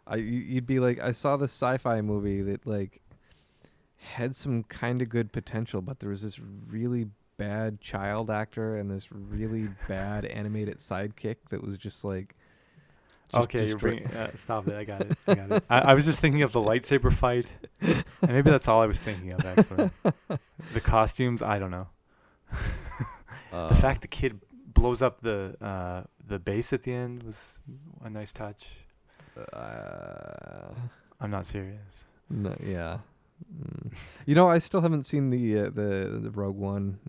I 0.05 0.17
you- 0.17 0.24
you'd 0.53 0.67
be 0.67 0.80
like, 0.80 0.99
I 0.99 1.13
saw 1.13 1.36
this 1.38 1.51
sci-fi 1.51 2.01
movie 2.01 2.41
that 2.43 2.65
like 2.67 3.01
had 3.97 4.36
some 4.36 4.63
kind 4.63 5.01
of 5.01 5.09
good 5.09 5.32
potential, 5.32 5.82
but 5.82 5.99
there 5.99 6.09
was 6.09 6.22
this 6.22 6.39
really 6.39 7.07
bad 7.38 7.82
child 7.82 8.30
actor 8.30 8.78
and 8.78 8.89
this 8.91 9.11
really 9.11 9.69
bad 9.88 10.26
animated 10.39 10.78
sidekick 10.80 11.38
that 11.49 11.63
was 11.63 11.78
just 11.78 12.03
like. 12.03 12.36
Just 13.32 13.43
okay, 13.43 13.67
you're 13.67 13.77
bringing. 13.77 14.07
Uh, 14.07 14.32
stop 14.36 14.67
it! 14.67 14.75
I 14.75 14.84
got 14.84 15.01
it. 15.01 15.17
I 15.27 15.36
got 15.36 15.51
it. 15.51 15.63
I, 15.69 15.79
I 15.79 15.93
was 15.93 16.05
just 16.05 16.19
thinking 16.19 16.43
of 16.43 16.51
the 16.51 16.59
lightsaber 16.59 17.11
fight, 17.11 17.51
and 17.82 18.32
maybe 18.32 18.49
that's 18.49 18.67
all 18.67 18.82
I 18.82 18.86
was 18.86 18.99
thinking 18.99 19.34
of. 19.34 19.45
Actually, 19.45 19.89
the 20.73 20.82
costumes. 20.82 21.41
I 21.41 21.59
don't 21.59 21.71
know. 21.71 21.88
the 23.51 23.57
uh, 23.57 23.73
fact 23.75 24.01
the 24.01 24.07
kid 24.07 24.39
blows 24.67 25.01
up 25.01 25.21
the 25.21 25.55
uh, 25.61 26.03
the 26.27 26.39
base 26.39 26.73
at 26.73 26.84
the 26.84 26.93
end 26.93 27.23
was 27.23 27.59
a 28.03 28.09
nice 28.09 28.34
touch. 28.34 28.69
Uh, 29.53 30.73
I'm 31.19 31.32
not 31.32 31.45
serious. 31.45 32.05
no, 32.29 32.55
yeah. 32.59 32.99
Mm. 33.59 33.93
You 34.25 34.36
know, 34.36 34.49
I 34.49 34.59
still 34.59 34.82
haven't 34.82 35.05
seen 35.07 35.29
the 35.29 35.59
uh, 35.59 35.63
the 35.65 36.19
the 36.21 36.32
Rogue 36.32 36.57
One. 36.57 36.99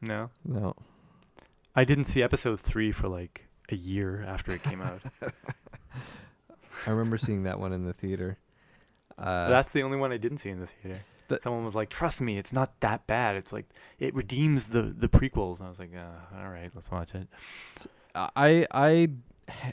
No, 0.00 0.30
No. 0.44 0.74
I 1.74 1.84
didn't 1.84 2.04
see 2.04 2.22
episode 2.22 2.58
three 2.60 2.90
for 2.90 3.08
like 3.08 3.45
a 3.70 3.76
year 3.76 4.24
after 4.26 4.52
it 4.52 4.62
came 4.62 4.80
out. 4.80 5.00
I 6.86 6.90
remember 6.90 7.18
seeing 7.18 7.44
that 7.44 7.58
one 7.58 7.72
in 7.72 7.84
the 7.84 7.92
theater. 7.92 8.38
Uh, 9.18 9.48
That's 9.48 9.72
the 9.72 9.82
only 9.82 9.96
one 9.96 10.12
I 10.12 10.18
didn't 10.18 10.38
see 10.38 10.50
in 10.50 10.60
the 10.60 10.66
theater. 10.66 11.00
The- 11.28 11.38
Someone 11.40 11.64
was 11.64 11.74
like, 11.74 11.88
"Trust 11.88 12.20
me, 12.20 12.38
it's 12.38 12.52
not 12.52 12.78
that 12.80 13.06
bad. 13.06 13.36
It's 13.36 13.52
like 13.52 13.66
it 13.98 14.14
redeems 14.14 14.68
the 14.68 14.82
the 14.82 15.08
prequels." 15.08 15.58
And 15.58 15.66
I 15.66 15.68
was 15.68 15.78
like, 15.78 15.92
uh, 15.96 16.38
"All 16.38 16.48
right, 16.50 16.70
let's 16.74 16.90
watch 16.90 17.14
it." 17.14 17.26
I 18.14 18.66
I 18.70 19.08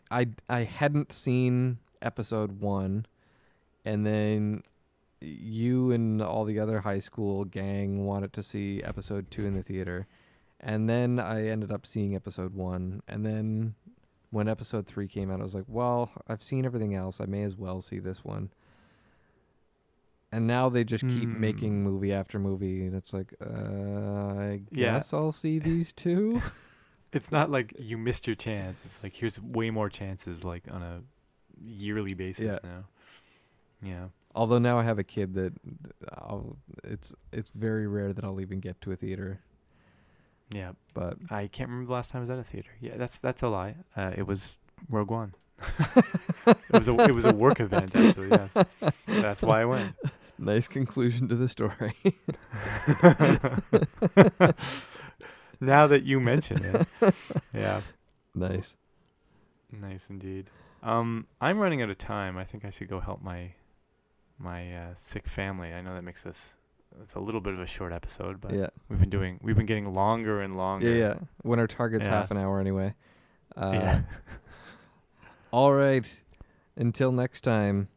I 0.10 0.28
I 0.50 0.60
hadn't 0.64 1.12
seen 1.12 1.78
episode 2.02 2.60
one, 2.60 3.06
and 3.86 4.06
then 4.06 4.64
you 5.22 5.92
and 5.92 6.22
all 6.22 6.44
the 6.46 6.60
other 6.60 6.80
high 6.82 7.00
school 7.00 7.46
gang 7.46 8.06
wanted 8.06 8.34
to 8.34 8.44
see 8.44 8.82
episode 8.84 9.30
two 9.30 9.46
in 9.46 9.54
the 9.54 9.64
theater, 9.64 10.08
and 10.60 10.90
then 10.90 11.20
I 11.20 11.48
ended 11.48 11.72
up 11.72 11.86
seeing 11.86 12.16
episode 12.16 12.56
one, 12.56 13.04
and 13.08 13.26
then 13.26 13.76
when 14.34 14.48
episode 14.50 14.88
three 14.88 15.08
came 15.08 15.30
out, 15.32 15.40
I 15.40 15.44
was 15.44 15.54
like, 15.56 15.66
well, 15.68 16.10
I've 16.28 16.42
seen 16.44 16.66
everything 16.66 16.96
else. 16.96 17.22
I 17.22 17.26
may 17.26 17.44
as 17.44 17.56
well 17.56 17.82
see 17.82 18.00
this 18.00 18.26
one. 18.26 18.50
And 20.32 20.48
now 20.48 20.68
they 20.70 20.84
just 20.84 21.08
keep 21.08 21.30
Hmm. 21.30 21.40
making 21.40 21.84
movie 21.84 22.12
after 22.12 22.40
movie, 22.40 22.86
and 22.88 22.96
it's 22.96 23.14
like, 23.14 23.34
uh, 23.40 24.34
I 24.36 24.62
Yeah. 24.72 24.96
guess 24.98 25.14
I'll 25.14 25.32
see 25.32 25.60
these 25.70 25.92
two. 25.94 26.42
It's 27.12 27.32
not 27.32 27.52
like 27.52 27.74
you 27.78 28.00
missed 28.00 28.26
your 28.26 28.36
chance. 28.36 28.84
It's 28.86 29.00
like 29.04 29.16
here's 29.16 29.40
way 29.40 29.70
more 29.70 29.90
chances, 29.90 30.44
like 30.44 30.64
on 30.72 30.82
a 30.82 31.02
yearly 31.64 32.16
basis 32.16 32.58
Yeah. 32.64 32.70
now. 32.70 32.84
Yeah. 33.84 34.06
Although 34.34 34.58
now 34.58 34.80
I 34.80 34.84
have 34.84 34.98
a 34.98 35.04
kid 35.04 35.36
that 35.36 35.54
I'll, 36.18 36.58
it's 36.84 37.14
it's 37.32 37.52
very 37.52 37.86
rare 37.86 38.12
that 38.14 38.24
I'll 38.26 38.42
even 38.42 38.60
get 38.60 38.82
to 38.82 38.92
a 38.92 38.96
theater. 38.96 39.42
Yeah. 40.54 40.72
But 40.94 41.18
I 41.30 41.48
can't 41.48 41.70
remember 41.70 41.88
the 41.88 41.94
last 41.94 42.12
time 42.12 42.20
I 42.20 42.22
was 42.22 42.30
at 42.30 42.40
a 42.40 42.44
theater. 42.44 42.70
Yeah, 42.80 42.98
that's 42.98 43.20
that's 43.20 43.42
a 43.42 43.48
lie. 43.48 43.76
Uh, 43.96 44.12
it 44.16 44.28
was 44.28 44.56
Rogue 44.90 45.12
One. 45.12 45.34
it 46.48 46.58
was 46.72 46.88
a 46.88 46.96
it 47.02 47.14
was 47.14 47.26
a 47.26 47.34
work 47.34 47.60
event 47.60 47.96
actually. 47.96 48.30
Yes, 48.30 48.58
that's 49.08 49.42
why 49.42 49.62
I 49.62 49.66
went. 49.66 49.96
nice 50.38 50.68
conclusion 50.68 51.28
to 51.30 51.36
the 51.36 51.48
story. 51.48 51.96
now 55.62 55.88
that 55.88 56.04
you 56.04 56.20
mention 56.20 56.64
it, 56.64 56.88
yeah, 57.54 57.82
nice. 58.36 58.76
nice 59.72 60.10
indeed. 60.10 60.50
Um, 60.82 61.28
I'm 61.40 61.60
running 61.60 61.82
out 61.82 61.90
of 61.90 61.98
time. 61.98 62.38
I 62.38 62.44
think 62.44 62.66
I 62.66 62.70
should 62.70 62.90
go 62.90 63.00
help 63.00 63.22
my 63.22 63.54
my 64.38 64.76
uh, 64.76 64.94
sick 64.96 65.28
family. 65.28 65.74
I 65.74 65.82
know 65.82 65.94
that 65.94 66.04
makes 66.04 66.24
this 66.24 66.56
it's 67.02 67.16
a 67.16 67.20
little 67.20 67.42
bit 67.42 67.54
of 67.54 67.60
a 67.60 67.66
short 67.66 67.92
episode, 67.92 68.40
but 68.42 68.54
yeah, 68.54 68.68
we've 68.90 69.00
been 69.00 69.10
doing 69.10 69.40
we've 69.42 69.56
been 69.56 69.66
getting 69.66 69.94
longer 69.94 70.42
and 70.42 70.58
longer. 70.58 70.90
yeah, 70.90 70.96
yeah. 70.96 71.16
When 71.42 71.60
our 71.60 71.68
target's 71.68 72.08
Yeah, 72.08 72.14
half 72.14 72.32
an 72.32 72.38
hour 72.38 72.60
anyway. 72.60 72.94
Uh, 73.56 73.72
yeah. 73.74 74.02
All 75.52 75.74
right. 75.74 76.06
Until 76.76 77.12
next 77.12 77.42
time. 77.42 77.88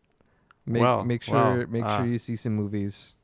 Make 0.66 0.82
Wow, 0.82 1.02
make 1.04 1.22
sure 1.22 1.34
wow, 1.34 1.64
make 1.68 1.84
ah. 1.84 1.98
sure 1.98 2.06
you 2.06 2.18
see 2.18 2.34
some 2.34 2.54
movies. 2.54 3.14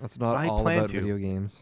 That's 0.00 0.18
not 0.18 0.36
I 0.36 0.48
all 0.48 0.66
about 0.66 0.88
to. 0.88 1.00
video 1.00 1.18
games. 1.18 1.54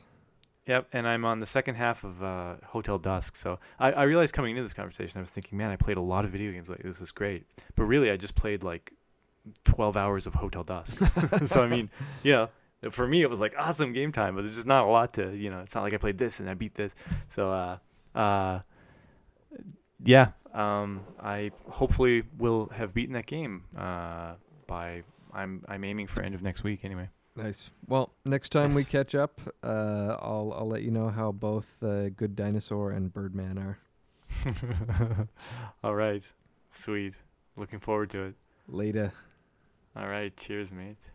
Yep, 0.67 0.89
and 0.93 1.09
I'm 1.09 1.25
on 1.25 1.41
the 1.41 1.47
second 1.47 1.75
half 1.75 2.05
of 2.05 2.23
uh, 2.23 2.55
Hotel 2.65 2.97
Dusk. 2.97 3.35
So 3.35 3.59
I, 3.81 3.91
I 3.91 4.03
realized 4.05 4.33
coming 4.33 4.53
into 4.53 4.63
this 4.63 4.73
conversation, 4.73 5.19
I 5.19 5.21
was 5.21 5.31
thinking, 5.33 5.59
man, 5.59 5.71
I 5.71 5.77
played 5.77 5.97
a 5.97 6.03
lot 6.03 6.25
of 6.25 6.31
video 6.31 6.53
games. 6.53 6.69
Like 6.69 6.83
this 6.83 7.01
is 7.01 7.11
great, 7.11 7.45
but 7.75 7.85
really, 7.85 8.11
I 8.11 8.17
just 8.17 8.37
played 8.37 8.63
like 8.63 8.93
12 9.65 9.97
hours 9.97 10.27
of 10.29 10.35
Hotel 10.35 10.63
Dusk. 10.63 10.99
so 11.45 11.65
I 11.65 11.67
mean, 11.67 11.91
know, 12.25 12.49
for 12.91 13.07
me, 13.07 13.23
it 13.23 13.31
was 13.31 13.41
like 13.41 13.55
awesome 13.59 13.93
game 13.93 14.13
time, 14.13 14.35
but 14.35 14.43
there's 14.43 14.55
just 14.55 14.67
not 14.67 14.87
a 14.87 14.91
lot 14.91 15.13
to, 15.15 15.35
you 15.37 15.51
know, 15.51 15.61
it's 15.61 15.75
not 15.75 15.83
like 15.83 15.93
I 15.93 15.99
played 15.99 16.19
this 16.19 16.41
and 16.41 16.49
I 16.49 16.55
beat 16.55 16.75
this. 16.75 16.95
So, 17.29 17.53
uh, 17.53 17.79
uh, 18.19 18.61
yeah, 20.03 20.31
um, 20.55 21.03
I 21.23 21.51
hopefully 21.69 22.23
will 22.39 22.71
have 22.75 22.95
beaten 22.95 23.15
that 23.15 23.27
game 23.27 23.65
uh, 23.77 24.35
by 24.67 25.03
I'm 25.33 25.65
I'm 25.69 25.85
aiming 25.85 26.07
for 26.07 26.23
end 26.23 26.35
of 26.35 26.43
next 26.43 26.65
week 26.65 26.85
anyway. 26.85 27.09
Nice. 27.37 27.71
Well, 27.87 28.13
next 28.25 28.51
time 28.51 28.75
we 28.75 28.85
catch 28.85 29.15
up, 29.15 29.41
uh, 29.63 30.17
I'll 30.21 30.53
I'll 30.57 30.69
let 30.69 30.83
you 30.83 30.91
know 30.91 31.09
how 31.09 31.33
both 31.33 31.83
uh, 31.83 32.09
Good 32.11 32.35
Dinosaur 32.35 32.93
and 32.93 33.13
Birdman 33.13 33.59
are. 33.59 33.79
All 35.85 35.95
right. 35.95 36.23
Sweet. 36.69 37.17
Looking 37.57 37.79
forward 37.79 38.11
to 38.11 38.23
it. 38.25 38.35
Later. 38.69 39.13
All 39.97 40.09
right. 40.09 40.37
Cheers, 40.37 40.73
mate. 40.73 41.11